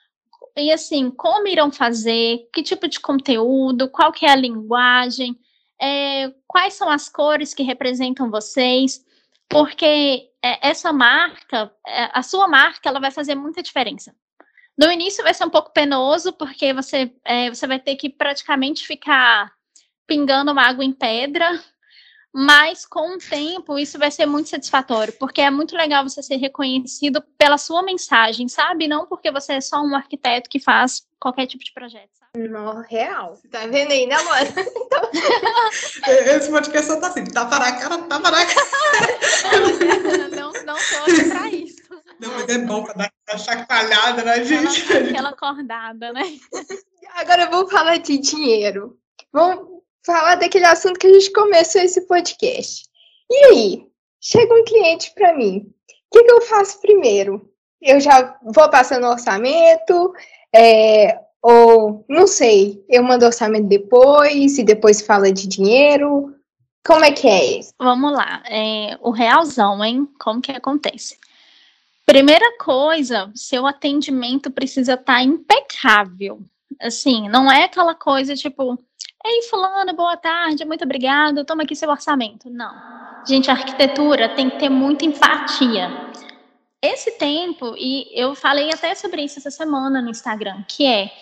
e 0.57 0.73
assim, 0.73 1.11
como 1.11 1.49
irão 1.49 1.71
fazer, 1.71 2.49
que 2.53 2.63
tipo 2.63 2.87
de 2.89 3.01
conteúdo, 3.01 3.91
qual 3.91 4.13
que 4.13 4.25
é 4.25 4.31
a 4.31 4.37
linguagem, 4.37 5.37
é, 5.81 6.33
quais 6.47 6.75
são 6.75 6.89
as 6.89 7.09
cores 7.09 7.53
que 7.53 7.63
representam 7.63 8.31
vocês, 8.31 9.05
porque 9.49 10.31
é, 10.43 10.69
essa 10.69 10.93
marca, 10.93 11.73
é, 11.87 12.11
a 12.13 12.23
sua 12.23 12.47
marca, 12.47 12.89
ela 12.89 13.01
vai 13.01 13.11
fazer 13.11 13.35
muita 13.35 13.63
diferença. 13.63 14.15
No 14.79 14.91
início 14.91 15.25
vai 15.25 15.35
ser 15.35 15.45
um 15.45 15.51
pouco 15.51 15.73
penoso, 15.73 16.33
porque 16.33 16.73
você, 16.73 17.13
é, 17.25 17.51
você 17.51 17.67
vai 17.67 17.81
ter 17.81 17.97
que 17.97 18.09
praticamente 18.09 18.87
ficar 18.87 19.56
pingando 20.07 20.53
uma 20.53 20.63
água 20.63 20.85
em 20.85 20.93
pedra, 20.93 21.61
mas 22.39 22.85
com 22.85 23.15
o 23.15 23.19
tempo 23.19 23.79
isso 23.79 23.99
vai 23.99 24.11
ser 24.11 24.27
muito 24.27 24.51
satisfatório, 24.51 25.11
porque 25.15 25.41
é 25.41 25.51
muito 25.51 25.75
legal 25.75 26.05
você 26.05 26.23
ser 26.23 26.37
reconhecido 26.37 27.23
pela 27.39 27.57
sua 27.57 27.83
mensagem, 27.83 28.47
sabe? 28.47 28.87
Não 28.87 29.07
porque 29.07 29.33
você 29.33 29.55
é 29.55 29.61
só 29.63 29.81
um 29.81 29.97
arquiteto 29.97 30.51
que 30.51 30.61
faz 30.61 31.07
qualquer 31.19 31.47
tipo 31.47 31.65
de 31.65 31.73
projeto. 31.73 32.11
Sabe? 32.13 32.47
No 32.47 32.83
real. 32.83 33.39
Tá 33.51 33.67
vendo 33.67 33.91
aí, 33.91 34.07
né, 34.07 34.17
mano? 34.23 34.51
Então... 34.87 35.11
Esse 36.37 36.51
podcast 36.51 36.93
só 36.93 37.01
tá 37.01 37.09
assim, 37.09 37.25
tapa 37.25 37.59
na 37.59 37.73
cara, 37.73 37.99
tapa 38.03 38.31
na 38.31 38.47
cara. 38.47 38.67
não, 40.37 40.53
não 40.65 40.75
tô 40.77 41.11
aqui 41.11 41.29
pra 41.31 41.51
isso. 41.51 41.83
Não, 42.21 42.33
mas 42.33 42.49
é 42.49 42.59
bom 42.59 42.85
pra 42.85 42.93
dar 42.95 43.13
aquela 43.25 43.39
chacoalhada 43.39 44.25
na 44.25 44.43
gente. 44.43 44.93
Aquela 44.93 45.31
acordada, 45.31 46.13
né? 46.13 46.39
Agora 47.15 47.45
eu 47.45 47.51
vou 47.51 47.69
falar 47.69 47.97
de 47.97 48.19
dinheiro. 48.19 48.99
Vamos 49.33 49.76
falar 50.07 50.37
daquele 50.37 50.65
assunto 50.65 50.99
que 50.99 51.09
a 51.09 51.13
gente 51.13 51.33
começou 51.33 51.83
esse 51.83 52.07
podcast. 52.07 52.85
E 53.29 53.45
aí, 53.47 53.87
chega 54.21 54.55
um 54.55 54.65
cliente 54.65 55.13
para 55.13 55.37
mim, 55.37 55.59
o 55.59 56.19
que, 56.19 56.23
que, 56.23 56.33
eu 56.33 56.41
faço 56.43 56.81
primeiro? 56.81 57.51
Eu 57.83 58.01
já 58.01 58.39
vou 58.43 58.71
passando 58.71 59.07
orçamento, 59.07 60.15
é, 60.55 61.19
ou 61.43 62.05
não 62.09 62.27
sei, 62.27 62.83
eu 62.89 63.03
mando 63.03 63.27
orçamento 63.27 63.67
depois 63.67 64.57
e 64.57 64.63
depois 64.63 65.03
fala 65.03 65.33
de 65.33 65.49
dinheiro. 65.49 66.33
Como 66.87 67.05
é 67.05 67.11
que 67.11 67.27
é 67.27 67.59
isso? 67.59 67.73
Vamos 67.79 68.13
lá, 68.13 68.45
é, 68.49 68.97
o 69.01 69.11
realzão, 69.11 69.85
hein? 69.85 70.09
Como 70.21 70.41
que 70.41 70.53
acontece? 70.53 71.19
Primeira 72.07 72.57
coisa, 72.59 73.33
seu 73.35 73.67
atendimento 73.67 74.53
precisa 74.53 74.95
estar 74.95 75.17
tá 75.17 75.23
impecável. 75.23 76.41
Assim, 76.81 77.29
não 77.29 77.51
é 77.51 77.65
aquela 77.65 77.95
coisa 77.95 78.35
tipo, 78.35 78.79
Ei, 79.29 79.43
fulano, 79.43 79.93
boa 79.93 80.17
tarde, 80.17 80.65
muito 80.65 80.85
obrigado, 80.85 81.45
toma 81.45 81.65
aqui 81.65 81.75
seu 81.75 81.91
orçamento. 81.91 82.49
Não. 82.49 82.73
Gente, 83.27 83.51
a 83.51 83.55
arquitetura 83.55 84.29
tem 84.29 84.49
que 84.49 84.57
ter 84.57 84.69
muita 84.69 85.05
empatia. 85.05 85.91
Esse 86.81 87.19
tempo, 87.19 87.75
e 87.77 88.09
eu 88.13 88.37
falei 88.37 88.71
até 88.73 88.95
sobre 88.95 89.23
isso 89.23 89.41
essa 89.41 89.51
semana 89.51 90.01
no 90.01 90.11
Instagram, 90.11 90.63
que 90.69 90.87
é, 90.87 91.13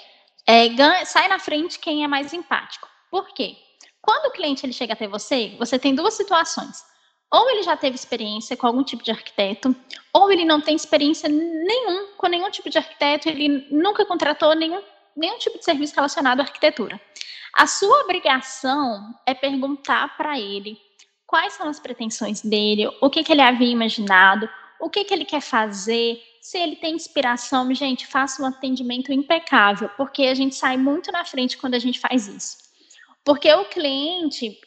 é 0.47 1.05
sai 1.07 1.29
na 1.29 1.39
frente 1.39 1.79
quem 1.79 2.05
é 2.05 2.07
mais 2.07 2.35
empático. 2.35 2.87
Por 3.11 3.33
quê? 3.33 3.57
Quando 4.03 4.27
o 4.27 4.33
cliente 4.33 4.67
ele 4.67 4.75
chega 4.75 4.93
até 4.93 5.09
você, 5.09 5.57
você 5.59 5.79
tem 5.79 5.95
duas 5.95 6.13
situações. 6.13 6.85
Ou 7.33 7.51
ele 7.51 7.63
já 7.63 7.75
teve 7.75 7.97
experiência 7.97 8.55
com 8.55 8.67
algum 8.67 8.85
tipo 8.85 9.03
de 9.03 9.13
arquiteto, 9.13 9.75
ou 10.13 10.31
ele 10.31 10.45
não 10.45 10.61
tem 10.61 10.77
experiência 10.77 11.27
nenhum 11.29 12.09
com 12.19 12.27
nenhum 12.27 12.51
tipo 12.51 12.69
de 12.69 12.77
arquiteto, 12.77 13.31
ele 13.31 13.67
nunca 13.71 14.05
contratou 14.05 14.55
nenhum, 14.55 14.83
nenhum 15.17 15.39
tipo 15.39 15.59
de 15.59 15.65
serviço 15.65 15.95
relacionado 15.95 16.41
à 16.41 16.43
arquitetura. 16.43 17.01
A 17.55 17.67
sua 17.67 18.03
obrigação 18.03 19.15
é 19.25 19.33
perguntar 19.33 20.17
para 20.17 20.39
ele 20.39 20.77
quais 21.27 21.55
são 21.55 21.69
as 21.69 21.79
pretensões 21.79 22.43
dele, 22.43 22.89
o 23.01 23.09
que, 23.09 23.23
que 23.23 23.33
ele 23.33 23.41
havia 23.41 23.69
imaginado, 23.71 24.49
o 24.81 24.91
que, 24.91 25.05
que 25.05 25.15
ele 25.15 25.25
quer 25.25 25.41
fazer, 25.41 26.21
se 26.41 26.59
ele 26.59 26.77
tem 26.77 26.95
inspiração. 26.95 27.73
Gente, 27.75 28.07
faça 28.07 28.43
um 28.43 28.47
atendimento 28.47 29.13
impecável, 29.13 29.89
porque 29.97 30.25
a 30.25 30.35
gente 30.35 30.55
sai 30.55 30.77
muito 30.77 31.11
na 31.11 31.25
frente 31.25 31.57
quando 31.57 31.75
a 31.75 31.79
gente 31.79 31.99
faz 31.99 32.29
isso. 32.29 32.59
Porque 33.25 33.53
o 33.53 33.65
cliente, 33.65 34.61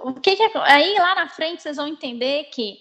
o 0.00 0.14
que, 0.14 0.34
que 0.34 0.58
aí 0.58 0.94
lá 0.98 1.14
na 1.14 1.28
frente 1.28 1.62
vocês 1.62 1.76
vão 1.76 1.86
entender 1.86 2.44
que 2.44 2.78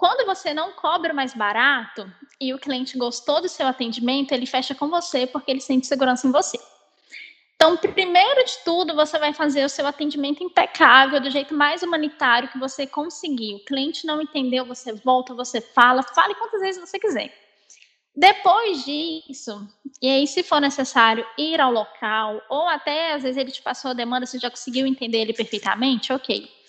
quando 0.00 0.24
você 0.24 0.54
não 0.54 0.72
cobra 0.72 1.12
mais 1.12 1.34
barato 1.34 2.10
e 2.40 2.54
o 2.54 2.58
cliente 2.58 2.96
gostou 2.96 3.42
do 3.42 3.50
seu 3.50 3.66
atendimento, 3.66 4.32
ele 4.32 4.46
fecha 4.46 4.74
com 4.74 4.88
você 4.88 5.26
porque 5.26 5.50
ele 5.50 5.60
sente 5.60 5.86
segurança 5.86 6.26
em 6.26 6.32
você. 6.32 6.58
Então, 7.54 7.76
primeiro 7.76 8.42
de 8.42 8.56
tudo, 8.64 8.94
você 8.94 9.18
vai 9.18 9.34
fazer 9.34 9.62
o 9.62 9.68
seu 9.68 9.86
atendimento 9.86 10.42
impecável, 10.42 11.20
do 11.20 11.28
jeito 11.28 11.52
mais 11.52 11.82
humanitário 11.82 12.48
que 12.48 12.58
você 12.58 12.86
conseguir. 12.86 13.56
O 13.56 13.64
cliente 13.66 14.06
não 14.06 14.22
entendeu, 14.22 14.64
você 14.64 14.94
volta, 14.94 15.34
você 15.34 15.60
fala, 15.60 16.02
fale 16.02 16.34
quantas 16.34 16.62
vezes 16.62 16.80
você 16.80 16.98
quiser. 16.98 17.30
Depois 18.16 18.82
disso, 18.86 19.68
e 20.00 20.08
aí, 20.08 20.26
se 20.26 20.42
for 20.42 20.62
necessário, 20.62 21.26
ir 21.36 21.60
ao 21.60 21.70
local, 21.70 22.40
ou 22.48 22.66
até 22.68 23.12
às 23.12 23.22
vezes 23.22 23.36
ele 23.36 23.50
te 23.50 23.60
passou 23.60 23.90
a 23.90 23.94
demanda, 23.94 24.24
você 24.24 24.38
já 24.38 24.48
conseguiu 24.48 24.86
entender 24.86 25.18
ele 25.18 25.34
perfeitamente, 25.34 26.10
ok. 26.10 26.59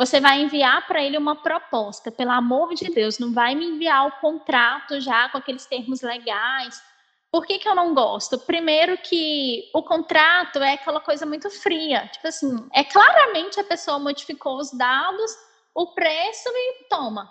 Você 0.00 0.18
vai 0.18 0.40
enviar 0.40 0.86
para 0.86 1.02
ele 1.02 1.18
uma 1.18 1.36
proposta, 1.36 2.10
pelo 2.10 2.32
amor 2.32 2.74
de 2.74 2.88
Deus, 2.90 3.18
não 3.18 3.32
vai 3.32 3.54
me 3.54 3.66
enviar 3.66 4.06
o 4.06 4.12
contrato 4.12 5.00
já 5.00 5.28
com 5.28 5.38
aqueles 5.38 5.66
termos 5.66 6.00
legais 6.00 6.82
por 7.30 7.46
que, 7.46 7.58
que 7.58 7.68
eu 7.68 7.74
não 7.74 7.94
gosto? 7.94 8.38
Primeiro 8.38 8.98
que 8.98 9.70
o 9.72 9.82
contrato 9.82 10.58
é 10.58 10.72
aquela 10.72 11.00
coisa 11.00 11.24
muito 11.24 11.48
fria. 11.48 12.08
Tipo 12.08 12.26
assim, 12.26 12.68
é 12.72 12.82
claramente 12.82 13.60
a 13.60 13.64
pessoa 13.64 14.00
modificou 14.00 14.58
os 14.58 14.72
dados, 14.72 15.30
o 15.72 15.94
preço 15.94 16.48
e 16.48 16.88
toma. 16.88 17.30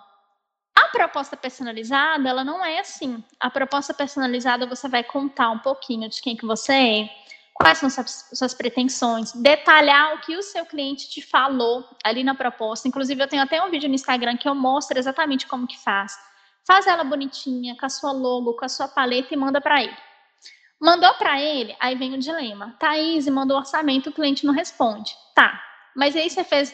A 0.73 0.86
proposta 0.86 1.36
personalizada, 1.36 2.29
ela 2.29 2.45
não 2.45 2.63
é 2.63 2.79
assim. 2.79 3.21
A 3.38 3.49
proposta 3.49 3.93
personalizada, 3.93 4.65
você 4.65 4.88
vai 4.88 5.03
contar 5.03 5.49
um 5.49 5.60
pouquinho 5.60 6.08
de 6.08 6.21
quem 6.21 6.38
que 6.38 6.45
você 6.45 6.73
é, 6.73 7.10
quais 7.60 7.78
são 7.78 7.89
suas, 7.89 8.30
suas 8.34 8.54
pretensões, 8.54 9.34
detalhar 9.34 10.15
o 10.15 10.22
que 10.22 10.36
o 10.38 10.41
seu 10.41 10.65
cliente 10.65 11.10
te 11.10 11.22
falou 11.22 11.86
ali 12.04 12.24
na 12.24 12.34
proposta. 12.34 12.88
Inclusive, 12.88 13.22
eu 13.22 13.28
tenho 13.28 13.43
até 13.43 13.62
um 13.62 13.69
vídeo 13.69 13.89
no 13.89 13.95
Instagram 13.95 14.38
que 14.38 14.48
eu 14.48 14.56
mostro 14.56 14.98
exatamente 14.98 15.45
como 15.45 15.67
que 15.67 15.78
faz 15.78 16.17
faz 16.69 16.86
ela 16.86 17.04
bonitinha, 17.04 17.76
com 17.76 17.86
a 17.88 17.89
sua 17.89 18.12
logo, 18.12 18.54
com 18.54 18.63
a 18.63 18.69
sua 18.69 18.88
paleta 18.88 19.34
e 19.34 19.38
manda 19.38 19.60
para 19.60 19.82
ele. 19.82 19.98
Mandou 20.80 21.12
para 21.15 21.41
ele, 21.41 21.76
aí 21.80 21.95
vem 21.95 22.13
o 22.13 22.19
dilema. 22.19 22.76
Thaís 22.80 23.28
mandou 23.28 23.58
orçamento, 23.58 24.12
o 24.12 24.13
cliente 24.13 24.45
não 24.45 24.54
responde. 24.54 25.12
Tá, 25.34 25.60
mas 25.95 26.15
aí 26.15 26.30
você 26.30 26.43
fez 26.43 26.74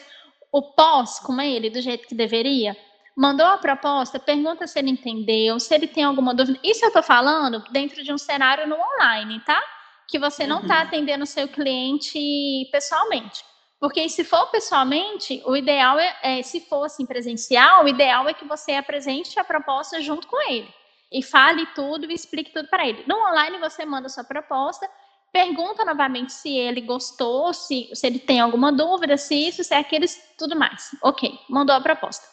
o 0.52 0.60
pós 0.60 1.18
com 1.18 1.40
ele 1.40 1.70
do 1.70 1.80
jeito 1.80 2.06
que 2.06 2.14
deveria? 2.14 2.76
Mandou 3.16 3.46
a 3.46 3.56
proposta, 3.56 4.20
pergunta 4.20 4.66
se 4.66 4.78
ele 4.78 4.90
entendeu, 4.90 5.58
se 5.58 5.74
ele 5.74 5.86
tem 5.86 6.04
alguma 6.04 6.34
dúvida. 6.34 6.60
Isso 6.62 6.84
eu 6.84 6.92
tô 6.92 7.02
falando 7.02 7.64
dentro 7.72 8.04
de 8.04 8.12
um 8.12 8.18
cenário 8.18 8.68
no 8.68 8.76
online, 8.76 9.40
tá? 9.46 9.62
Que 10.08 10.18
você 10.18 10.46
não 10.46 10.62
está 10.62 10.76
uhum. 10.76 10.82
atendendo 10.82 11.24
o 11.24 11.26
seu 11.26 11.48
cliente 11.48 12.68
pessoalmente. 12.70 13.44
Porque 13.78 14.08
se 14.08 14.24
for 14.24 14.46
pessoalmente, 14.46 15.42
o 15.44 15.54
ideal 15.54 15.98
é, 15.98 16.16
é, 16.22 16.42
se 16.42 16.60
for 16.60 16.84
assim 16.84 17.04
presencial, 17.04 17.84
o 17.84 17.88
ideal 17.88 18.28
é 18.28 18.34
que 18.34 18.44
você 18.44 18.72
apresente 18.72 19.38
a 19.38 19.44
proposta 19.44 20.00
junto 20.00 20.26
com 20.26 20.40
ele 20.50 20.72
e 21.12 21.22
fale 21.22 21.66
tudo 21.74 22.10
e 22.10 22.14
explique 22.14 22.52
tudo 22.52 22.68
para 22.68 22.86
ele. 22.86 23.04
No 23.06 23.16
online 23.16 23.58
você 23.58 23.84
manda 23.84 24.08
sua 24.08 24.24
proposta, 24.24 24.88
pergunta 25.32 25.84
novamente 25.84 26.32
se 26.32 26.56
ele 26.56 26.80
gostou, 26.80 27.52
se, 27.52 27.90
se 27.92 28.06
ele 28.06 28.18
tem 28.18 28.40
alguma 28.40 28.72
dúvida, 28.72 29.16
se 29.16 29.34
isso, 29.34 29.62
se 29.62 29.74
é 29.74 29.78
aqueles, 29.78 30.18
tudo 30.38 30.56
mais. 30.56 30.96
Ok, 31.02 31.38
mandou 31.48 31.76
a 31.76 31.80
proposta. 31.80 32.26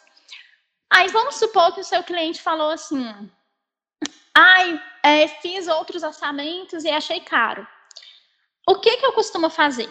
Aí 0.90 1.08
vamos 1.08 1.36
supor 1.36 1.74
que 1.74 1.80
o 1.80 1.84
seu 1.84 2.02
cliente 2.02 2.40
falou 2.40 2.70
assim: 2.70 3.30
ai, 4.36 4.80
é, 5.02 5.28
fiz 5.28 5.68
outros 5.68 6.02
orçamentos 6.02 6.84
e 6.84 6.90
achei 6.90 7.20
caro. 7.20 7.66
O 8.66 8.76
que, 8.76 8.96
que 8.96 9.06
eu 9.06 9.12
costumo 9.12 9.50
fazer? 9.50 9.88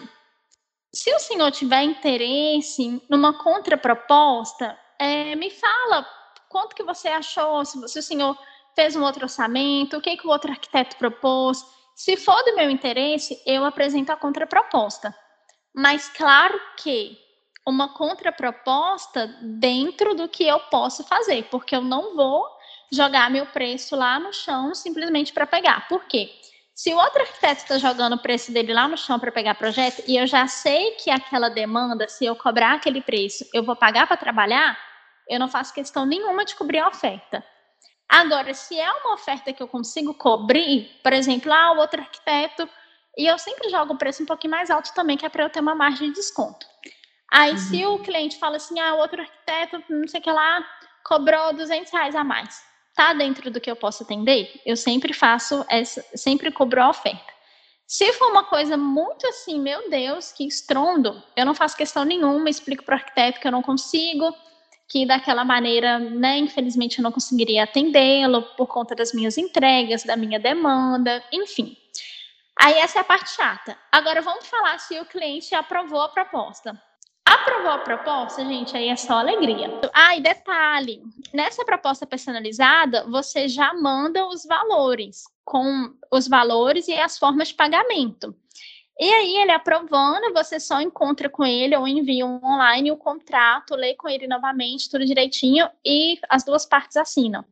Se 0.92 1.12
o 1.14 1.18
senhor 1.18 1.50
tiver 1.50 1.82
interesse 1.82 3.02
numa 3.08 3.32
contraproposta, 3.32 4.78
é, 4.98 5.34
me 5.34 5.50
fala 5.50 6.06
quanto 6.48 6.74
que 6.76 6.82
você 6.82 7.08
achou, 7.08 7.64
se, 7.64 7.88
se, 7.88 7.98
o 7.98 8.02
senhor 8.02 8.38
fez 8.74 8.94
um 8.94 9.02
outro 9.02 9.24
orçamento, 9.24 9.96
o 9.96 10.00
que, 10.00 10.16
que 10.16 10.26
o 10.26 10.30
outro 10.30 10.50
arquiteto 10.50 10.96
propôs. 10.96 11.64
Se 11.96 12.16
for 12.16 12.42
do 12.44 12.56
meu 12.56 12.70
interesse, 12.70 13.40
eu 13.46 13.64
apresento 13.64 14.12
a 14.12 14.16
contraproposta. 14.16 15.14
Mas 15.74 16.08
claro 16.08 16.60
que 16.76 17.18
uma 17.66 17.94
contraproposta 17.94 19.26
dentro 19.42 20.14
do 20.14 20.28
que 20.28 20.46
eu 20.46 20.60
posso 20.60 21.02
fazer, 21.04 21.44
porque 21.50 21.74
eu 21.74 21.80
não 21.80 22.14
vou 22.14 22.46
jogar 22.94 23.30
meu 23.30 23.46
preço 23.46 23.96
lá 23.96 24.18
no 24.18 24.32
chão 24.32 24.74
simplesmente 24.74 25.32
para 25.32 25.46
pegar. 25.46 25.86
Por 25.88 26.04
quê? 26.04 26.30
Se 26.74 26.92
o 26.92 26.96
outro 26.96 27.20
arquiteto 27.20 27.62
está 27.62 27.78
jogando 27.78 28.14
o 28.14 28.18
preço 28.18 28.52
dele 28.52 28.74
lá 28.74 28.88
no 28.88 28.96
chão 28.96 29.18
para 29.20 29.30
pegar 29.30 29.54
projeto 29.54 30.02
e 30.08 30.16
eu 30.16 30.26
já 30.26 30.46
sei 30.48 30.92
que 30.92 31.08
aquela 31.08 31.48
demanda, 31.48 32.08
se 32.08 32.24
eu 32.24 32.34
cobrar 32.34 32.74
aquele 32.74 33.00
preço, 33.00 33.48
eu 33.54 33.62
vou 33.62 33.76
pagar 33.76 34.08
para 34.08 34.16
trabalhar, 34.16 34.76
eu 35.28 35.38
não 35.38 35.48
faço 35.48 35.72
questão 35.72 36.04
nenhuma 36.04 36.44
de 36.44 36.56
cobrir 36.56 36.80
a 36.80 36.88
oferta. 36.88 37.44
Agora, 38.08 38.52
se 38.54 38.78
é 38.78 38.92
uma 38.92 39.14
oferta 39.14 39.52
que 39.52 39.62
eu 39.62 39.68
consigo 39.68 40.14
cobrir, 40.14 40.90
por 41.02 41.12
exemplo, 41.12 41.52
ah, 41.52 41.72
o 41.72 41.78
outro 41.78 42.00
arquiteto, 42.00 42.68
e 43.16 43.24
eu 43.24 43.38
sempre 43.38 43.70
jogo 43.70 43.94
o 43.94 43.98
preço 43.98 44.24
um 44.24 44.26
pouquinho 44.26 44.50
mais 44.50 44.68
alto 44.68 44.92
também, 44.94 45.16
que 45.16 45.24
é 45.24 45.28
para 45.28 45.44
eu 45.44 45.50
ter 45.50 45.60
uma 45.60 45.76
margem 45.76 46.08
de 46.08 46.16
desconto. 46.16 46.66
Aí, 47.30 47.52
uhum. 47.52 47.58
se 47.58 47.86
o 47.86 47.98
cliente 48.00 48.36
fala 48.36 48.56
assim, 48.56 48.78
ah, 48.80 48.94
o 48.94 48.98
outro 48.98 49.22
arquiteto, 49.22 49.82
não 49.88 50.08
sei 50.08 50.20
o 50.20 50.22
que 50.22 50.30
lá, 50.30 50.64
cobrou 51.04 51.54
200 51.54 51.92
reais 51.92 52.16
a 52.16 52.24
mais 52.24 52.73
está 52.94 53.12
dentro 53.12 53.50
do 53.50 53.60
que 53.60 53.68
eu 53.68 53.74
posso 53.74 54.04
atender, 54.04 54.62
eu 54.64 54.76
sempre 54.76 55.12
faço 55.12 55.66
essa, 55.68 56.02
sempre 56.14 56.52
cobro 56.52 56.80
a 56.80 56.90
oferta. 56.90 57.34
Se 57.86 58.12
for 58.12 58.30
uma 58.30 58.44
coisa 58.44 58.76
muito 58.76 59.26
assim, 59.26 59.60
meu 59.60 59.90
Deus, 59.90 60.32
que 60.32 60.46
estrondo, 60.46 61.20
eu 61.36 61.44
não 61.44 61.54
faço 61.54 61.76
questão 61.76 62.04
nenhuma, 62.04 62.48
explico 62.48 62.84
para 62.84 62.94
o 62.94 62.98
arquiteto 62.98 63.40
que 63.40 63.48
eu 63.48 63.52
não 63.52 63.62
consigo, 63.62 64.32
que 64.88 65.04
daquela 65.04 65.44
maneira, 65.44 65.98
né, 65.98 66.38
infelizmente 66.38 66.98
eu 66.98 67.02
não 67.02 67.10
conseguiria 67.10 67.64
atendê-lo 67.64 68.42
por 68.56 68.68
conta 68.68 68.94
das 68.94 69.12
minhas 69.12 69.36
entregas, 69.36 70.04
da 70.04 70.16
minha 70.16 70.38
demanda, 70.38 71.22
enfim. 71.32 71.76
Aí 72.56 72.74
essa 72.74 72.98
é 72.98 73.00
a 73.00 73.04
parte 73.04 73.30
chata. 73.30 73.76
Agora 73.90 74.22
vamos 74.22 74.46
falar 74.46 74.78
se 74.78 74.98
o 75.00 75.04
cliente 75.04 75.52
aprovou 75.52 76.00
a 76.00 76.08
proposta. 76.08 76.80
Aprovou 77.34 77.72
a 77.72 77.78
proposta, 77.78 78.44
gente, 78.44 78.76
aí 78.76 78.88
é 78.88 78.94
só 78.94 79.14
alegria. 79.14 79.68
Ah, 79.92 80.16
e 80.16 80.20
detalhe, 80.20 81.02
nessa 81.32 81.64
proposta 81.64 82.06
personalizada, 82.06 83.04
você 83.10 83.48
já 83.48 83.74
manda 83.74 84.24
os 84.28 84.44
valores, 84.44 85.24
com 85.44 85.92
os 86.12 86.28
valores 86.28 86.86
e 86.86 86.92
as 86.92 87.18
formas 87.18 87.48
de 87.48 87.54
pagamento. 87.54 88.36
E 89.00 89.12
aí, 89.12 89.36
ele 89.38 89.50
aprovando, 89.50 90.32
você 90.32 90.60
só 90.60 90.80
encontra 90.80 91.28
com 91.28 91.44
ele 91.44 91.76
ou 91.76 91.88
envia 91.88 92.24
um 92.24 92.38
online 92.44 92.92
o 92.92 92.96
contrato, 92.96 93.74
lê 93.74 93.94
com 93.94 94.08
ele 94.08 94.28
novamente, 94.28 94.88
tudo 94.88 95.04
direitinho, 95.04 95.68
e 95.84 96.20
as 96.30 96.44
duas 96.44 96.64
partes 96.64 96.96
assinam. 96.96 97.44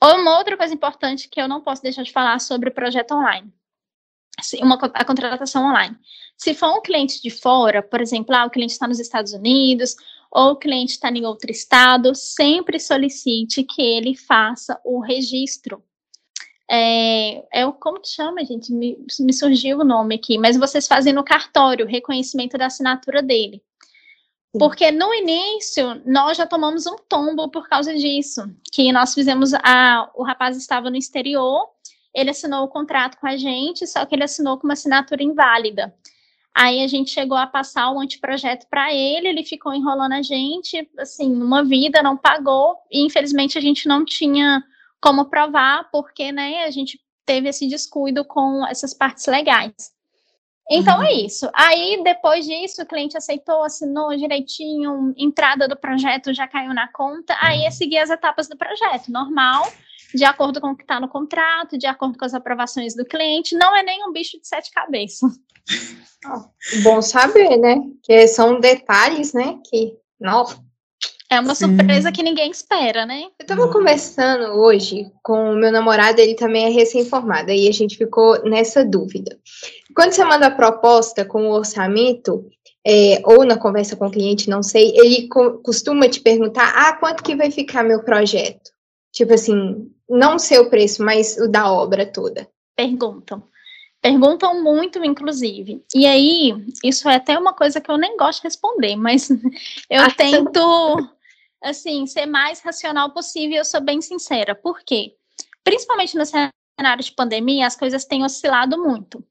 Uma 0.00 0.38
outra 0.38 0.56
coisa 0.56 0.72
importante 0.72 1.28
que 1.28 1.40
eu 1.40 1.48
não 1.48 1.60
posso 1.60 1.82
deixar 1.82 2.04
de 2.04 2.12
falar 2.12 2.38
sobre 2.38 2.68
o 2.68 2.74
projeto 2.74 3.16
online 3.16 3.52
uma, 4.62 4.76
a 4.94 5.04
contratação 5.04 5.64
online. 5.64 5.96
Se 6.36 6.54
for 6.54 6.78
um 6.78 6.80
cliente 6.80 7.20
de 7.20 7.30
fora, 7.30 7.82
por 7.82 8.00
exemplo, 8.00 8.34
ah, 8.34 8.46
o 8.46 8.50
cliente 8.50 8.72
está 8.72 8.86
nos 8.86 9.00
Estados 9.00 9.32
Unidos 9.32 9.96
ou 10.30 10.52
o 10.52 10.56
cliente 10.56 10.92
está 10.92 11.10
em 11.10 11.24
outro 11.24 11.50
estado, 11.50 12.14
sempre 12.14 12.78
solicite 12.78 13.64
que 13.64 13.82
ele 13.82 14.16
faça 14.16 14.80
o 14.84 15.00
registro. 15.00 15.82
É, 16.70 17.60
é 17.60 17.66
o 17.66 17.72
como 17.72 18.00
que 18.00 18.08
chama, 18.08 18.44
gente? 18.44 18.72
Me, 18.72 18.98
me 19.20 19.32
surgiu 19.32 19.78
o 19.78 19.84
nome 19.84 20.16
aqui, 20.16 20.36
mas 20.38 20.56
vocês 20.56 20.86
fazem 20.86 21.12
no 21.12 21.24
cartório 21.24 21.86
o 21.86 21.88
reconhecimento 21.88 22.58
da 22.58 22.66
assinatura 22.66 23.22
dele. 23.22 23.62
Porque 24.52 24.90
no 24.90 25.12
início 25.14 26.02
nós 26.06 26.36
já 26.36 26.46
tomamos 26.46 26.86
um 26.86 26.96
tombo 27.08 27.50
por 27.50 27.68
causa 27.68 27.94
disso, 27.94 28.42
que 28.72 28.92
nós 28.92 29.14
fizemos 29.14 29.52
a, 29.54 30.10
o 30.14 30.22
rapaz 30.22 30.56
estava 30.56 30.90
no 30.90 30.96
exterior 30.96 31.68
ele 32.14 32.30
assinou 32.30 32.64
o 32.64 32.68
contrato 32.68 33.18
com 33.18 33.26
a 33.26 33.36
gente, 33.36 33.86
só 33.86 34.04
que 34.04 34.14
ele 34.14 34.24
assinou 34.24 34.58
com 34.58 34.66
uma 34.66 34.72
assinatura 34.72 35.22
inválida. 35.22 35.94
Aí 36.54 36.82
a 36.82 36.88
gente 36.88 37.10
chegou 37.10 37.36
a 37.36 37.46
passar 37.46 37.90
o 37.90 38.00
anteprojeto 38.00 38.66
para 38.68 38.92
ele, 38.92 39.28
ele 39.28 39.44
ficou 39.44 39.72
enrolando 39.72 40.14
a 40.14 40.22
gente, 40.22 40.88
assim, 40.98 41.32
uma 41.32 41.62
vida, 41.62 42.02
não 42.02 42.16
pagou, 42.16 42.76
e 42.90 43.04
infelizmente 43.04 43.56
a 43.56 43.60
gente 43.60 43.86
não 43.86 44.04
tinha 44.04 44.62
como 45.00 45.26
provar, 45.26 45.88
porque, 45.92 46.32
né, 46.32 46.64
a 46.64 46.70
gente 46.70 47.00
teve 47.24 47.48
esse 47.48 47.68
descuido 47.68 48.24
com 48.24 48.66
essas 48.66 48.92
partes 48.92 49.26
legais. 49.26 49.72
Então 50.70 50.98
uhum. 50.98 51.04
é 51.04 51.12
isso. 51.12 51.48
Aí, 51.54 52.02
depois 52.02 52.44
disso, 52.44 52.82
o 52.82 52.86
cliente 52.86 53.16
aceitou, 53.16 53.62
assinou 53.62 54.14
direitinho, 54.16 55.14
entrada 55.16 55.68
do 55.68 55.76
projeto 55.76 56.34
já 56.34 56.48
caiu 56.48 56.74
na 56.74 56.88
conta, 56.92 57.36
aí 57.40 57.64
é 57.64 57.70
seguir 57.70 57.98
as 57.98 58.10
etapas 58.10 58.48
do 58.48 58.56
projeto, 58.56 59.12
normal 59.12 59.64
de 60.14 60.24
acordo 60.24 60.60
com 60.60 60.68
o 60.68 60.76
que 60.76 60.82
está 60.82 61.00
no 61.00 61.08
contrato, 61.08 61.78
de 61.78 61.86
acordo 61.86 62.18
com 62.18 62.24
as 62.24 62.34
aprovações 62.34 62.94
do 62.94 63.04
cliente, 63.04 63.56
não 63.56 63.76
é 63.76 63.82
nem 63.82 64.06
um 64.08 64.12
bicho 64.12 64.40
de 64.40 64.46
sete 64.46 64.70
cabeças. 64.70 65.30
Bom 66.82 67.00
saber, 67.02 67.56
né? 67.56 67.76
Que 68.02 68.26
são 68.26 68.60
detalhes, 68.60 69.32
né? 69.32 69.58
Que, 69.68 69.94
nossa. 70.20 70.58
É 71.30 71.38
uma 71.38 71.54
Sim. 71.54 71.76
surpresa 71.76 72.10
que 72.10 72.22
ninguém 72.22 72.50
espera, 72.50 73.04
né? 73.04 73.24
Eu 73.38 73.42
estava 73.42 73.70
conversando 73.70 74.58
hoje 74.58 75.12
com 75.22 75.52
o 75.52 75.56
meu 75.56 75.70
namorado, 75.70 76.18
ele 76.20 76.34
também 76.34 76.64
é 76.64 76.68
recém-formado, 76.70 77.50
aí 77.50 77.68
a 77.68 77.72
gente 77.72 77.98
ficou 77.98 78.42
nessa 78.44 78.82
dúvida. 78.82 79.38
Quando 79.94 80.12
você 80.12 80.24
manda 80.24 80.46
a 80.46 80.50
proposta 80.50 81.26
com 81.26 81.46
o 81.46 81.52
orçamento, 81.52 82.46
é, 82.86 83.20
ou 83.24 83.44
na 83.44 83.58
conversa 83.58 83.94
com 83.94 84.06
o 84.06 84.10
cliente, 84.10 84.48
não 84.48 84.62
sei, 84.62 84.90
ele 84.96 85.28
co 85.28 85.58
costuma 85.58 86.08
te 86.08 86.20
perguntar, 86.20 86.72
ah, 86.74 86.94
quanto 86.94 87.22
que 87.22 87.36
vai 87.36 87.50
ficar 87.50 87.84
meu 87.84 88.02
projeto? 88.02 88.70
Tipo 89.12 89.34
assim, 89.34 89.90
não 90.08 90.36
o 90.36 90.38
seu 90.38 90.70
preço, 90.70 91.02
mas 91.04 91.36
o 91.36 91.48
da 91.48 91.70
obra 91.70 92.06
toda? 92.06 92.48
Perguntam. 92.74 93.42
Perguntam 94.00 94.62
muito, 94.62 95.04
inclusive. 95.04 95.84
E 95.94 96.06
aí, 96.06 96.54
isso 96.84 97.08
é 97.08 97.16
até 97.16 97.36
uma 97.36 97.52
coisa 97.52 97.80
que 97.80 97.90
eu 97.90 97.98
nem 97.98 98.16
gosto 98.16 98.40
de 98.40 98.48
responder, 98.48 98.96
mas 98.96 99.28
eu 99.90 100.02
ah, 100.02 100.10
tento, 100.10 101.10
assim, 101.62 102.06
ser 102.06 102.26
mais 102.26 102.60
racional 102.60 103.10
possível, 103.10 103.58
eu 103.58 103.64
sou 103.64 103.80
bem 103.80 104.00
sincera. 104.00 104.54
Por 104.54 104.80
quê? 104.84 105.16
Principalmente 105.64 106.16
no 106.16 106.24
cenário 106.24 107.04
de 107.04 107.12
pandemia, 107.12 107.66
as 107.66 107.76
coisas 107.76 108.04
têm 108.04 108.24
oscilado 108.24 108.78
muito. 108.78 109.22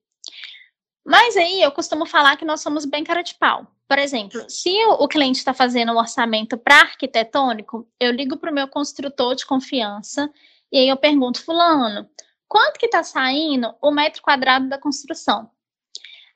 Mas 1.06 1.38
aí 1.38 1.62
eu 1.62 1.72
costumo 1.72 2.06
falar 2.06 2.36
que 2.36 2.44
nós 2.44 2.60
somos 2.60 2.84
bem 2.84 3.06
cara 3.06 3.22
de 3.22 3.34
pau. 3.36 3.66
Por 3.88 3.98
exemplo, 3.98 4.44
se 4.50 4.70
o 5.00 5.08
cliente 5.08 5.40
está 5.40 5.54
fazendo 5.54 5.94
um 5.94 5.98
orçamento 5.98 6.58
para 6.58 6.82
arquitetônico, 6.82 7.88
eu 7.98 8.12
ligo 8.12 8.36
para 8.36 8.52
o 8.52 8.54
meu 8.54 8.68
construtor 8.68 9.34
de 9.34 9.46
confiança 9.46 10.30
e 10.72 10.78
aí 10.78 10.90
eu 10.90 10.98
pergunto, 10.98 11.44
fulano, 11.44 12.10
quanto 12.48 12.80
que 12.80 12.86
está 12.88 13.04
saindo 13.04 13.74
o 13.82 13.92
metro 13.92 14.22
quadrado 14.22 14.68
da 14.70 14.80
construção? 14.80 15.50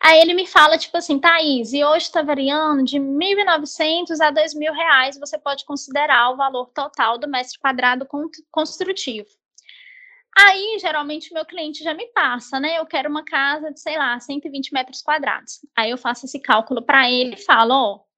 Aí 0.03 0.19
ele 0.19 0.33
me 0.33 0.47
fala, 0.47 0.79
tipo 0.79 0.97
assim, 0.97 1.19
Thaís, 1.19 1.73
e 1.73 1.83
hoje 1.83 2.05
está 2.05 2.23
variando 2.23 2.83
de 2.83 2.97
1.900 2.99 4.19
a 4.19 4.31
2.000 4.31 4.73
reais, 4.73 5.19
você 5.19 5.37
pode 5.37 5.63
considerar 5.63 6.31
o 6.31 6.37
valor 6.37 6.71
total 6.73 7.19
do 7.19 7.29
metro 7.29 7.59
quadrado 7.59 8.07
construtivo. 8.49 9.27
Aí, 10.35 10.77
geralmente, 10.79 11.33
meu 11.33 11.45
cliente 11.45 11.83
já 11.83 11.93
me 11.93 12.07
passa, 12.13 12.59
né? 12.59 12.79
Eu 12.79 12.85
quero 12.85 13.09
uma 13.09 13.23
casa 13.23 13.71
de, 13.71 13.79
sei 13.79 13.97
lá, 13.97 14.19
120 14.19 14.73
metros 14.73 15.01
quadrados. 15.01 15.59
Aí 15.75 15.91
eu 15.91 15.97
faço 15.97 16.25
esse 16.25 16.39
cálculo 16.39 16.81
para 16.81 17.09
ele 17.09 17.35
e 17.35 17.45
falo, 17.45 17.73
ó, 17.73 17.95
oh, 17.95 18.10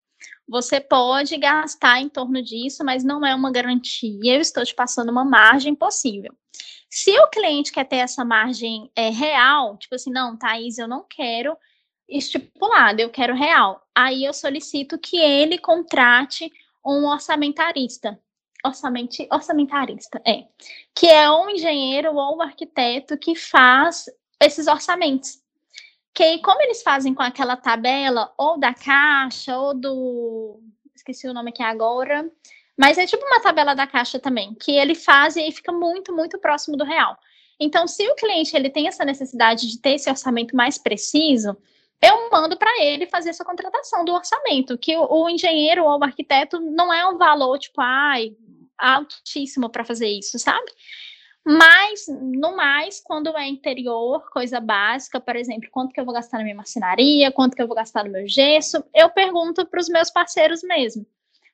você 0.48 0.80
pode 0.80 1.38
gastar 1.38 2.02
em 2.02 2.10
torno 2.10 2.42
disso, 2.42 2.84
mas 2.84 3.04
não 3.04 3.26
é 3.26 3.34
uma 3.34 3.52
garantia. 3.52 4.36
Eu 4.36 4.42
estou 4.42 4.64
te 4.64 4.76
passando 4.76 5.10
uma 5.10 5.24
margem 5.24 5.74
possível. 5.74 6.34
Se 6.90 7.18
o 7.20 7.28
cliente 7.30 7.72
quer 7.72 7.86
ter 7.86 7.98
essa 7.98 8.24
margem 8.24 8.92
é, 8.96 9.10
real, 9.10 9.78
tipo 9.78 9.96
assim, 9.96 10.12
não, 10.12 10.38
Thaís, 10.38 10.78
eu 10.78 10.88
não 10.88 11.06
quero 11.10 11.58
estipulado, 12.08 13.02
eu 13.02 13.10
quero 13.10 13.34
real. 13.34 13.82
Aí 13.96 14.24
eu 14.26 14.34
solicito 14.34 15.00
que 15.00 15.18
ele 15.18 15.58
contrate 15.58 16.52
um 16.86 17.06
orçamentarista 17.06 18.20
orçamenti, 18.64 19.28
orçamentarista, 19.30 20.22
é, 20.26 20.46
que 20.96 21.08
é 21.08 21.30
um 21.30 21.50
engenheiro 21.50 22.16
ou 22.16 22.38
um 22.38 22.42
arquiteto 22.42 23.18
que 23.18 23.36
faz 23.36 24.06
esses 24.42 24.68
orçamentos. 24.68 25.43
Que 26.14 26.38
como 26.40 26.62
eles 26.62 26.84
fazem 26.84 27.14
com 27.14 27.24
aquela 27.24 27.58
tabela, 27.58 28.32
ou 28.38 28.60
da 28.60 28.74
caixa, 28.74 29.58
ou 29.58 29.74
do. 29.74 30.60
Esqueci 30.96 31.28
o 31.28 31.34
nome 31.34 31.50
aqui 31.50 31.64
agora. 31.64 32.30
Mas 32.78 32.98
é 32.98 33.06
tipo 33.06 33.26
uma 33.26 33.40
tabela 33.40 33.76
da 33.76 33.86
caixa 33.86 34.20
também, 34.20 34.54
que 34.56 34.72
ele 34.72 34.96
faz 34.96 35.36
e 35.36 35.52
fica 35.52 35.72
muito, 35.72 36.14
muito 36.14 36.40
próximo 36.40 36.76
do 36.76 36.84
real. 36.84 37.18
Então, 37.60 37.88
se 37.88 38.08
o 38.10 38.16
cliente 38.16 38.56
ele 38.56 38.70
tem 38.70 38.88
essa 38.88 39.06
necessidade 39.06 39.70
de 39.70 39.80
ter 39.80 39.92
esse 39.92 40.10
orçamento 40.10 40.56
mais 40.56 40.78
preciso, 40.78 41.56
eu 42.02 42.30
mando 42.32 42.58
para 42.58 42.84
ele 42.84 43.06
fazer 43.06 43.30
essa 43.30 43.46
contratação 43.46 44.04
do 44.04 44.14
orçamento, 44.14 44.78
que 44.78 44.98
o, 44.98 45.08
o, 45.10 45.30
engenheiro 45.30 45.86
ou 45.86 46.00
o 46.00 46.04
arquiteto 46.04 46.60
não 46.60 46.92
é 46.92 47.08
um 47.08 47.18
valor 47.18 47.58
tipo, 47.60 47.80
ai, 47.80 48.36
altíssimo 48.78 49.70
para 49.70 49.86
fazer 49.86 50.08
isso, 50.08 50.38
sabe? 50.40 50.70
Mas, 51.46 52.06
no 52.08 52.56
mais, 52.56 53.02
quando 53.02 53.36
é 53.38 53.46
interior, 53.48 54.30
coisa 54.30 54.62
básica, 54.62 55.20
por 55.20 55.36
exemplo, 55.36 55.70
quanto 55.72 55.94
que 55.94 56.00
eu 56.00 56.06
vou 56.06 56.14
gastar 56.14 56.38
na 56.38 56.44
minha 56.44 56.56
marcenaria, 56.56 57.32
quanto 57.32 57.56
que 57.56 57.62
eu 57.62 57.68
vou 57.68 57.76
gastar 57.76 58.06
no 58.06 58.12
meu 58.12 58.26
gesso, 58.28 58.82
eu 58.94 59.10
pergunto 59.10 59.66
para 59.66 59.80
os 59.80 59.90
meus 59.90 60.10
parceiros 60.10 60.64
mesmo. 60.64 61.06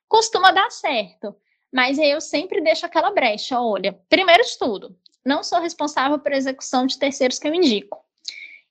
Costuma 0.08 0.52
dar 0.52 0.70
certo, 0.70 1.36
mas 1.74 1.98
eu 1.98 2.22
sempre 2.22 2.62
deixo 2.62 2.86
aquela 2.86 3.12
brecha. 3.12 3.60
Olha, 3.60 3.98
primeiro 4.08 4.44
de 4.44 4.58
tudo, 4.60 4.96
não 5.26 5.44
sou 5.44 5.60
responsável 5.60 6.20
por 6.20 6.34
execução 6.34 6.86
de 6.86 6.98
terceiros 6.98 7.40
que 7.40 7.48
eu 7.48 7.54
indico. 7.54 7.98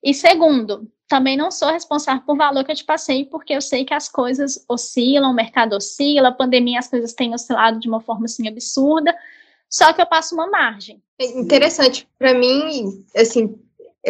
E 0.00 0.14
segundo, 0.14 0.88
também 1.08 1.36
não 1.36 1.50
sou 1.50 1.72
responsável 1.72 2.22
por 2.24 2.36
valor 2.36 2.64
que 2.64 2.70
eu 2.70 2.76
te 2.76 2.84
passei, 2.84 3.24
porque 3.24 3.54
eu 3.54 3.60
sei 3.60 3.84
que 3.84 3.94
as 3.94 4.08
coisas 4.08 4.64
oscilam, 4.68 5.32
o 5.32 5.34
mercado 5.34 5.74
oscila, 5.74 6.28
a 6.28 6.32
pandemia, 6.32 6.78
as 6.78 6.88
coisas 6.88 7.12
têm 7.12 7.34
oscilado 7.34 7.80
de 7.80 7.88
uma 7.88 8.00
forma 8.00 8.26
assim 8.26 8.46
absurda, 8.46 9.16
só 9.70 9.92
que 9.92 10.00
eu 10.00 10.06
passo 10.06 10.34
uma 10.34 10.48
margem. 10.48 11.02
É 11.20 11.26
interessante, 11.26 12.08
para 12.18 12.34
mim, 12.34 13.04
assim, 13.16 13.58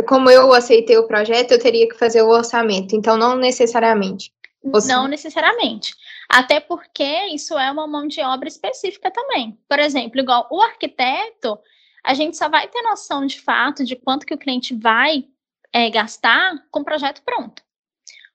como 0.06 0.30
eu 0.30 0.52
aceitei 0.52 0.96
o 0.98 1.06
projeto, 1.06 1.52
eu 1.52 1.60
teria 1.60 1.88
que 1.88 1.96
fazer 1.96 2.22
o 2.22 2.28
orçamento. 2.28 2.94
Então, 2.94 3.16
não 3.16 3.36
necessariamente. 3.36 4.32
Você... 4.64 4.92
Não 4.92 5.08
necessariamente. 5.08 5.94
Até 6.28 6.60
porque 6.60 7.26
isso 7.32 7.56
é 7.58 7.70
uma 7.70 7.86
mão 7.86 8.06
de 8.06 8.20
obra 8.20 8.48
específica 8.48 9.10
também. 9.10 9.58
Por 9.68 9.78
exemplo, 9.78 10.20
igual 10.20 10.46
o 10.50 10.60
arquiteto, 10.60 11.58
a 12.04 12.14
gente 12.14 12.36
só 12.36 12.48
vai 12.48 12.68
ter 12.68 12.82
noção 12.82 13.26
de 13.26 13.40
fato 13.40 13.84
de 13.84 13.96
quanto 13.96 14.26
que 14.26 14.34
o 14.34 14.38
cliente 14.38 14.74
vai 14.74 15.24
é, 15.72 15.88
gastar 15.90 16.64
com 16.70 16.80
o 16.80 16.84
projeto 16.84 17.22
pronto. 17.24 17.62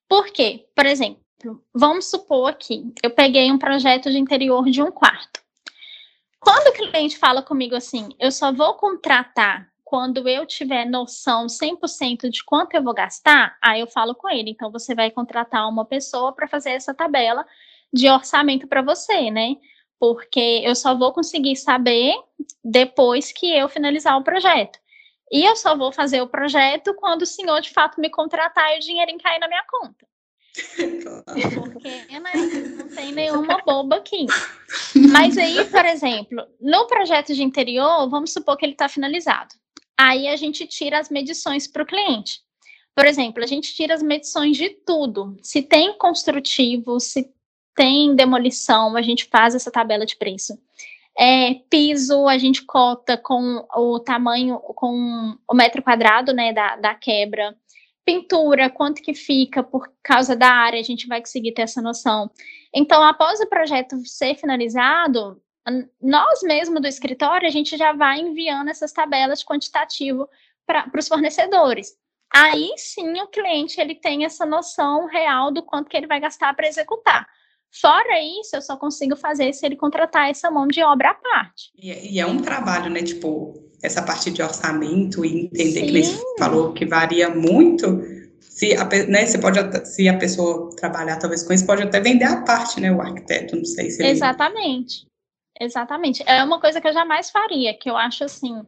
Por 0.07 0.27
quê? 0.27 0.65
Por 0.75 0.85
exemplo, 0.85 1.21
vamos 1.73 2.05
supor 2.05 2.49
aqui, 2.49 2.93
eu 3.01 3.09
peguei 3.09 3.51
um 3.51 3.57
projeto 3.57 4.09
de 4.11 4.17
interior 4.17 4.65
de 4.69 4.81
um 4.81 4.91
quarto. 4.91 5.32
Quando 6.43 6.67
o 6.67 6.73
cliente 6.73 7.17
fala 7.17 7.41
comigo 7.41 7.75
assim, 7.75 8.09
eu 8.19 8.31
só 8.31 8.51
vou 8.51 8.73
contratar 8.75 9.71
quando 9.83 10.27
eu 10.27 10.45
tiver 10.45 10.85
noção 10.85 11.47
100% 11.47 12.29
de 12.29 12.43
quanto 12.43 12.73
eu 12.73 12.83
vou 12.83 12.93
gastar, 12.93 13.57
aí 13.61 13.79
eu 13.79 13.87
falo 13.87 14.13
com 14.13 14.29
ele. 14.29 14.49
Então, 14.49 14.71
você 14.71 14.93
vai 14.93 15.09
contratar 15.11 15.69
uma 15.69 15.85
pessoa 15.85 16.33
para 16.33 16.47
fazer 16.47 16.71
essa 16.71 16.93
tabela 16.93 17.45
de 17.93 18.09
orçamento 18.09 18.67
para 18.67 18.81
você, 18.81 19.29
né? 19.29 19.55
Porque 19.99 20.61
eu 20.65 20.75
só 20.75 20.95
vou 20.95 21.13
conseguir 21.13 21.55
saber 21.55 22.13
depois 22.63 23.31
que 23.31 23.55
eu 23.55 23.69
finalizar 23.69 24.17
o 24.17 24.23
projeto. 24.23 24.79
E 25.31 25.45
eu 25.45 25.55
só 25.55 25.77
vou 25.77 25.91
fazer 25.91 26.21
o 26.21 26.27
projeto 26.27 26.93
quando 26.95 27.21
o 27.21 27.27
senhor 27.27 27.61
de 27.61 27.69
fato 27.69 28.01
me 28.01 28.09
contratar 28.09 28.73
e 28.73 28.77
o 28.77 28.81
dinheiro 28.81 29.15
cair 29.19 29.39
na 29.39 29.47
minha 29.47 29.63
conta. 29.69 30.05
Porque 30.53 32.19
né, 32.19 32.31
não 32.77 32.87
tem 32.89 33.11
nenhuma 33.11 33.61
boba 33.65 33.97
aqui. 33.97 34.25
Mas 35.11 35.37
aí, 35.37 35.65
por 35.65 35.85
exemplo, 35.85 36.45
no 36.61 36.85
projeto 36.87 37.33
de 37.33 37.43
interior, 37.43 38.07
vamos 38.09 38.31
supor 38.31 38.57
que 38.57 38.65
ele 38.65 38.73
está 38.73 38.87
finalizado. 38.87 39.55
Aí 39.97 40.27
a 40.27 40.35
gente 40.35 40.67
tira 40.67 40.99
as 40.99 41.09
medições 41.09 41.67
para 41.67 41.83
o 41.83 41.85
cliente. 41.85 42.41
Por 42.95 43.05
exemplo, 43.05 43.43
a 43.43 43.47
gente 43.47 43.73
tira 43.73 43.93
as 43.93 44.03
medições 44.03 44.57
de 44.57 44.69
tudo. 44.69 45.35
Se 45.41 45.61
tem 45.61 45.97
construtivo, 45.97 46.99
se 46.99 47.31
tem 47.75 48.15
demolição, 48.15 48.95
a 48.95 49.01
gente 49.01 49.25
faz 49.25 49.55
essa 49.55 49.71
tabela 49.71 50.05
de 50.05 50.15
preço. 50.15 50.57
É, 51.17 51.55
piso, 51.69 52.27
a 52.27 52.37
gente 52.37 52.63
cota 52.63 53.17
com 53.17 53.65
o 53.75 53.99
tamanho, 53.99 54.57
com 54.59 55.35
o 55.47 55.55
metro 55.55 55.81
quadrado, 55.81 56.33
né, 56.33 56.53
da, 56.53 56.75
da 56.75 56.95
quebra. 56.95 57.55
Pintura, 58.05 58.69
quanto 58.69 59.01
que 59.01 59.13
fica 59.13 59.63
por 59.63 59.91
causa 60.03 60.35
da 60.35 60.49
área, 60.49 60.79
a 60.79 60.83
gente 60.83 61.07
vai 61.07 61.19
conseguir 61.19 61.53
ter 61.53 61.61
essa 61.61 61.81
noção. 61.81 62.29
Então, 62.73 63.01
após 63.03 63.39
o 63.39 63.47
projeto 63.47 63.95
ser 64.05 64.35
finalizado, 64.35 65.41
nós 66.01 66.41
mesmo 66.43 66.79
do 66.79 66.87
escritório, 66.87 67.47
a 67.47 67.51
gente 67.51 67.77
já 67.77 67.93
vai 67.93 68.19
enviando 68.19 68.69
essas 68.69 68.91
tabelas 68.91 69.39
de 69.39 69.45
quantitativo 69.45 70.27
para 70.65 70.89
os 70.97 71.07
fornecedores. 71.07 71.95
Aí 72.33 72.73
sim 72.77 73.21
o 73.21 73.27
cliente 73.27 73.79
ele 73.79 73.93
tem 73.93 74.25
essa 74.25 74.45
noção 74.45 75.05
real 75.05 75.51
do 75.51 75.61
quanto 75.61 75.87
que 75.87 75.95
ele 75.95 76.07
vai 76.07 76.19
gastar 76.19 76.53
para 76.55 76.67
executar. 76.67 77.27
Fora 77.71 78.21
isso, 78.21 78.55
eu 78.55 78.61
só 78.61 78.77
consigo 78.77 79.15
fazer 79.15 79.51
se 79.53 79.65
ele 79.65 79.75
contratar 79.75 80.29
essa 80.29 80.49
mão 80.51 80.67
de 80.67 80.83
obra 80.83 81.11
à 81.11 81.13
parte. 81.13 81.71
E, 81.75 81.91
é, 81.91 82.05
e 82.05 82.19
é 82.19 82.25
um 82.25 82.37
trabalho, 82.37 82.89
né? 82.89 83.01
Tipo, 83.01 83.53
essa 83.83 84.01
parte 84.01 84.31
de 84.31 84.41
orçamento 84.41 85.23
e 85.25 85.45
entender 85.45 85.71
Sim. 85.71 85.85
que 85.85 85.97
ele 85.97 86.03
falou 86.39 86.73
que 86.73 86.85
varia 86.85 87.29
muito. 87.29 88.01
Se 88.39 88.75
a, 88.75 88.85
né, 88.85 89.25
você 89.25 89.37
pode, 89.37 89.59
se 89.87 90.07
a 90.07 90.17
pessoa 90.17 90.75
trabalhar 90.75 91.17
talvez 91.17 91.43
com 91.43 91.53
isso, 91.53 91.65
pode 91.65 91.83
até 91.83 91.99
vender 91.99 92.25
a 92.25 92.41
parte, 92.41 92.79
né? 92.79 92.91
O 92.91 93.01
arquiteto, 93.01 93.55
não 93.55 93.65
sei 93.65 93.91
se 93.91 94.01
ele... 94.01 94.11
Exatamente. 94.11 95.05
Exatamente. 95.59 96.23
É 96.25 96.43
uma 96.43 96.59
coisa 96.59 96.81
que 96.81 96.87
eu 96.87 96.93
jamais 96.93 97.29
faria, 97.29 97.77
que 97.77 97.89
eu 97.89 97.95
acho 97.95 98.23
assim, 98.23 98.61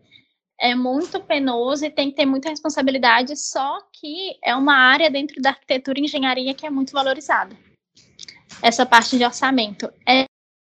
é 0.60 0.75
muito 0.75 1.19
penoso 1.19 1.86
e 1.86 1.89
tem 1.89 2.12
que 2.12 2.17
ter 2.17 2.25
muita 2.25 2.49
responsabilidade, 2.49 3.36
só 3.36 3.80
que 3.91 4.38
é 4.43 4.56
uma 4.56 4.75
área 4.75 5.10
dentro 5.10 5.41
da 5.41 5.49
arquitetura 5.49 5.99
e 5.99 6.04
engenharia 6.04 6.54
que 6.54 6.65
é 6.65 6.69
muito 6.69 6.91
valorizada 6.91 7.56
essa 8.62 8.86
parte 8.86 9.17
de 9.17 9.23
orçamento 9.23 9.91
é 10.08 10.25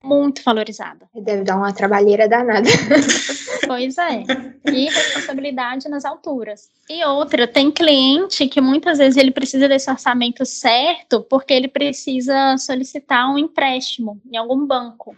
muito 0.02 0.42
valorizada. 0.42 1.06
Deve 1.14 1.44
dar 1.44 1.56
uma 1.56 1.72
trabalheira 1.72 2.28
danada. 2.28 2.68
Pois 3.70 3.96
é. 3.98 4.24
E 4.66 4.86
responsabilidade 4.86 5.88
nas 5.88 6.04
alturas. 6.04 6.68
E 6.88 7.04
outra, 7.04 7.46
tem 7.46 7.70
cliente 7.70 8.48
que 8.48 8.60
muitas 8.60 8.98
vezes 8.98 9.16
ele 9.16 9.30
precisa 9.30 9.68
desse 9.68 9.88
orçamento 9.88 10.44
certo 10.44 11.22
porque 11.30 11.54
ele 11.54 11.68
precisa 11.68 12.56
solicitar 12.58 13.30
um 13.32 13.38
empréstimo 13.38 14.20
em 14.28 14.36
algum 14.36 14.66
banco. 14.66 15.16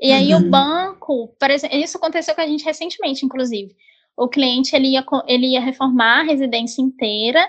E 0.00 0.12
aí 0.12 0.32
uhum. 0.32 0.42
o 0.42 0.48
banco, 0.48 1.34
por 1.36 1.50
exemplo, 1.50 1.76
isso 1.76 1.96
aconteceu 1.96 2.36
com 2.36 2.40
a 2.40 2.46
gente 2.46 2.64
recentemente, 2.64 3.26
inclusive. 3.26 3.74
O 4.16 4.28
cliente 4.28 4.76
ele 4.76 4.90
ia, 4.90 5.04
ele 5.26 5.48
ia 5.48 5.60
reformar 5.60 6.20
a 6.20 6.22
residência 6.22 6.80
inteira 6.80 7.44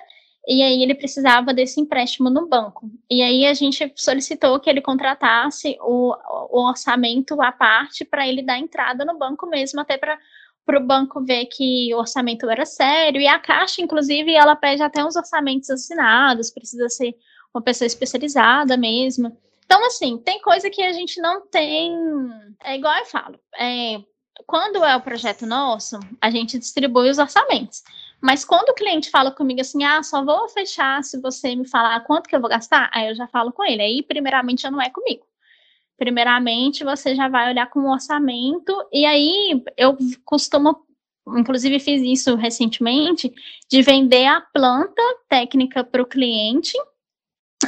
e 0.47 0.61
aí 0.61 0.83
ele 0.83 0.93
precisava 0.93 1.53
desse 1.53 1.79
empréstimo 1.79 2.29
no 2.29 2.47
banco. 2.47 2.89
E 3.09 3.21
aí 3.21 3.45
a 3.45 3.53
gente 3.53 3.91
solicitou 3.95 4.59
que 4.59 4.69
ele 4.69 4.81
contratasse 4.81 5.77
o, 5.81 6.13
o 6.51 6.67
orçamento 6.67 7.41
à 7.41 7.51
parte 7.51 8.03
para 8.03 8.27
ele 8.27 8.41
dar 8.41 8.59
entrada 8.59 9.05
no 9.05 9.17
banco 9.17 9.47
mesmo, 9.47 9.79
até 9.79 9.97
para 9.97 10.17
para 10.65 10.79
o 10.79 10.85
banco 10.85 11.23
ver 11.23 11.45
que 11.47 11.93
o 11.93 11.97
orçamento 11.97 12.49
era 12.49 12.65
sério, 12.65 13.19
e 13.19 13.27
a 13.27 13.37
Caixa, 13.37 13.81
inclusive, 13.81 14.33
ela 14.33 14.55
pede 14.55 14.81
até 14.81 15.03
uns 15.03 15.15
orçamentos 15.15 15.69
assinados, 15.69 16.49
precisa 16.49 16.87
ser 16.87 17.13
uma 17.53 17.61
pessoa 17.61 17.85
especializada 17.85 18.77
mesmo. 18.77 19.37
Então, 19.65 19.85
assim, 19.85 20.17
tem 20.17 20.41
coisa 20.41 20.69
que 20.69 20.81
a 20.81 20.93
gente 20.93 21.21
não 21.21 21.45
tem. 21.47 21.93
É 22.63 22.75
igual 22.75 22.97
eu 22.97 23.05
falo. 23.05 23.39
É, 23.57 24.01
quando 24.45 24.83
é 24.83 24.95
o 24.95 25.01
projeto 25.01 25.45
nosso, 25.45 25.99
a 26.21 26.29
gente 26.29 26.57
distribui 26.57 27.09
os 27.09 27.17
orçamentos. 27.17 27.83
Mas 28.23 28.45
quando 28.45 28.69
o 28.69 28.73
cliente 28.73 29.09
fala 29.09 29.31
comigo 29.31 29.59
assim, 29.59 29.83
ah, 29.83 30.01
só 30.01 30.23
vou 30.23 30.47
fechar 30.47 31.03
se 31.03 31.19
você 31.19 31.57
me 31.57 31.67
falar 31.67 31.99
quanto 32.05 32.29
que 32.29 32.33
eu 32.33 32.39
vou 32.39 32.49
gastar, 32.49 32.89
aí 32.93 33.09
eu 33.09 33.15
já 33.15 33.27
falo 33.27 33.51
com 33.51 33.65
ele. 33.65 33.81
Aí, 33.81 34.01
primeiramente, 34.01 34.61
já 34.61 34.71
não 34.71 34.81
é 34.81 34.89
comigo. 34.89 35.25
Primeiramente, 35.97 36.85
você 36.85 37.15
já 37.15 37.27
vai 37.27 37.49
olhar 37.49 37.69
com 37.69 37.81
o 37.81 37.91
orçamento, 37.91 38.73
e 38.93 39.05
aí 39.05 39.61
eu 39.75 39.97
costumo, 40.23 40.85
inclusive 41.35 41.77
fiz 41.81 42.01
isso 42.01 42.35
recentemente, 42.35 43.29
de 43.69 43.81
vender 43.81 44.25
a 44.25 44.39
planta 44.39 45.01
técnica 45.27 45.83
para 45.83 46.01
o 46.01 46.07
cliente. 46.07 46.77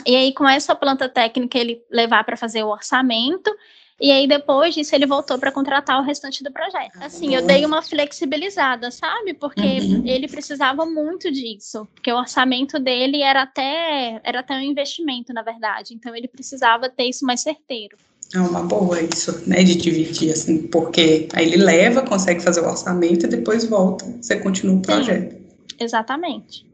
E 0.08 0.16
aí, 0.16 0.34
com 0.34 0.48
essa 0.48 0.74
planta 0.74 1.10
técnica, 1.10 1.60
ele 1.60 1.84
levar 1.92 2.24
para 2.24 2.38
fazer 2.38 2.64
o 2.64 2.70
orçamento 2.70 3.54
e 4.00 4.12
aí, 4.12 4.28
depois 4.28 4.76
disso, 4.76 4.94
ele 4.94 5.06
voltou 5.06 5.40
para 5.40 5.52
contratar 5.52 6.02
o 6.02 6.04
restante 6.04 6.44
do 6.44 6.52
projeto. 6.52 6.98
Ah, 7.00 7.06
assim, 7.06 7.34
eu 7.34 7.46
dei 7.46 7.66
uma 7.66 7.82
flexibilizada, 7.82 8.92
sabe? 8.92 9.34
Porque 9.34 9.62
uhum. 9.62 10.04
ele 10.06 10.28
precisava 10.28 10.86
muito 10.86 11.32
disso. 11.32 11.88
Porque 11.94 12.12
o 12.12 12.18
orçamento 12.18 12.78
dele 12.78 13.22
era 13.22 13.44
até, 13.44 14.20
era 14.24 14.42
até 14.42 14.54
um 14.56 14.62
investimento, 14.62 15.34
na 15.34 15.42
verdade. 15.42 15.94
Então, 15.94 16.14
ele 16.14 16.28
precisava 16.28 16.90
ter 16.90 17.06
isso 17.06 17.26
mais 17.26 17.40
certeiro. 17.42 17.98
É 18.34 18.40
uma 18.40 18.64
boa 18.64 19.02
isso, 19.02 19.44
né? 19.48 19.64
De 19.64 19.76
dividir, 19.76 20.32
assim, 20.34 20.68
porque 20.68 21.30
aí 21.34 21.46
ele 21.46 21.58
leva, 21.58 22.02
consegue 22.02 22.42
fazer 22.42 22.62
o 22.62 22.68
orçamento 22.68 23.26
e 23.26 23.30
depois 23.30 23.64
volta, 23.64 24.06
você 24.20 24.38
continua 24.38 24.76
o 24.76 24.82
projeto. 24.82 25.32
Sim, 25.32 25.76
exatamente. 25.80 26.66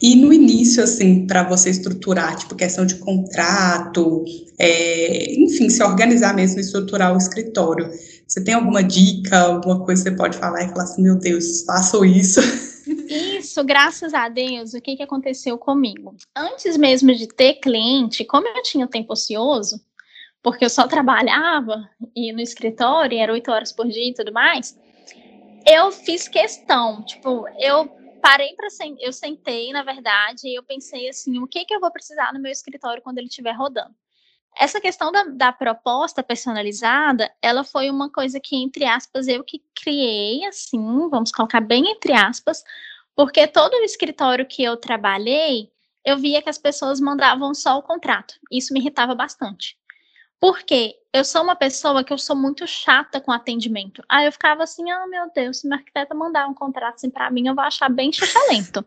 E 0.00 0.14
no 0.16 0.32
início, 0.32 0.82
assim, 0.82 1.26
para 1.26 1.42
você 1.42 1.70
estruturar, 1.70 2.36
tipo, 2.36 2.54
questão 2.54 2.84
de 2.84 2.96
contrato, 2.96 4.24
é, 4.58 5.34
enfim, 5.34 5.70
se 5.70 5.82
organizar 5.82 6.34
mesmo, 6.34 6.60
estruturar 6.60 7.14
o 7.14 7.16
escritório, 7.16 7.90
você 8.26 8.42
tem 8.42 8.54
alguma 8.54 8.82
dica, 8.82 9.38
alguma 9.38 9.84
coisa 9.84 10.04
que 10.04 10.10
você 10.10 10.16
pode 10.16 10.36
falar 10.36 10.64
e 10.64 10.68
falar 10.68 10.84
assim, 10.84 11.02
meu 11.02 11.16
Deus, 11.18 11.62
faço 11.64 12.04
isso? 12.04 12.40
Isso, 13.08 13.64
graças 13.64 14.12
a 14.12 14.28
Deus, 14.28 14.74
o 14.74 14.80
que, 14.80 14.96
que 14.96 15.02
aconteceu 15.02 15.56
comigo? 15.56 16.14
Antes 16.36 16.76
mesmo 16.76 17.14
de 17.14 17.26
ter 17.26 17.54
cliente, 17.54 18.24
como 18.24 18.46
eu 18.46 18.62
tinha 18.62 18.86
tempo 18.86 19.12
ocioso, 19.12 19.80
porque 20.42 20.64
eu 20.64 20.70
só 20.70 20.86
trabalhava 20.86 21.88
e 22.14 22.32
no 22.32 22.40
escritório, 22.40 23.18
era 23.18 23.32
oito 23.32 23.50
horas 23.50 23.72
por 23.72 23.88
dia 23.88 24.10
e 24.10 24.14
tudo 24.14 24.32
mais, 24.32 24.76
eu 25.66 25.90
fiz 25.90 26.28
questão, 26.28 27.02
tipo, 27.04 27.46
eu 27.58 27.90
parei 28.26 28.56
para 28.56 28.66
eu 28.98 29.12
sentei, 29.12 29.72
na 29.72 29.84
verdade, 29.84 30.48
e 30.48 30.58
eu 30.58 30.62
pensei 30.64 31.08
assim, 31.08 31.38
o 31.38 31.46
que 31.46 31.64
que 31.64 31.72
eu 31.72 31.78
vou 31.78 31.92
precisar 31.92 32.32
no 32.34 32.40
meu 32.40 32.50
escritório 32.50 33.00
quando 33.00 33.18
ele 33.18 33.28
estiver 33.28 33.52
rodando? 33.52 33.94
Essa 34.58 34.80
questão 34.80 35.12
da, 35.12 35.22
da, 35.24 35.52
proposta 35.52 36.24
personalizada, 36.24 37.30
ela 37.40 37.62
foi 37.62 37.88
uma 37.88 38.10
coisa 38.10 38.40
que, 38.40 38.56
entre 38.56 38.84
aspas, 38.84 39.28
eu 39.28 39.44
que 39.44 39.62
criei, 39.80 40.44
assim, 40.44 41.08
vamos 41.08 41.30
colocar 41.30 41.60
bem 41.60 41.88
entre 41.88 42.14
aspas, 42.14 42.64
porque 43.14 43.46
todo 43.46 43.74
o 43.74 43.84
escritório 43.84 44.46
que 44.46 44.64
eu 44.64 44.76
trabalhei, 44.76 45.70
eu 46.04 46.18
via 46.18 46.42
que 46.42 46.50
as 46.50 46.58
pessoas 46.58 46.98
mandavam 46.98 47.54
só 47.54 47.78
o 47.78 47.82
contrato. 47.82 48.34
Isso 48.50 48.72
me 48.72 48.80
irritava 48.80 49.14
bastante. 49.14 49.78
Porque 50.38 50.94
eu 51.12 51.24
sou 51.24 51.42
uma 51.42 51.56
pessoa 51.56 52.04
que 52.04 52.12
eu 52.12 52.18
sou 52.18 52.36
muito 52.36 52.66
chata 52.66 53.20
com 53.20 53.32
atendimento. 53.32 54.02
Aí 54.08 54.26
eu 54.26 54.32
ficava 54.32 54.62
assim, 54.62 54.90
ah, 54.90 55.04
oh, 55.04 55.08
meu 55.08 55.30
Deus, 55.34 55.60
se 55.60 55.68
meu 55.68 55.78
arquiteto 55.78 56.14
mandar 56.14 56.46
um 56.46 56.54
contrato 56.54 56.96
assim 56.96 57.10
para 57.10 57.30
mim, 57.30 57.48
eu 57.48 57.54
vou 57.54 57.64
achar 57.64 57.88
bem 57.88 58.10
lento. 58.50 58.84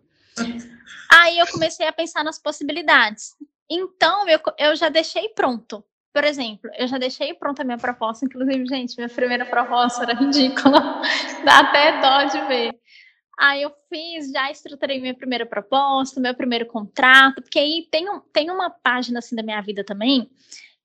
Aí 1.11 1.39
eu 1.39 1.47
comecei 1.47 1.87
a 1.87 1.91
pensar 1.91 2.23
nas 2.23 2.37
possibilidades. 2.37 3.35
Então, 3.69 4.27
eu, 4.27 4.39
eu 4.57 4.75
já 4.75 4.89
deixei 4.89 5.29
pronto. 5.29 5.83
Por 6.13 6.23
exemplo, 6.23 6.69
eu 6.77 6.87
já 6.87 6.97
deixei 6.97 7.33
pronta 7.33 7.61
a 7.61 7.65
minha 7.65 7.77
proposta, 7.77 8.25
inclusive, 8.25 8.65
gente, 8.65 8.95
minha 8.97 9.09
primeira 9.09 9.45
proposta 9.45 10.03
era 10.03 10.13
ridícula. 10.13 11.01
Dá 11.45 11.59
até 11.59 12.01
dó 12.01 12.23
de 12.23 12.47
ver. 12.47 12.79
Aí 13.39 13.61
eu 13.61 13.71
fiz, 13.87 14.31
já 14.31 14.51
estruturei 14.51 14.99
minha 14.99 15.15
primeira 15.15 15.45
proposta, 15.45 16.19
meu 16.19 16.35
primeiro 16.35 16.65
contrato, 16.65 17.41
porque 17.41 17.57
aí 17.57 17.87
tem, 17.89 18.09
um, 18.09 18.19
tem 18.33 18.51
uma 18.51 18.69
página 18.69 19.19
assim 19.19 19.33
da 19.33 19.41
minha 19.41 19.61
vida 19.61 19.81
também, 19.81 20.29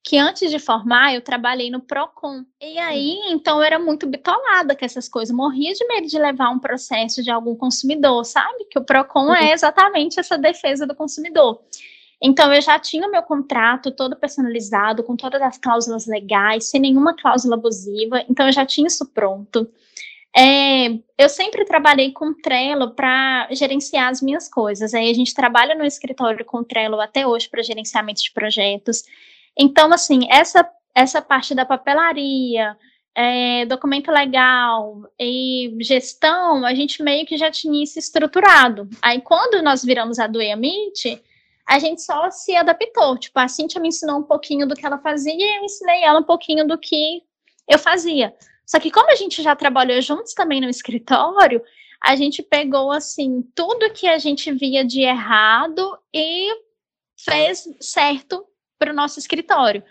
que 0.05 0.19
antes 0.19 0.51
de 0.51 0.59
formar 0.59 1.15
eu 1.15 1.23
trabalhei 1.23 1.71
no 1.71 1.81
Procon. 1.81 2.45
E 2.61 2.79
aí, 2.79 3.19
então 3.31 3.57
eu 3.57 3.63
era 3.63 3.79
muito 3.79 4.07
bitolada 4.07 4.77
com 4.77 4.85
essas 4.85 5.09
coisas, 5.09 5.35
morria 5.35 5.73
de 5.73 5.85
medo 5.87 6.07
de 6.07 6.19
levar 6.19 6.51
um 6.51 6.59
processo 6.59 7.23
de 7.23 7.31
algum 7.31 7.57
consumidor, 7.57 8.23
sabe? 8.27 8.67
Que 8.71 8.79
o 8.79 8.85
Procon 8.85 9.29
uhum. 9.29 9.35
é 9.35 9.53
exatamente 9.53 10.21
essa 10.21 10.37
defesa 10.37 10.87
do 10.87 10.95
consumidor. 10.95 11.63
Então 12.21 12.53
eu 12.53 12.61
já 12.61 12.79
tinha 12.79 13.09
o 13.09 13.11
meu 13.11 13.23
contrato 13.23 13.91
todo 13.91 14.15
personalizado, 14.15 15.03
com 15.03 15.17
todas 15.17 15.41
as 15.41 15.57
cláusulas 15.57 16.07
legais, 16.07 16.69
sem 16.69 16.81
nenhuma 16.81 17.17
cláusula 17.17 17.57
abusiva, 17.57 18.23
então 18.29 18.47
eu 18.47 18.53
já 18.53 18.67
tinha 18.67 18.87
isso 18.87 19.07
pronto. 19.07 19.67
É, 20.37 20.89
eu 21.17 21.29
sempre 21.29 21.65
trabalhei 21.65 22.13
com 22.13 22.35
Trello 22.35 22.91
para 22.91 23.49
gerenciar 23.53 24.11
as 24.11 24.21
minhas 24.21 24.49
coisas. 24.49 24.93
Aí 24.93 25.09
a 25.09 25.15
gente 25.15 25.33
trabalha 25.33 25.75
no 25.77 25.85
escritório 25.85 26.45
com 26.45 26.65
Trello 26.65 27.01
até 27.01 27.27
hoje 27.27 27.49
para 27.49 27.63
gerenciamento 27.63 28.21
de 28.21 28.33
projetos. 28.33 29.05
Então, 29.59 29.93
assim, 29.93 30.27
essa, 30.31 30.69
essa 30.95 31.23
parte 31.23 31.55
da 31.55 31.65
papelaria, 31.65 32.77
é, 33.15 33.65
documento 33.67 34.11
legal 34.11 35.03
e 35.19 35.77
gestão, 35.81 36.65
a 36.65 36.75
gente 36.75 37.03
meio 37.03 37.25
que 37.25 37.37
já 37.37 37.51
tinha 37.51 37.83
isso 37.83 37.99
estruturado. 37.99 38.89
Aí, 39.01 39.21
quando 39.21 39.63
nós 39.63 39.85
viramos 39.85 40.19
a 40.19 40.27
do 40.27 40.41
a 41.67 41.79
gente 41.79 42.03
só 42.03 42.31
se 42.31 42.55
adaptou. 42.55 43.17
Tipo, 43.17 43.39
a 43.39 43.49
Cintia 43.49 43.81
me 43.81 43.89
ensinou 43.89 44.19
um 44.19 44.23
pouquinho 44.23 44.67
do 44.67 44.75
que 44.75 44.85
ela 44.85 44.99
fazia 44.99 45.33
e 45.33 45.59
eu 45.59 45.65
ensinei 45.65 46.03
ela 46.03 46.21
um 46.21 46.25
pouquinho 46.25 46.67
do 46.67 46.77
que 46.77 47.23
eu 47.69 47.79
fazia. 47.79 48.35
Só 48.67 48.79
que 48.79 48.91
como 48.91 49.11
a 49.11 49.15
gente 49.15 49.43
já 49.43 49.55
trabalhou 49.55 50.01
juntos 50.01 50.35
também 50.35 50.61
no 50.61 50.69
escritório, 50.69 51.63
a 52.03 52.17
gente 52.17 52.43
pegou, 52.43 52.93
assim, 52.93 53.43
tudo 53.55 53.93
que 53.93 54.07
a 54.07 54.19
gente 54.19 54.53
via 54.53 54.85
de 54.85 55.01
errado 55.01 55.99
e 56.13 56.51
fez 57.17 57.65
certo 57.81 58.45
para 58.85 58.93
o 58.93 58.97
nosso 58.97 59.19
escritório. 59.19 59.83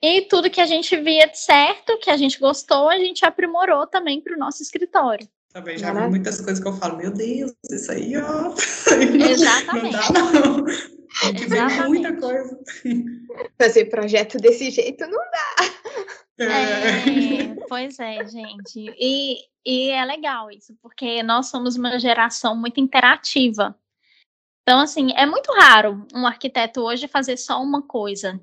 E 0.00 0.22
tudo 0.22 0.50
que 0.50 0.60
a 0.60 0.66
gente 0.66 0.96
via 0.96 1.26
de 1.26 1.38
certo, 1.38 1.98
que 1.98 2.10
a 2.10 2.16
gente 2.16 2.38
gostou, 2.38 2.88
a 2.88 2.96
gente 2.96 3.24
aprimorou 3.24 3.86
também 3.86 4.20
para 4.20 4.34
o 4.34 4.38
nosso 4.38 4.62
escritório. 4.62 5.28
Também 5.52 5.76
já 5.76 5.92
vi 5.92 6.08
muitas 6.08 6.40
coisas 6.40 6.62
que 6.62 6.68
eu 6.68 6.72
falo, 6.72 6.96
meu 6.96 7.12
Deus, 7.12 7.52
isso 7.70 7.92
aí, 7.92 8.16
ó. 8.16 8.54
Exatamente. 9.28 10.12
Não 10.12 10.32
dá, 10.32 10.40
não. 10.40 10.64
Tem 10.64 11.34
que 11.34 11.46
ver 11.46 11.88
muita 11.88 12.16
coisa. 12.16 12.58
Fazer 13.60 13.84
projeto 13.86 14.38
desse 14.38 14.70
jeito 14.70 15.04
não 15.06 15.18
dá. 15.18 15.64
É, 16.38 16.44
é 16.44 17.54
pois 17.68 17.98
é, 17.98 18.24
gente. 18.26 18.94
E, 18.98 19.36
e 19.64 19.90
é 19.90 20.04
legal 20.04 20.50
isso, 20.50 20.74
porque 20.80 21.22
nós 21.22 21.48
somos 21.48 21.76
uma 21.76 21.98
geração 21.98 22.56
muito 22.56 22.80
interativa. 22.80 23.76
Então, 24.62 24.78
assim, 24.78 25.12
é 25.16 25.26
muito 25.26 25.52
raro 25.52 26.06
um 26.14 26.26
arquiteto 26.26 26.80
hoje 26.80 27.08
fazer 27.08 27.36
só 27.36 27.60
uma 27.60 27.82
coisa. 27.82 28.40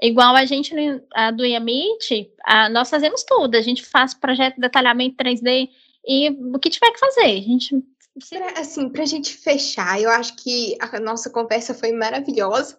Igual 0.00 0.34
a 0.34 0.44
gente 0.44 0.74
a 1.14 1.30
do 1.30 1.44
IAMIT, 1.44 2.32
a, 2.44 2.68
nós 2.68 2.90
fazemos 2.90 3.22
tudo. 3.22 3.56
A 3.56 3.62
gente 3.62 3.84
faz 3.84 4.12
projeto 4.12 4.56
de 4.56 4.60
detalhamento 4.60 5.16
3D 5.16 5.68
e 6.06 6.30
o 6.30 6.58
que 6.58 6.70
tiver 6.70 6.90
que 6.90 6.98
fazer. 6.98 7.38
A 7.38 7.40
gente. 7.40 7.82
Pra, 8.28 8.60
assim, 8.60 8.88
para 8.88 9.02
a 9.02 9.06
gente 9.06 9.36
fechar, 9.36 10.00
eu 10.00 10.10
acho 10.10 10.36
que 10.36 10.76
a 10.80 11.00
nossa 11.00 11.30
conversa 11.30 11.72
foi 11.72 11.92
maravilhosa. 11.92 12.78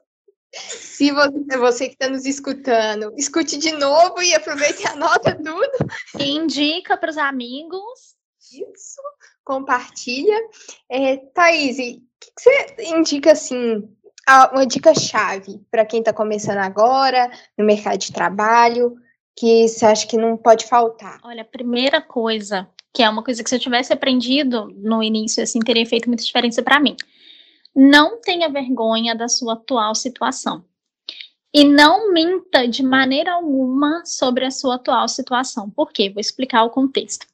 Se 0.53 1.11
você, 1.11 1.57
você 1.57 1.88
que 1.88 1.93
está 1.93 2.09
nos 2.09 2.26
escutando, 2.26 3.13
escute 3.17 3.57
de 3.57 3.71
novo 3.73 4.21
e 4.21 4.34
aproveite 4.34 4.84
e 4.84 4.88
anota 4.88 5.36
tudo. 5.36 5.91
E 6.19 6.32
indica 6.32 6.97
para 6.97 7.09
os 7.09 7.17
amigos. 7.17 8.15
Isso, 8.51 9.01
compartilha. 9.45 10.35
É, 10.89 11.17
Thaís, 11.17 11.77
que, 11.77 12.01
que 12.19 12.41
você 12.41 12.75
indica 12.97 13.31
assim, 13.31 13.87
uma 14.51 14.65
dica-chave 14.65 15.61
para 15.69 15.85
quem 15.85 15.99
está 15.99 16.11
começando 16.11 16.57
agora 16.57 17.31
no 17.57 17.63
mercado 17.63 17.99
de 17.99 18.11
trabalho, 18.11 18.95
que 19.37 19.67
você 19.67 19.85
acha 19.85 20.07
que 20.07 20.17
não 20.17 20.35
pode 20.35 20.65
faltar? 20.65 21.19
Olha, 21.23 21.43
a 21.43 21.45
primeira 21.45 22.01
coisa, 22.01 22.67
que 22.93 23.03
é 23.03 23.09
uma 23.09 23.23
coisa 23.23 23.43
que 23.43 23.49
se 23.49 23.55
eu 23.55 23.59
tivesse 23.59 23.93
aprendido 23.93 24.67
no 24.75 25.03
início, 25.03 25.43
assim, 25.43 25.59
teria 25.59 25.85
feito 25.85 26.07
muita 26.07 26.23
diferença 26.23 26.63
para 26.63 26.79
mim. 26.79 26.95
Não 27.75 28.19
tenha 28.19 28.49
vergonha 28.49 29.13
da 29.13 29.27
sua 29.27 29.53
atual 29.53 29.93
situação. 29.93 30.65
E 31.53 31.63
não 31.63 32.11
minta 32.11 32.67
de 32.67 32.83
maneira 32.83 33.33
alguma 33.33 34.05
sobre 34.05 34.45
a 34.45 34.51
sua 34.51 34.75
atual 34.75 35.07
situação. 35.07 35.69
Por 35.69 35.91
quê? 35.91 36.09
Vou 36.09 36.19
explicar 36.19 36.63
o 36.63 36.69
contexto. 36.69 37.27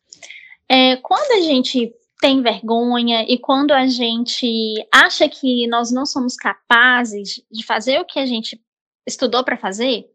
É, 0.67 0.95
quando 0.97 1.31
a 1.31 1.41
gente 1.41 1.93
tem 2.21 2.43
vergonha 2.43 3.25
e 3.27 3.35
quando 3.39 3.71
a 3.71 3.87
gente 3.87 4.75
acha 4.93 5.27
que 5.27 5.67
nós 5.67 5.91
não 5.91 6.05
somos 6.05 6.35
capazes 6.35 7.43
de 7.51 7.65
fazer 7.65 7.99
o 7.99 8.05
que 8.05 8.19
a 8.19 8.27
gente 8.27 8.61
estudou 9.07 9.43
para 9.43 9.57
fazer, 9.57 10.05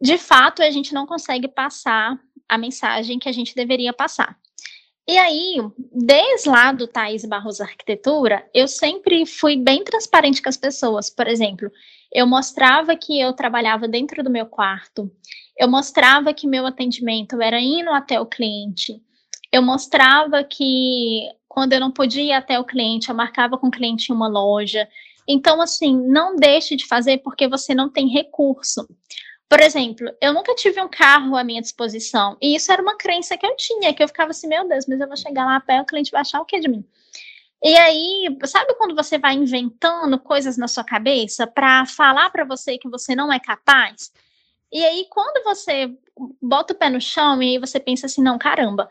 de 0.00 0.16
fato 0.18 0.62
a 0.62 0.70
gente 0.70 0.94
não 0.94 1.04
consegue 1.04 1.48
passar 1.48 2.16
a 2.48 2.56
mensagem 2.56 3.18
que 3.18 3.28
a 3.28 3.32
gente 3.32 3.56
deveria 3.56 3.92
passar. 3.92 4.38
E 5.08 5.18
aí, 5.18 5.56
desde 5.92 6.48
lá 6.48 6.72
do 6.72 6.86
Thais 6.86 7.24
Barros 7.24 7.60
Arquitetura, 7.60 8.48
eu 8.54 8.68
sempre 8.68 9.26
fui 9.26 9.56
bem 9.56 9.82
transparente 9.82 10.40
com 10.40 10.48
as 10.48 10.56
pessoas. 10.56 11.10
Por 11.10 11.26
exemplo, 11.28 11.70
eu 12.12 12.26
mostrava 12.26 12.96
que 12.96 13.20
eu 13.20 13.32
trabalhava 13.32 13.88
dentro 13.88 14.22
do 14.22 14.30
meu 14.30 14.46
quarto, 14.46 15.10
eu 15.58 15.68
mostrava 15.68 16.32
que 16.32 16.46
meu 16.46 16.66
atendimento 16.66 17.40
era 17.40 17.60
indo 17.60 17.90
até 17.90 18.20
o 18.20 18.26
cliente, 18.26 19.00
eu 19.56 19.62
mostrava 19.62 20.44
que 20.44 21.28
quando 21.48 21.72
eu 21.72 21.80
não 21.80 21.90
podia 21.90 22.22
ir 22.22 22.32
até 22.32 22.58
o 22.58 22.64
cliente, 22.64 23.08
eu 23.08 23.14
marcava 23.14 23.56
com 23.56 23.68
o 23.68 23.70
cliente 23.70 24.12
em 24.12 24.14
uma 24.14 24.28
loja. 24.28 24.86
Então, 25.26 25.60
assim, 25.60 25.96
não 25.96 26.36
deixe 26.36 26.76
de 26.76 26.86
fazer 26.86 27.18
porque 27.18 27.48
você 27.48 27.74
não 27.74 27.88
tem 27.88 28.08
recurso. 28.08 28.86
Por 29.48 29.60
exemplo, 29.60 30.10
eu 30.20 30.34
nunca 30.34 30.54
tive 30.54 30.80
um 30.82 30.88
carro 30.88 31.36
à 31.36 31.42
minha 31.42 31.62
disposição. 31.62 32.36
E 32.42 32.54
isso 32.54 32.70
era 32.70 32.82
uma 32.82 32.96
crença 32.96 33.36
que 33.38 33.46
eu 33.46 33.56
tinha, 33.56 33.94
que 33.94 34.02
eu 34.02 34.08
ficava 34.08 34.30
assim, 34.30 34.48
meu 34.48 34.68
Deus, 34.68 34.86
mas 34.86 35.00
eu 35.00 35.06
vou 35.06 35.16
chegar 35.16 35.46
lá 35.46 35.56
a 35.56 35.60
pé, 35.60 35.80
o 35.80 35.86
cliente 35.86 36.10
vai 36.10 36.20
achar 36.20 36.40
o 36.40 36.44
que 36.44 36.60
de 36.60 36.68
mim? 36.68 36.84
E 37.62 37.74
aí, 37.76 38.36
sabe 38.44 38.74
quando 38.74 38.94
você 38.94 39.16
vai 39.18 39.34
inventando 39.34 40.18
coisas 40.18 40.58
na 40.58 40.68
sua 40.68 40.84
cabeça 40.84 41.46
para 41.46 41.86
falar 41.86 42.28
para 42.30 42.44
você 42.44 42.76
que 42.76 42.88
você 42.88 43.14
não 43.14 43.32
é 43.32 43.40
capaz? 43.40 44.12
E 44.70 44.84
aí, 44.84 45.06
quando 45.10 45.42
você 45.42 45.96
bota 46.42 46.74
o 46.74 46.76
pé 46.76 46.90
no 46.90 47.00
chão 47.00 47.42
e 47.42 47.52
aí 47.52 47.58
você 47.58 47.80
pensa 47.80 48.06
assim, 48.06 48.22
não, 48.22 48.38
caramba, 48.38 48.88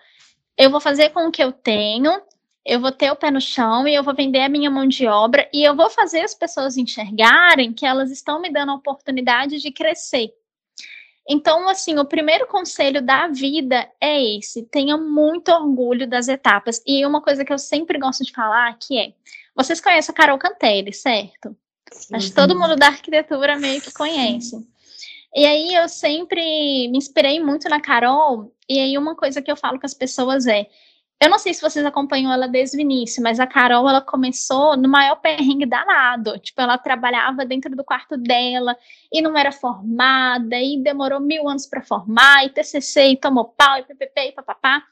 eu 0.58 0.70
vou 0.70 0.80
fazer 0.80 1.10
com 1.10 1.28
o 1.28 1.32
que 1.32 1.44
eu 1.44 1.52
tenho, 1.52 2.22
eu 2.66 2.80
vou 2.80 2.92
ter 2.92 3.12
o 3.12 3.16
pé 3.16 3.30
no 3.30 3.42
chão 3.42 3.88
e 3.88 3.94
eu 3.94 4.04
vou 4.04 4.16
vender 4.16 4.42
a 4.42 4.50
minha 4.50 4.72
mão 4.72 4.88
de 4.88 5.06
obra 5.06 5.48
e 5.54 5.64
eu 5.64 5.76
vou 5.76 5.90
fazer 5.90 6.22
as 6.22 6.34
pessoas 6.34 6.78
enxergarem 6.78 7.74
que 7.74 7.86
elas 7.86 8.10
estão 8.10 8.42
me 8.42 8.50
dando 8.50 8.72
a 8.72 8.76
oportunidade 8.76 9.62
de 9.62 9.72
crescer. 9.72 10.34
Então, 11.28 11.68
assim, 11.68 11.98
o 11.98 12.06
primeiro 12.06 12.48
conselho 12.48 13.02
da 13.02 13.28
vida 13.28 13.90
é 14.00 14.38
esse: 14.38 14.64
tenha 14.64 14.96
muito 14.96 15.52
orgulho 15.52 16.08
das 16.08 16.28
etapas. 16.28 16.82
E 16.86 17.06
uma 17.06 17.22
coisa 17.22 17.44
que 17.44 17.52
eu 17.52 17.58
sempre 17.58 17.98
gosto 17.98 18.24
de 18.24 18.32
falar 18.32 18.78
que 18.78 18.98
é: 19.00 19.14
vocês 19.56 19.82
conhecem 19.82 20.14
a 20.14 20.16
Carol 20.16 20.38
Cantelli, 20.38 20.94
certo? 20.94 21.56
Sim, 21.92 22.16
Acho 22.16 22.30
que 22.30 22.36
todo 22.36 22.58
mundo 22.58 22.76
da 22.76 22.88
arquitetura 22.88 23.58
meio 23.58 23.82
que 23.82 23.92
conhece. 23.92 24.68
E 25.36 25.46
aí 25.46 25.76
eu 25.76 25.90
sempre 25.90 26.88
me 26.88 26.98
inspirei 26.98 27.40
muito 27.44 27.68
na 27.68 27.82
Carol, 27.82 28.54
e 28.70 28.80
aí 28.80 28.98
uma 28.98 29.16
coisa 29.16 29.42
que 29.42 29.52
eu 29.52 29.58
falo 29.58 29.80
com 29.80 29.86
as 29.86 29.94
pessoas 29.94 30.48
é: 30.48 30.68
eu 31.22 31.30
não 31.30 31.40
sei 31.40 31.54
se 31.54 31.62
vocês 31.62 31.86
acompanham 31.86 32.32
ela 32.32 32.48
desde 32.48 32.78
o 32.78 32.82
início, 32.82 33.24
mas 33.24 33.40
a 33.40 33.48
Carol, 33.48 33.88
ela 33.88 34.02
começou 34.02 34.76
no 34.78 34.88
maior 34.88 35.16
perrengue 35.16 35.66
danado. 35.66 36.38
Tipo, 36.40 36.62
ela 36.62 36.78
trabalhava 36.78 37.46
dentro 37.46 37.76
do 37.76 37.84
quarto 37.84 38.18
dela 38.18 38.78
e 39.12 39.22
não 39.22 39.38
era 39.38 39.52
formada, 39.52 40.58
e 40.58 40.82
demorou 40.82 41.20
mil 41.20 41.48
anos 41.48 41.66
para 41.66 41.82
formar, 41.82 42.46
e 42.46 42.50
TCC, 42.50 43.10
e 43.12 43.18
tomou 43.18 43.46
pau, 43.46 43.80
e 43.80 43.84
ppp, 43.84 44.30
e 44.30 44.32
papapá. 44.34 44.84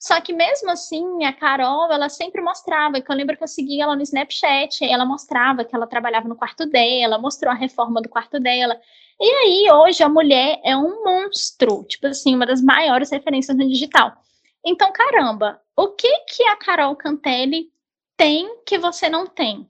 Só 0.00 0.18
que 0.18 0.32
mesmo 0.32 0.70
assim, 0.70 1.24
a 1.26 1.32
Carol, 1.32 1.92
ela 1.92 2.08
sempre 2.08 2.40
mostrava, 2.40 3.02
que 3.02 3.12
eu 3.12 3.14
lembro 3.14 3.36
que 3.36 3.44
eu 3.44 3.48
seguia 3.48 3.84
ela 3.84 3.94
no 3.94 4.00
Snapchat, 4.00 4.82
ela 4.82 5.04
mostrava 5.04 5.62
que 5.62 5.76
ela 5.76 5.86
trabalhava 5.86 6.26
no 6.26 6.36
quarto 6.36 6.64
dela, 6.64 7.18
mostrou 7.18 7.52
a 7.52 7.54
reforma 7.54 8.00
do 8.00 8.08
quarto 8.08 8.40
dela. 8.40 8.80
E 9.20 9.30
aí, 9.30 9.70
hoje, 9.70 10.02
a 10.02 10.08
mulher 10.08 10.58
é 10.64 10.74
um 10.74 11.04
monstro, 11.04 11.84
tipo 11.84 12.06
assim, 12.06 12.34
uma 12.34 12.46
das 12.46 12.62
maiores 12.62 13.10
referências 13.10 13.54
no 13.54 13.68
digital. 13.68 14.16
Então, 14.64 14.90
caramba, 14.90 15.60
o 15.76 15.88
que 15.88 16.08
que 16.20 16.44
a 16.44 16.56
Carol 16.56 16.96
Cantelli 16.96 17.70
tem 18.16 18.62
que 18.64 18.78
você 18.78 19.06
não 19.06 19.26
tem? 19.26 19.68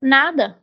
Nada. 0.00 0.62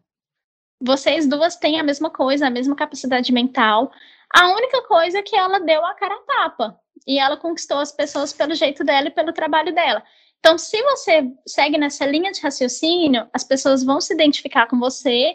Vocês 0.79 1.27
duas 1.27 1.55
têm 1.55 1.79
a 1.79 1.83
mesma 1.83 2.11
coisa, 2.11 2.45
a 2.45 2.51
mesma 2.51 2.75
capacidade 2.75 3.33
mental. 3.33 3.91
A 4.31 4.49
única 4.49 4.83
coisa 4.83 5.17
é 5.17 5.23
que 5.23 5.35
ela 5.35 5.59
deu 5.59 5.83
a 5.83 5.95
cara 5.95 6.13
a 6.13 6.19
tapa. 6.19 6.79
E 7.07 7.19
ela 7.19 7.37
conquistou 7.37 7.79
as 7.79 7.91
pessoas 7.91 8.33
pelo 8.33 8.55
jeito 8.55 8.83
dela 8.83 9.07
e 9.07 9.11
pelo 9.11 9.33
trabalho 9.33 9.73
dela. 9.73 10.03
Então, 10.39 10.57
se 10.57 10.81
você 10.83 11.31
segue 11.47 11.77
nessa 11.77 12.05
linha 12.05 12.31
de 12.31 12.39
raciocínio, 12.39 13.27
as 13.33 13.43
pessoas 13.43 13.83
vão 13.83 13.99
se 13.99 14.13
identificar 14.13 14.67
com 14.67 14.79
você 14.79 15.33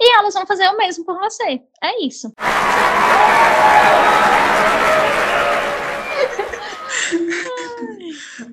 e 0.00 0.16
elas 0.16 0.34
vão 0.34 0.46
fazer 0.46 0.68
o 0.68 0.76
mesmo 0.76 1.04
por 1.04 1.18
você. 1.18 1.60
É 1.82 2.04
isso. 2.04 2.32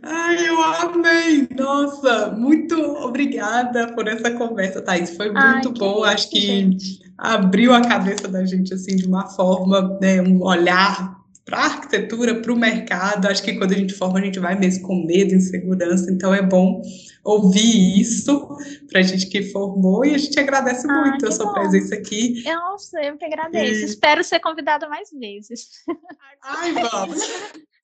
Ai, 0.04 0.48
eu 0.48 0.62
amei! 0.64 1.48
Nossa, 1.56 2.32
muito 2.32 2.76
obrigada 2.76 3.94
por 3.94 4.08
essa 4.08 4.32
conversa, 4.32 4.82
Thaís. 4.82 5.16
Foi 5.16 5.28
muito 5.32 5.70
Ai, 5.70 5.74
bom. 5.78 6.04
Acho 6.04 6.30
que 6.30 6.42
gente. 6.42 7.00
abriu 7.18 7.74
a 7.74 7.82
cabeça 7.82 8.28
da 8.28 8.46
gente 8.46 8.74
assim 8.74 8.96
de 8.96 9.06
uma 9.06 9.28
forma, 9.28 9.98
né, 10.02 10.22
um 10.22 10.42
olhar 10.44 11.19
para 11.50 11.58
a 11.58 11.66
arquitetura, 11.66 12.42
para 12.42 12.54
o 12.54 12.56
mercado. 12.56 13.28
Acho 13.28 13.42
que 13.42 13.58
quando 13.58 13.72
a 13.72 13.76
gente 13.76 13.94
forma, 13.94 14.20
a 14.20 14.22
gente 14.22 14.40
vai 14.40 14.58
mesmo 14.58 14.86
com 14.86 15.04
medo, 15.04 15.34
insegurança. 15.34 16.12
Então 16.12 16.34
é 16.34 16.42
bom 16.42 16.82
ouvir 17.24 18.00
isso 18.00 18.48
para 18.88 19.00
a 19.00 19.04
gente 19.04 19.28
que 19.28 19.42
formou 19.52 20.06
e 20.06 20.14
a 20.14 20.18
gente 20.18 20.40
agradece 20.40 20.88
ah, 20.90 21.02
muito 21.02 21.28
a 21.28 21.32
sua 21.32 21.48
bom. 21.48 21.54
presença 21.54 21.96
aqui. 21.96 22.44
Nossa, 22.44 23.02
eu 23.02 23.18
que 23.18 23.26
agradeço. 23.26 23.82
E... 23.82 23.86
Espero 23.86 24.24
ser 24.24 24.40
convidada 24.40 24.88
mais 24.88 25.10
vezes. 25.12 25.70
Ai, 26.44 26.72
vamos. 26.74 27.20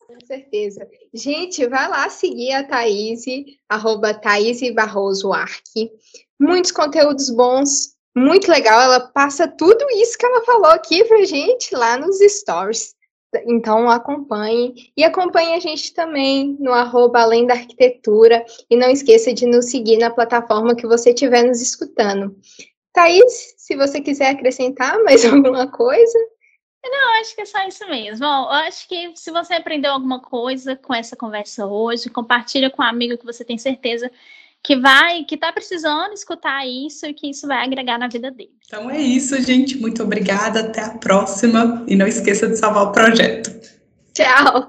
Com 0.08 0.26
certeza. 0.26 0.88
Gente, 1.12 1.66
vai 1.68 1.90
lá 1.90 2.08
seguir 2.10 2.52
a 2.52 2.64
Thaís, 2.64 3.26
arroba 3.68 4.14
Thaís 4.14 4.62
Barroso 4.74 5.34
Arque. 5.34 5.90
Muitos 6.40 6.72
conteúdos 6.72 7.32
bons, 7.32 7.96
muito 8.16 8.48
legal. 8.48 8.80
Ela 8.80 9.00
passa 9.00 9.48
tudo 9.48 9.84
isso 9.96 10.18
que 10.18 10.26
ela 10.26 10.46
falou 10.46 10.72
aqui 10.72 11.04
pra 11.04 11.26
gente 11.26 11.74
lá 11.74 11.98
nos 11.98 12.20
stories. 12.20 12.95
Então 13.46 13.90
acompanhe 13.90 14.92
e 14.96 15.04
acompanhe 15.04 15.54
a 15.54 15.60
gente 15.60 15.94
também 15.94 16.56
no 16.60 16.72
arroba 16.74 17.22
Além 17.22 17.46
da 17.46 17.54
Arquitetura 17.54 18.46
e 18.70 18.76
não 18.76 18.90
esqueça 18.90 19.34
de 19.34 19.46
nos 19.46 19.70
seguir 19.70 19.98
na 19.98 20.10
plataforma 20.10 20.76
que 20.76 20.88
você 20.88 21.10
estiver 21.10 21.44
nos 21.44 21.62
escutando. 21.62 22.36
Thaís, 22.94 23.56
se 23.58 23.76
você 23.76 24.00
quiser 24.00 24.30
acrescentar 24.30 25.04
mais 25.04 25.24
alguma 25.26 25.68
coisa. 25.70 26.18
Não, 26.84 27.20
acho 27.20 27.36
que 27.36 27.42
é 27.42 27.46
só 27.46 27.68
isso 27.68 27.86
mesmo. 27.88 28.26
Bom, 28.26 28.50
acho 28.50 28.88
que 28.88 29.12
se 29.16 29.32
você 29.32 29.56
aprendeu 29.56 29.92
alguma 29.92 30.22
coisa 30.22 30.76
com 30.76 30.94
essa 30.94 31.16
conversa 31.16 31.66
hoje, 31.66 32.10
compartilha 32.10 32.70
com 32.70 32.84
um 32.84 32.86
amigo 32.86 33.18
que 33.18 33.26
você 33.26 33.44
tem 33.44 33.58
certeza 33.58 34.12
que 34.66 34.76
vai, 34.76 35.24
que 35.24 35.36
está 35.36 35.52
precisando 35.52 36.14
escutar 36.14 36.66
isso 36.66 37.06
e 37.06 37.14
que 37.14 37.30
isso 37.30 37.48
vai 37.48 37.64
agregar 37.64 38.00
na 38.00 38.08
vida 38.08 38.32
dele. 38.32 38.50
Então 38.66 38.90
é 38.90 39.00
isso, 39.00 39.40
gente. 39.40 39.78
Muito 39.78 40.02
obrigada. 40.02 40.62
Até 40.62 40.82
a 40.82 40.90
próxima. 40.90 41.84
E 41.88 41.96
não 41.96 42.08
esqueça 42.08 42.48
de 42.48 42.58
salvar 42.58 42.86
o 42.86 42.92
projeto. 42.92 43.54
Tchau. 44.12 44.68